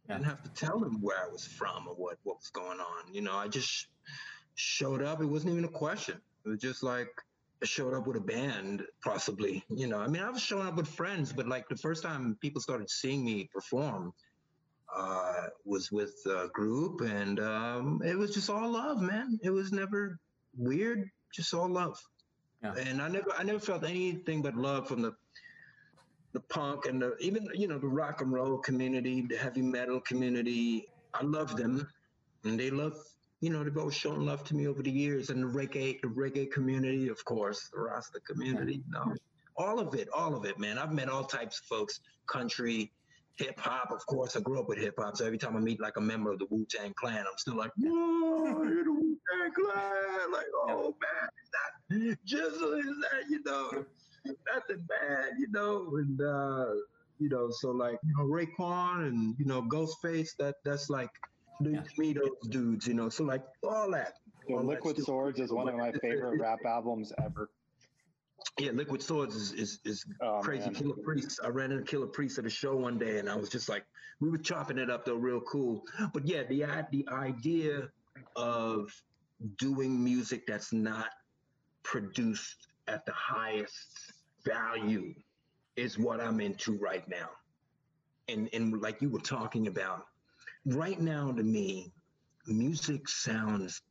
[0.07, 3.13] Didn't have to tell them where I was from or what, what was going on.
[3.13, 3.87] You know, I just
[4.55, 5.21] showed up.
[5.21, 6.21] It wasn't even a question.
[6.45, 7.09] It was just like,
[7.61, 9.63] I showed up with a band, possibly.
[9.69, 12.37] You know, I mean, I was showing up with friends, but like the first time
[12.39, 14.13] people started seeing me perform,
[14.95, 19.39] uh, was with a group, and um, it was just all love, man.
[19.43, 20.19] It was never
[20.57, 21.99] weird, just all love.
[22.63, 22.73] Yeah.
[22.73, 25.13] And I never, I never felt anything but love from the
[26.33, 29.99] the punk and the even you know the rock and roll community, the heavy metal
[29.99, 30.87] community.
[31.13, 31.87] I love them,
[32.43, 32.95] and they love
[33.41, 36.07] you know they've always shown love to me over the years, and the reggae, the
[36.07, 38.83] reggae community, of course, the Rasta community.
[38.89, 39.13] No,
[39.55, 40.77] all of it, all of it, man.
[40.77, 42.91] I've met all types of folks, country,
[43.37, 45.15] hip hop, of course, I grew up with hip hop.
[45.17, 47.55] So every time I meet like a member of the Wu Tang Clan, I'm still
[47.55, 50.31] like, whoa, you're the Wu Tang Clan.
[50.31, 52.79] Like, oh man, is that GZA?
[52.79, 53.85] Is that, you know,
[54.53, 55.91] nothing bad, you know?
[55.97, 56.73] And, uh,
[57.19, 61.09] you know, so like, you know, Raekwon and, you know, Ghostface, that that's like,
[61.61, 61.81] yeah.
[61.97, 63.09] me, those dudes, you know?
[63.09, 64.13] So like, all that.
[64.49, 67.49] All Liquid that Swords is one of my favorite rap albums ever.
[68.59, 70.65] Yeah, Liquid Swords is is, is oh, crazy.
[70.65, 70.75] Man.
[70.75, 71.39] Killah Priest.
[71.43, 73.85] I ran into Killah Priest at a show one day, and I was just like,
[74.19, 75.83] we were chopping it up though, real cool.
[76.13, 77.89] But yeah, the the idea
[78.35, 78.91] of
[79.57, 81.09] doing music that's not
[81.83, 84.13] produced at the highest
[84.43, 85.13] value
[85.75, 87.29] is what I'm into right now.
[88.27, 90.07] And and like you were talking about,
[90.65, 91.91] right now to me,
[92.47, 93.81] music sounds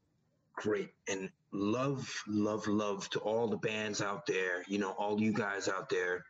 [0.56, 4.62] great and love, love, love to all the bands out there.
[4.68, 6.24] You know, all you guys out there,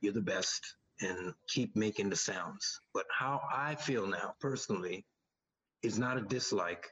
[0.00, 2.80] you're the best and keep making the sounds.
[2.94, 5.04] But how I feel now personally
[5.82, 6.86] is not a dislike.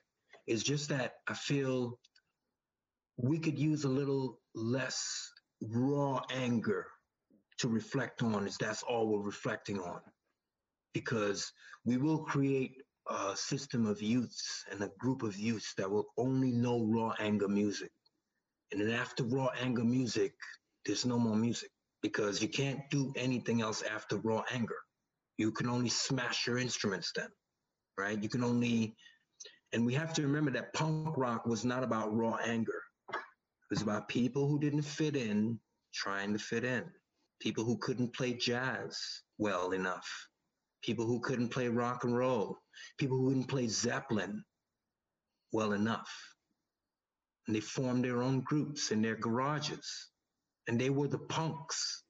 [0.46, 1.98] It's just that I feel
[3.16, 5.32] we could use a little less
[5.62, 6.86] raw anger
[7.58, 10.00] to reflect on, is that's all we're reflecting on.
[10.92, 11.50] Because
[11.84, 16.52] we will create a system of youths and a group of youths that will only
[16.52, 17.90] know raw anger music.
[18.72, 20.32] And then after raw anger music,
[20.86, 21.70] there's no more music
[22.02, 24.78] because you can't do anything else after raw anger.
[25.38, 27.28] You can only smash your instruments then,
[27.98, 28.22] right?
[28.22, 28.94] You can only,
[29.72, 32.82] and we have to remember that punk rock was not about raw anger.
[33.10, 35.58] It was about people who didn't fit in
[35.94, 36.84] trying to fit in,
[37.40, 38.98] people who couldn't play jazz
[39.38, 40.08] well enough,
[40.84, 42.58] people who couldn't play rock and roll,
[42.98, 44.44] people who couldn't play Zeppelin
[45.52, 46.10] well enough.
[47.46, 50.10] And they formed their own groups in their garages.
[50.68, 52.04] And they were the punks.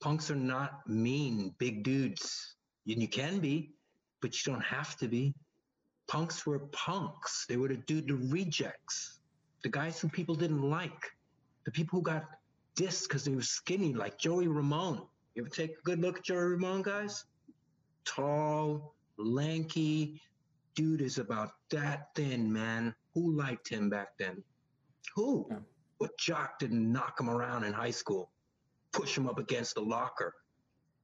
[0.00, 2.56] Punks are not mean, big dudes.
[2.86, 3.72] And you can be,
[4.20, 5.34] but you don't have to be.
[6.08, 7.46] Punks were punks.
[7.48, 9.20] They were the dude, the rejects,
[9.62, 11.12] the guys who people didn't like,
[11.64, 12.24] the people who got
[12.76, 15.02] dissed because they were skinny, like Joey Ramone.
[15.34, 17.24] You ever take a good look at Joey Ramone, guys?
[18.04, 20.20] Tall, lanky,
[20.74, 22.94] dude is about that thin, man.
[23.14, 24.42] Who liked him back then?
[25.14, 25.46] Who?
[25.50, 25.58] Yeah.
[25.98, 28.30] What jock didn't knock him around in high school,
[28.92, 30.34] push him up against the locker?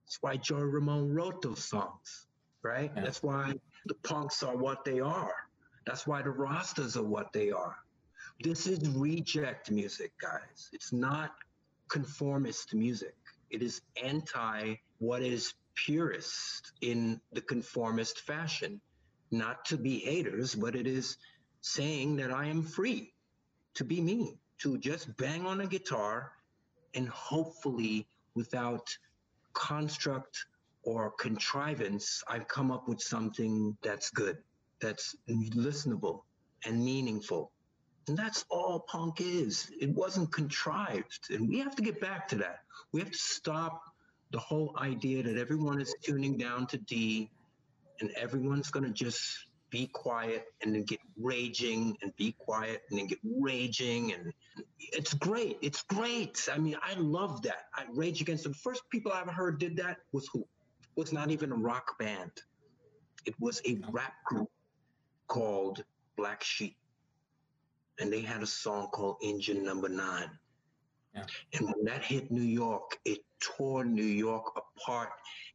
[0.05, 2.27] That's why Joey Ramone wrote those songs,
[2.63, 2.91] right?
[2.97, 3.05] Yeah.
[3.05, 3.55] That's why
[3.87, 5.35] the punks are what they are.
[5.87, 7.77] That's why the Rastas are what they are.
[8.43, 10.69] This is reject music, guys.
[10.73, 11.33] It's not
[11.89, 13.15] conformist music.
[13.51, 15.55] It is anti what is
[15.85, 18.81] purist in the conformist fashion.
[19.31, 21.17] Not to be haters, but it is
[21.61, 23.13] saying that I am free
[23.75, 26.33] to be me, to just bang on a guitar
[26.95, 28.97] and hopefully without
[29.53, 30.47] construct
[30.83, 34.39] or contrivance, I've come up with something that's good,
[34.81, 36.23] that's listenable
[36.65, 37.53] and meaningful.
[38.09, 39.71] And that's all punk is.
[39.79, 41.31] It wasn't contrived.
[41.31, 42.61] And we have to get back to that.
[42.93, 43.83] We have to stop
[44.31, 47.31] the whole idea that everyone is tuning down to D
[48.01, 52.99] and everyone's going to just be quiet and then get raging and be quiet and
[52.99, 54.33] then get raging and
[54.79, 56.49] it's great it's great.
[56.53, 57.67] I mean i love that.
[57.75, 60.47] I rage against the first people i ever heard did that was who?
[60.97, 62.33] Was not even a rock band.
[63.25, 64.51] It was a rap group
[65.29, 65.85] called
[66.17, 66.77] black sheep.
[68.01, 70.31] And they had a song called engine number nine
[71.15, 71.25] yeah.
[71.55, 75.11] And when that hit New York, it tore New York apart,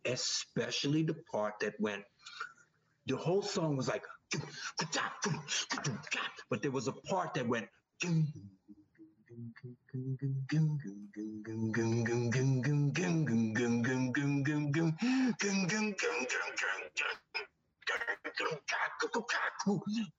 [0.05, 2.03] especially the part that went
[3.07, 4.03] the whole song was like,
[6.49, 7.67] but there was a part that went.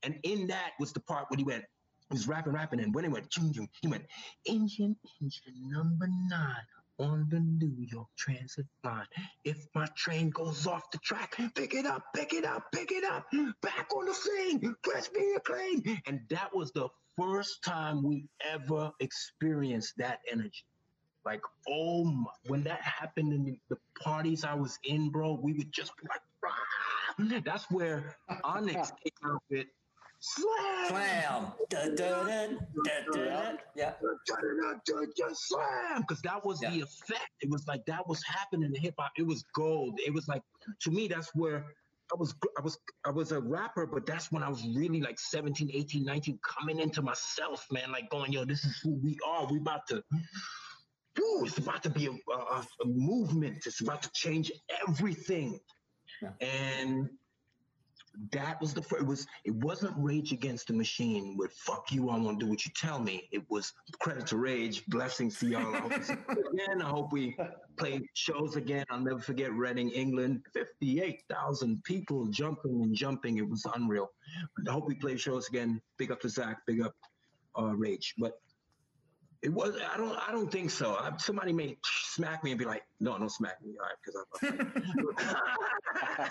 [0.02, 1.64] And in that was the part when he went,
[2.10, 3.26] he was rapping, rapping, and when he went,
[3.82, 4.04] he went,
[4.46, 6.66] engine, engine number nine
[6.98, 9.06] on the New York Transit line.
[9.44, 13.04] If my train goes off the track, pick it up, pick it up, pick it
[13.04, 13.26] up,
[13.60, 15.82] back on the scene, press me a claim.
[16.06, 16.88] And that was the
[17.18, 20.64] first time we ever experienced that energy.
[21.24, 25.72] Like, oh, my, when that happened in the parties I was in, bro, we would
[25.72, 27.40] just be like, Rah!
[27.44, 29.66] that's where Onyx came out with
[30.18, 30.88] Slam!
[30.88, 31.52] Slam!
[31.68, 32.24] Da, da,
[33.12, 33.93] da, yeah.
[35.34, 36.01] Slam!
[36.01, 36.70] Because that was yeah.
[36.70, 37.30] the effect.
[37.43, 39.12] It was like that was happening in hip hop.
[39.16, 39.98] It was gold.
[40.05, 40.43] It was like
[40.82, 41.64] to me, that's where
[42.12, 45.18] I was I was I was a rapper, but that's when I was really like
[45.18, 47.93] 17, 18, 19, coming into myself, man.
[47.93, 49.47] Like going, yo, this is who we are.
[49.51, 50.02] We about to
[51.18, 53.59] Ooh, it's about to be a, a, a movement.
[53.66, 54.52] It's about to change
[54.86, 55.59] everything.
[56.22, 56.30] Yeah.
[56.40, 57.09] And
[58.32, 62.09] that was the first, it was it wasn't Rage Against the Machine with "fuck you,
[62.10, 65.74] I won't do what you tell me." It was credit to Rage, blessings to y'all.
[65.74, 65.93] I hope
[66.52, 66.82] again.
[66.82, 67.36] I hope we
[67.76, 68.84] play shows again.
[68.90, 73.38] I'll never forget Reading, England, fifty-eight thousand people jumping and jumping.
[73.38, 74.10] It was unreal.
[74.66, 75.80] I hope we play shows again.
[75.98, 76.59] Big up to Zach.
[76.66, 76.94] Big up
[77.59, 78.14] uh, Rage.
[78.18, 78.40] But
[79.47, 79.77] it was.
[79.93, 80.18] I don't.
[80.28, 80.97] I don't think so.
[80.97, 85.14] I, somebody may smack me and be like, "No, don't smack me." All right, because
[86.10, 86.27] I'm.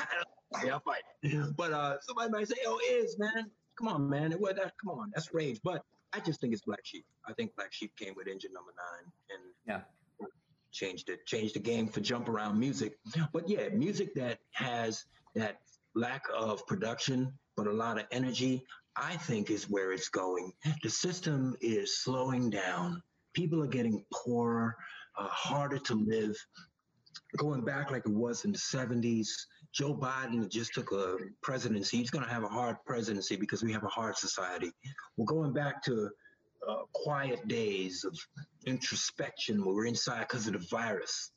[0.66, 1.56] yeah, I'll fight.
[1.56, 4.74] But uh, somebody might say, "Oh, is man, come on, man, it was that.
[4.82, 5.82] Come on, that's rage." But
[6.12, 7.06] I just think it's Black Sheep.
[7.26, 9.80] I think Black Sheep came with Engine Number Nine and
[10.22, 10.28] yeah,
[10.74, 12.98] changed it, changed the game for jump around music.
[13.32, 15.06] But yeah, music that has
[15.36, 15.62] that
[15.96, 18.66] lack of production but a lot of energy.
[18.97, 20.53] I think is where it's going.
[20.84, 23.01] The system is slowing down.
[23.34, 24.76] People are getting poorer,
[25.17, 26.35] uh, harder to live.
[27.38, 29.27] Going back like it was in the 70s,
[29.73, 31.97] Joe Biden just took a presidency.
[31.97, 34.72] He's going to have a hard presidency because we have a hard society.
[35.17, 36.09] We're going back to
[36.67, 38.17] uh, quiet days of
[38.65, 41.31] introspection where we're inside because of the virus.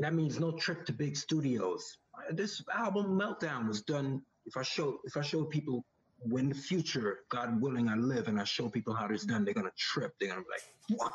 [0.00, 1.96] That means no trip to big studios.
[2.30, 4.22] This album Meltdown was done.
[4.46, 5.84] If I show if I show people
[6.26, 9.54] when the future, God willing, I live and I show people how this done, they're
[9.54, 10.14] gonna trip.
[10.18, 11.12] They're gonna be like, "What?"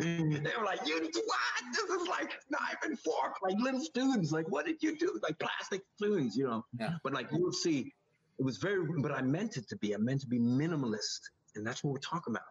[0.00, 0.44] Mm.
[0.44, 1.72] they were like, "You what?
[1.72, 4.32] This is like knife and fork, like little students.
[4.32, 5.18] Like, what did you do?
[5.22, 6.94] Like plastic spoons, you know?" Yeah.
[7.02, 7.94] But like you'll see,
[8.38, 8.86] it was very.
[9.00, 9.94] But I meant it to be.
[9.94, 11.20] I meant to be minimalist,
[11.54, 12.48] and that's what we're talking about.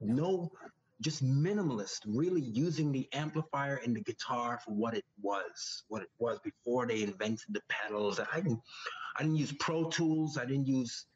[0.00, 0.50] no
[1.02, 6.08] just minimalist, really using the amplifier and the guitar for what it was, what it
[6.18, 8.18] was before they invented the pedals.
[8.18, 8.60] I didn't,
[9.16, 10.38] I didn't use Pro Tools.
[10.38, 11.06] I didn't use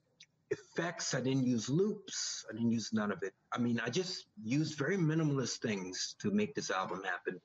[0.51, 1.15] effects.
[1.15, 2.45] I didn't use loops.
[2.49, 3.33] I didn't use none of it.
[3.53, 7.41] I mean, I just used very minimalist things to make this album happen.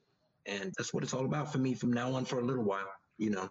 [0.46, 2.92] And that's what it's all about for me from now on for a little while,
[3.18, 3.50] you know.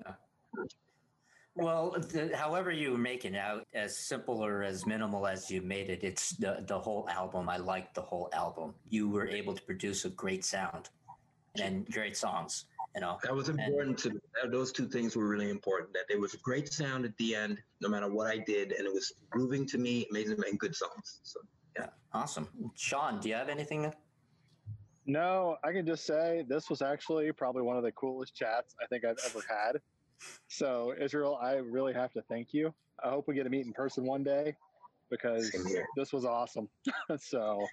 [1.56, 5.88] Well, the, however you make it out, as simple or as minimal as you made
[5.88, 7.48] it, it's the the whole album.
[7.48, 8.74] I like the whole album.
[8.88, 10.90] You were able to produce a great sound
[11.60, 12.64] and great songs.
[12.94, 15.92] You know that was important and, to those two things were really important.
[15.94, 18.86] That there was a great sound at the end, no matter what I did, and
[18.86, 21.20] it was grooving to me, amazing and good songs.
[21.24, 21.40] So
[21.76, 22.48] yeah, awesome.
[22.76, 23.92] Sean, do you have anything?
[25.06, 28.86] No, I can just say this was actually probably one of the coolest chats I
[28.86, 29.80] think I've ever had.
[30.48, 32.72] So, Israel, I really have to thank you.
[33.04, 34.54] I hope we get to meet in person one day
[35.10, 35.54] because
[35.96, 36.68] this was awesome.
[37.18, 37.66] so,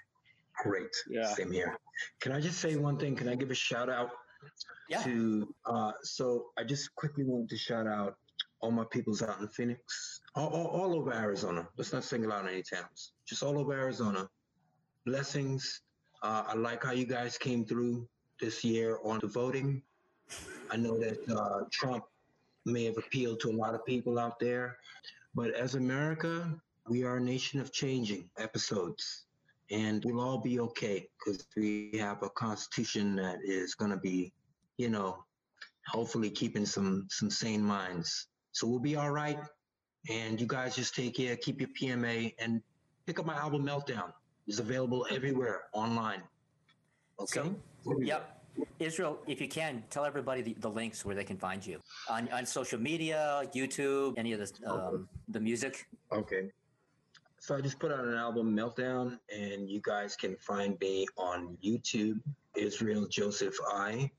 [0.63, 0.89] great.
[1.09, 1.27] Yeah.
[1.27, 1.77] Same here.
[2.19, 3.15] Can I just say one thing?
[3.15, 4.09] Can I give a shout out
[4.89, 5.01] yeah.
[5.03, 8.17] to, uh, so I just quickly want to shout out
[8.61, 11.67] all my peoples out in Phoenix, all, all, all over Arizona.
[11.77, 14.29] Let's not single out any towns, just all over Arizona.
[15.05, 15.81] Blessings.
[16.21, 18.07] Uh, I like how you guys came through
[18.39, 19.81] this year on the voting.
[20.69, 22.03] I know that uh, Trump
[22.65, 24.77] may have appealed to a lot of people out there.
[25.33, 26.53] But as America,
[26.87, 29.25] we are a nation of changing episodes.
[29.71, 34.33] And we'll all be okay because we have a constitution that is going to be,
[34.77, 35.23] you know,
[35.87, 38.27] hopefully keeping some some sane minds.
[38.51, 39.39] So we'll be all right.
[40.09, 42.61] And you guys just take care, keep your PMA, and
[43.05, 44.11] pick up my album Meltdown.
[44.47, 46.21] It's available everywhere online.
[47.19, 47.51] Okay.
[47.83, 48.41] So, yep.
[48.79, 51.79] Israel, if you can, tell everybody the, the, links where they can find you
[52.09, 55.87] on, on social media, YouTube, any of the um, the music.
[56.11, 56.49] Okay.
[57.41, 61.57] So I just put out an album, Meltdown, and you guys can find me on
[61.65, 62.19] YouTube,
[62.55, 64.11] Israel Joseph I.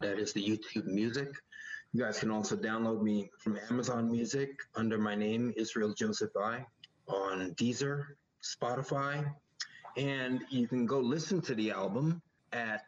[0.00, 1.28] That is the YouTube music.
[1.92, 6.64] You guys can also download me from Amazon Music under my name, Israel Joseph I,
[7.06, 9.30] on Deezer, Spotify,
[9.98, 12.22] and you can go listen to the album
[12.54, 12.86] at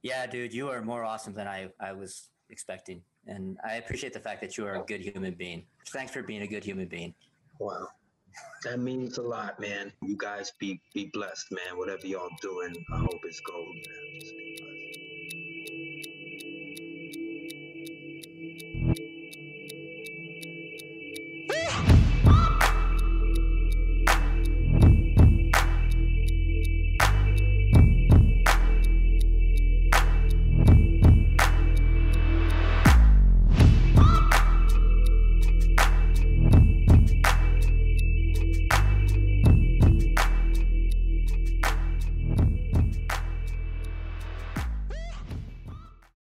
[0.01, 3.03] Yeah, dude, you are more awesome than I, I was expecting.
[3.27, 5.65] And I appreciate the fact that you are a good human being.
[5.89, 7.13] Thanks for being a good human being.
[7.59, 7.87] Wow.
[8.63, 9.91] That means a lot, man.
[10.01, 11.77] You guys be be blessed, man.
[11.77, 14.68] Whatever y'all doing, I hope it's gold, man.